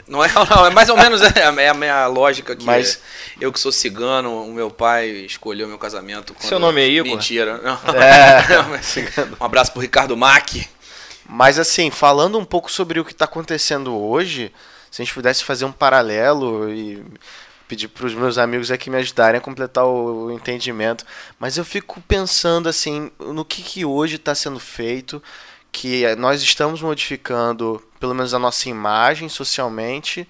Não 0.06 0.22
é, 0.24 0.28
não, 0.50 0.66
é 0.66 0.70
mais 0.70 0.88
ou 0.88 0.96
menos 0.96 1.22
é 1.22 1.44
a, 1.44 1.62
é 1.62 1.68
a 1.68 1.74
minha 1.74 2.06
lógica 2.06 2.54
que 2.54 2.64
Mas- 2.64 3.00
eu 3.40 3.52
que 3.52 3.58
sou 3.58 3.72
cigano, 3.72 4.44
o 4.44 4.52
meu 4.52 4.70
pai 4.70 5.08
escolheu 5.08 5.66
meu 5.66 5.78
casamento. 5.78 6.34
quando- 6.34 6.48
Seu 6.48 6.58
nome 6.58 6.80
é 6.82 6.88
Igor? 6.88 7.10
Mentira. 7.12 7.58
Não. 7.64 7.78
É, 7.94 8.62
mas- 8.68 8.96
um 9.40 9.44
abraço 9.44 9.72
pro 9.72 9.80
Ricardo 9.80 10.16
Mack. 10.16 10.68
Mas 11.26 11.58
assim, 11.58 11.90
falando 11.90 12.38
um 12.38 12.44
pouco 12.44 12.70
sobre 12.70 13.00
o 13.00 13.04
que 13.04 13.12
está 13.12 13.24
acontecendo 13.24 13.96
hoje, 13.96 14.52
se 14.90 15.00
a 15.00 15.04
gente 15.04 15.14
pudesse 15.14 15.42
fazer 15.42 15.64
um 15.64 15.72
paralelo 15.72 16.70
e 16.70 17.02
pedir 17.66 17.88
para 17.88 18.04
os 18.04 18.12
meus 18.14 18.36
amigos 18.36 18.70
aqui 18.70 18.90
me 18.90 18.98
ajudarem 18.98 19.38
a 19.38 19.40
completar 19.40 19.84
o, 19.86 20.26
o 20.26 20.30
entendimento, 20.32 21.02
mas 21.38 21.56
eu 21.56 21.64
fico 21.64 21.98
pensando 22.06 22.68
assim 22.68 23.10
no 23.18 23.42
que, 23.42 23.62
que 23.62 23.86
hoje 23.86 24.16
está 24.16 24.34
sendo 24.34 24.60
feito, 24.60 25.20
que 25.74 26.14
nós 26.14 26.40
estamos 26.40 26.80
modificando 26.80 27.82
pelo 27.98 28.14
menos 28.14 28.32
a 28.32 28.38
nossa 28.38 28.68
imagem 28.68 29.28
socialmente, 29.28 30.26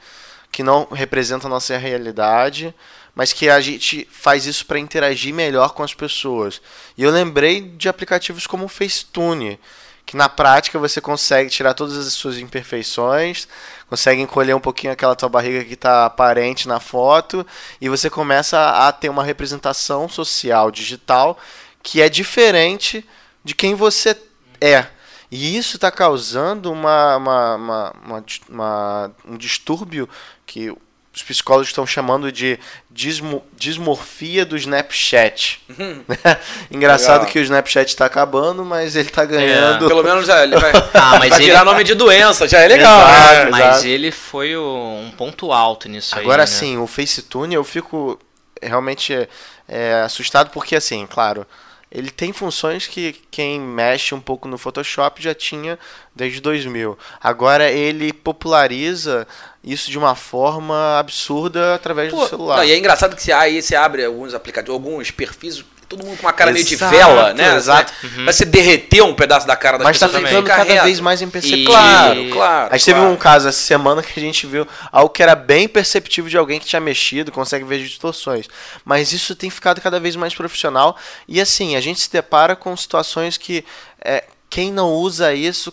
que 0.50 0.62
não 0.62 0.88
representa 0.90 1.46
a 1.46 1.50
nossa 1.50 1.76
realidade, 1.76 2.74
mas 3.14 3.34
que 3.34 3.50
a 3.50 3.60
gente 3.60 4.08
faz 4.10 4.46
isso 4.46 4.64
para 4.64 4.78
interagir 4.78 5.34
melhor 5.34 5.74
com 5.74 5.82
as 5.82 5.92
pessoas. 5.92 6.62
E 6.96 7.02
eu 7.02 7.10
lembrei 7.10 7.60
de 7.60 7.90
aplicativos 7.90 8.46
como 8.46 8.64
o 8.64 8.68
Facetune, 8.68 9.60
que 10.06 10.16
na 10.16 10.30
prática 10.30 10.78
você 10.78 10.98
consegue 10.98 11.50
tirar 11.50 11.74
todas 11.74 11.98
as 11.98 12.14
suas 12.14 12.38
imperfeições, 12.38 13.46
consegue 13.86 14.22
encolher 14.22 14.54
um 14.54 14.60
pouquinho 14.60 14.94
aquela 14.94 15.14
tua 15.14 15.28
barriga 15.28 15.62
que 15.62 15.74
está 15.74 16.06
aparente 16.06 16.66
na 16.66 16.80
foto, 16.80 17.46
e 17.78 17.90
você 17.90 18.08
começa 18.08 18.88
a 18.88 18.90
ter 18.92 19.10
uma 19.10 19.22
representação 19.22 20.08
social 20.08 20.70
digital 20.70 21.38
que 21.82 22.00
é 22.00 22.08
diferente 22.08 23.06
de 23.44 23.54
quem 23.54 23.74
você 23.74 24.16
é. 24.58 24.93
E 25.36 25.56
isso 25.56 25.76
está 25.76 25.90
causando 25.90 26.70
uma, 26.70 27.16
uma, 27.16 27.54
uma, 27.56 27.92
uma, 28.04 28.24
uma- 28.48 29.10
um 29.26 29.36
distúrbio 29.36 30.08
que 30.46 30.70
os 31.12 31.22
psicólogos 31.22 31.68
estão 31.68 31.84
chamando 31.86 32.30
de 32.30 32.58
dismo, 32.90 33.44
dismorfia 33.56 34.44
do 34.46 34.56
Snapchat. 34.56 35.60
Engraçado 36.70 37.20
Legal. 37.20 37.32
que 37.32 37.38
o 37.38 37.42
Snapchat 37.42 37.88
está 37.88 38.06
acabando, 38.06 38.64
mas 38.64 38.94
ele 38.96 39.08
está 39.08 39.24
ganhando. 39.24 39.86
Pelo 39.88 40.02
menos 40.02 40.28
é, 40.28 40.42
ele 40.44 40.56
vai, 40.56 40.72
Ah, 40.94 41.18
mas 41.18 41.30
vai 41.30 41.38
ele- 41.38 41.46
virar 41.46 41.64
nome 41.64 41.82
de 41.84 41.94
doença, 41.94 42.46
já 42.48 42.60
é 42.60 42.68
legal. 42.68 43.00
Exato, 43.00 43.34
né? 43.44 43.50
Mas 43.50 43.64
exato. 43.66 43.86
ele 43.86 44.10
foi 44.12 44.56
um 44.56 45.12
ponto 45.16 45.52
alto 45.52 45.88
nisso 45.88 46.14
aí. 46.16 46.22
Agora 46.22 46.42
né? 46.42 46.46
sim, 46.46 46.78
o 46.78 46.86
Facetune 46.86 47.54
eu 47.54 47.64
fico 47.64 48.18
realmente 48.62 49.12
é, 49.14 49.28
é 49.68 49.94
assustado 50.02 50.50
porque, 50.50 50.74
assim, 50.76 51.06
claro, 51.06 51.46
ele 51.94 52.10
tem 52.10 52.32
funções 52.32 52.88
que 52.88 53.14
quem 53.30 53.60
mexe 53.60 54.14
um 54.14 54.20
pouco 54.20 54.48
no 54.48 54.58
Photoshop 54.58 55.22
já 55.22 55.32
tinha 55.32 55.78
desde 56.14 56.40
2000. 56.40 56.98
Agora 57.22 57.70
ele 57.70 58.12
populariza 58.12 59.26
isso 59.62 59.90
de 59.90 59.96
uma 59.96 60.16
forma 60.16 60.98
absurda 60.98 61.72
através 61.74 62.10
Pô, 62.10 62.24
do 62.24 62.28
celular. 62.28 62.56
não, 62.56 62.64
e 62.64 62.72
é 62.72 62.76
engraçado 62.76 63.14
que 63.14 63.22
você, 63.22 63.30
aí 63.30 63.62
você 63.62 63.76
abre 63.76 64.04
alguns 64.04 64.34
aplicativos, 64.34 64.74
alguns 64.74 65.12
perfis, 65.12 65.64
todo 65.88 66.04
mundo 66.04 66.16
com 66.16 66.26
uma 66.26 66.32
cara 66.32 66.52
meio 66.52 66.64
de 66.64 66.74
Exato, 66.74 66.94
vela, 66.94 67.34
né? 67.34 67.56
exato. 67.56 67.92
Mas 68.18 68.36
você 68.36 68.44
derreteu 68.44 69.06
um 69.06 69.14
pedaço 69.14 69.46
da 69.46 69.56
cara 69.56 69.78
das 69.78 69.84
Mas 69.84 69.98
tá 69.98 70.06
pessoas 70.06 70.24
ficando 70.24 70.42
fica 70.42 70.56
cada 70.56 70.72
reto. 70.72 70.84
vez 70.84 71.00
mais 71.00 71.22
imperceptível. 71.22 71.70
Claro, 71.70 72.30
claro. 72.30 72.68
A 72.72 72.76
gente 72.76 72.86
teve 72.86 72.98
claro. 72.98 73.14
um 73.14 73.16
caso 73.16 73.48
essa 73.48 73.58
semana 73.58 74.02
que 74.02 74.18
a 74.18 74.22
gente 74.22 74.46
viu 74.46 74.66
algo 74.90 75.10
que 75.10 75.22
era 75.22 75.34
bem 75.34 75.68
perceptível 75.68 76.30
de 76.30 76.36
alguém 76.36 76.58
que 76.58 76.66
tinha 76.66 76.80
mexido, 76.80 77.30
consegue 77.30 77.64
ver 77.64 77.78
distorções. 77.82 78.48
Mas 78.84 79.12
isso 79.12 79.34
tem 79.34 79.50
ficado 79.50 79.80
cada 79.80 80.00
vez 80.00 80.16
mais 80.16 80.34
profissional. 80.34 80.96
E 81.28 81.40
assim, 81.40 81.76
a 81.76 81.80
gente 81.80 82.00
se 82.00 82.10
depara 82.10 82.56
com 82.56 82.76
situações 82.76 83.36
que 83.36 83.64
é, 84.04 84.24
quem 84.50 84.72
não 84.72 84.92
usa 84.92 85.34
isso 85.34 85.72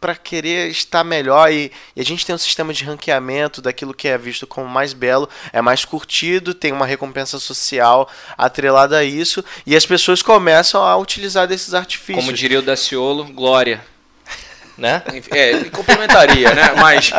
para 0.00 0.14
querer 0.14 0.68
estar 0.70 1.02
melhor 1.02 1.50
e, 1.50 1.72
e 1.96 2.00
a 2.00 2.04
gente 2.04 2.26
tem 2.26 2.34
um 2.34 2.38
sistema 2.38 2.74
de 2.74 2.84
ranqueamento 2.84 3.62
daquilo 3.62 3.94
que 3.94 4.06
é 4.06 4.18
visto 4.18 4.46
como 4.46 4.68
mais 4.68 4.92
belo, 4.92 5.28
é 5.52 5.62
mais 5.62 5.84
curtido, 5.84 6.52
tem 6.52 6.72
uma 6.72 6.84
recompensa 6.84 7.38
social 7.38 8.10
atrelada 8.36 8.98
a 8.98 9.04
isso 9.04 9.42
e 9.66 9.74
as 9.74 9.86
pessoas 9.86 10.20
começam 10.20 10.84
a 10.84 10.96
utilizar 10.96 11.46
desses 11.46 11.72
artifícios. 11.72 12.24
Como 12.24 12.36
diria 12.36 12.58
o 12.58 12.62
Daciolo, 12.62 13.24
glória. 13.24 13.84
Né? 14.76 15.04
É, 15.30 15.52
me 15.54 15.70
complementaria, 15.70 16.52
né? 16.52 16.72
Mas, 16.76 17.12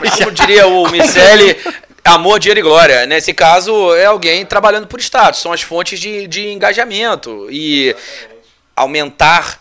mas 0.00 0.14
como 0.14 0.30
diria 0.30 0.68
o 0.68 0.88
Miceli, 0.88 1.56
amor, 2.04 2.38
dinheiro 2.38 2.60
e 2.60 2.62
glória. 2.62 3.04
Nesse 3.04 3.34
caso, 3.34 3.94
é 3.96 4.04
alguém 4.04 4.46
trabalhando 4.46 4.86
por 4.86 5.00
status, 5.00 5.40
são 5.40 5.52
as 5.52 5.60
fontes 5.60 5.98
de, 5.98 6.28
de 6.28 6.50
engajamento. 6.50 7.48
E 7.50 7.96
aumentar 8.76 9.59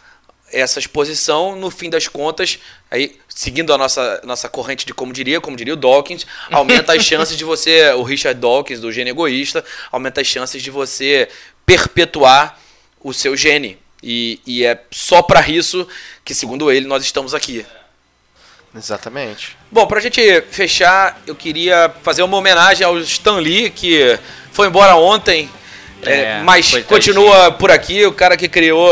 essa 0.51 0.79
exposição, 0.79 1.55
no 1.55 1.69
fim 1.69 1.89
das 1.89 2.07
contas, 2.07 2.59
aí, 2.89 3.17
seguindo 3.27 3.73
a 3.73 3.77
nossa, 3.77 4.21
nossa 4.23 4.49
corrente 4.49 4.85
de 4.85 4.93
como 4.93 5.13
diria, 5.13 5.39
como 5.39 5.55
diria 5.57 5.73
o 5.73 5.77
Dawkins, 5.77 6.25
aumenta 6.51 6.93
as 6.93 7.03
chances 7.03 7.37
de 7.37 7.43
você, 7.43 7.91
o 7.93 8.03
Richard 8.03 8.39
Dawkins, 8.39 8.79
do 8.79 8.91
gene 8.91 9.09
egoísta, 9.09 9.63
aumenta 9.91 10.21
as 10.21 10.27
chances 10.27 10.61
de 10.61 10.71
você 10.71 11.29
perpetuar 11.65 12.59
o 13.01 13.13
seu 13.13 13.35
gene. 13.35 13.77
E, 14.01 14.39
e 14.45 14.65
é 14.65 14.81
só 14.91 15.21
para 15.21 15.47
isso 15.49 15.87
que, 16.23 16.33
segundo 16.33 16.71
ele, 16.71 16.87
nós 16.87 17.03
estamos 17.03 17.33
aqui. 17.33 17.65
Exatamente. 18.73 19.57
Bom, 19.71 19.87
pra 19.87 19.99
gente 19.99 20.21
fechar, 20.51 21.21
eu 21.25 21.35
queria 21.35 21.93
fazer 22.03 22.21
uma 22.21 22.37
homenagem 22.37 22.85
ao 22.85 22.97
Stan 22.99 23.37
Lee, 23.37 23.69
que 23.69 24.17
foi 24.51 24.67
embora 24.67 24.95
ontem, 24.95 25.49
é, 26.05 26.11
É, 26.13 26.41
mas 26.43 26.71
continua 26.87 27.51
por 27.51 27.71
aqui, 27.71 28.05
o 28.05 28.11
cara 28.11 28.35
que 28.37 28.47
criou 28.47 28.89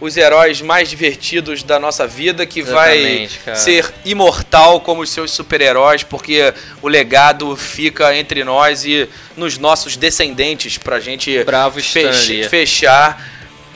os 0.00 0.16
heróis 0.16 0.60
mais 0.62 0.88
divertidos 0.88 1.62
da 1.62 1.78
nossa 1.78 2.06
vida, 2.06 2.46
que 2.46 2.62
vai 2.62 2.96
Exatamente, 2.98 3.38
cara. 3.40 3.56
ser 3.56 3.92
imortal 4.04 4.80
como 4.80 5.02
os 5.02 5.10
seus 5.10 5.30
super-heróis, 5.30 6.02
porque 6.02 6.54
o 6.80 6.88
legado 6.88 7.54
fica 7.54 8.16
entre 8.16 8.42
nós 8.42 8.84
e 8.84 9.06
nos 9.36 9.58
nossos 9.58 9.96
descendentes, 9.96 10.78
pra 10.78 10.98
gente 11.00 11.44
Bravo 11.44 11.80
fech- 11.82 12.48
fechar 12.48 13.22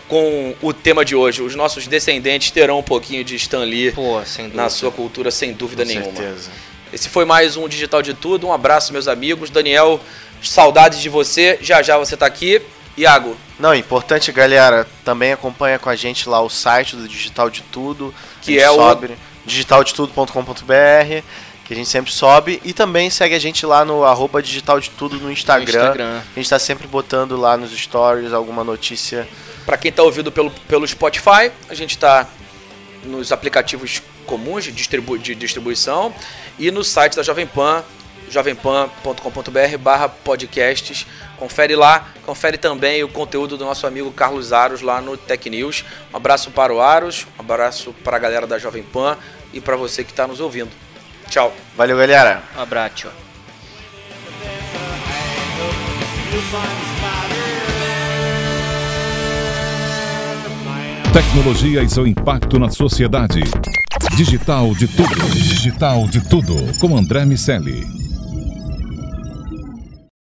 com 0.09 0.55
o 0.63 0.73
tema 0.73 1.05
de 1.05 1.15
hoje. 1.15 1.43
Os 1.43 1.55
nossos 1.55 1.87
descendentes 1.87 2.51
terão 2.51 2.79
um 2.79 2.83
pouquinho 2.83 3.23
de 3.25 3.37
Stan 3.37 3.61
Lee 3.65 3.93
Pô, 3.93 4.21
na 4.55 4.69
sua 4.71 4.91
cultura, 4.91 5.31
sem 5.31 5.53
dúvida 5.53 5.83
Com 5.85 5.89
nenhuma. 5.89 6.17
certeza. 6.17 6.51
Esse 6.93 7.09
foi 7.09 7.25
mais 7.25 7.57
um 7.57 7.69
Digital 7.69 8.01
de 8.03 8.15
Tudo. 8.15 8.47
Um 8.47 8.53
abraço, 8.53 8.93
meus 8.93 9.09
amigos. 9.09 9.51
Daniel, 9.51 10.01
saudades 10.45 11.01
de 11.01 11.09
você. 11.09 11.59
Já 11.61 11.83
já 11.83 11.97
você 11.99 12.17
tá 12.17 12.27
aqui. 12.27 12.61
Iago, 12.97 13.37
Não, 13.59 13.75
importante, 13.75 14.31
galera, 14.31 14.87
também 15.05 15.33
acompanha 15.33 15.79
com 15.81 15.89
a 15.91 15.97
gente 15.97 16.29
lá 16.29 16.41
o 16.41 16.49
site 16.49 16.95
do 16.95 17.09
Digital 17.09 17.51
de 17.51 17.61
Tudo, 17.63 18.15
Que 18.41 18.61
é 18.61 18.71
o- 18.71 18.75
sobe, 18.77 19.11
digitaldetudo.com.br, 19.45 21.23
que 21.65 21.73
a 21.73 21.77
gente 21.77 21.89
sempre 21.89 22.13
sobe, 22.13 22.61
e 22.65 22.73
também 22.73 23.11
segue 23.11 23.35
a 23.35 23.39
gente 23.39 23.65
lá 23.67 23.85
no 23.85 24.05
arroba 24.05 24.43
Digital 24.43 24.79
de 24.81 24.91
Tudo 24.91 25.19
no 25.19 25.31
Instagram. 25.31 25.65
Instagram. 25.87 26.21
A 26.35 26.39
gente 26.39 26.49
tá 26.51 26.59
sempre 26.59 26.87
botando 26.87 27.37
lá 27.37 27.57
nos 27.57 27.71
stories 27.77 28.33
alguma 28.33 28.63
notícia. 28.65 29.27
para 29.67 29.77
quem 29.79 29.91
tá 29.91 30.03
ouvindo 30.03 30.31
pelo, 30.31 30.51
pelo 30.69 30.87
Spotify, 30.87 31.51
a 31.71 31.75
gente 31.75 31.97
tá 31.97 32.27
nos 33.03 33.33
aplicativos 33.33 34.03
comuns 34.27 34.65
de, 34.65 34.73
distribu 34.73 35.19
de 35.19 35.35
distribuição 35.35 36.15
e 36.59 36.71
no 36.71 36.85
site 36.85 37.17
da 37.17 37.23
Jovem 37.23 37.47
Pan, 37.47 37.83
jovempan.com.br 38.35 39.79
barra 39.79 40.09
podcasts. 40.09 41.07
Confere 41.37 41.77
lá, 41.77 42.09
confere 42.27 42.59
também 42.59 43.05
o 43.05 43.09
conteúdo 43.09 43.57
do 43.57 43.65
nosso 43.65 43.87
amigo 43.87 44.11
Carlos 44.11 44.53
Aros 44.53 44.83
lá 44.83 45.01
no 45.01 45.17
Tech 45.17 45.49
News. 45.49 45.85
Um 46.13 46.17
abraço 46.17 46.51
para 46.51 46.75
o 46.75 46.81
Aros, 46.81 47.27
um 47.39 47.43
abraço 47.43 47.95
para 48.03 48.17
a 48.17 48.21
galera 48.21 48.47
da 48.47 48.59
Jovem 48.59 48.83
Pan 48.83 49.17
e 49.53 49.61
para 49.61 49.77
você 49.77 50.03
que 50.03 50.11
está 50.11 50.27
nos 50.27 50.41
ouvindo. 50.41 50.71
Tchau. 51.31 51.55
Valeu, 51.77 51.97
galera! 51.97 52.43
Um 52.57 52.61
abraço. 52.61 53.09
Tecnologia 61.13 61.83
e 61.83 61.89
seu 61.89 62.07
impacto 62.07 62.59
na 62.59 62.69
sociedade. 62.69 63.41
Digital 64.17 64.75
de 64.75 64.89
tudo. 64.89 65.31
Digital 65.31 66.09
de 66.09 66.29
tudo. 66.29 66.79
Com 66.81 66.97
André 66.97 67.25
Miceli. 67.25 68.04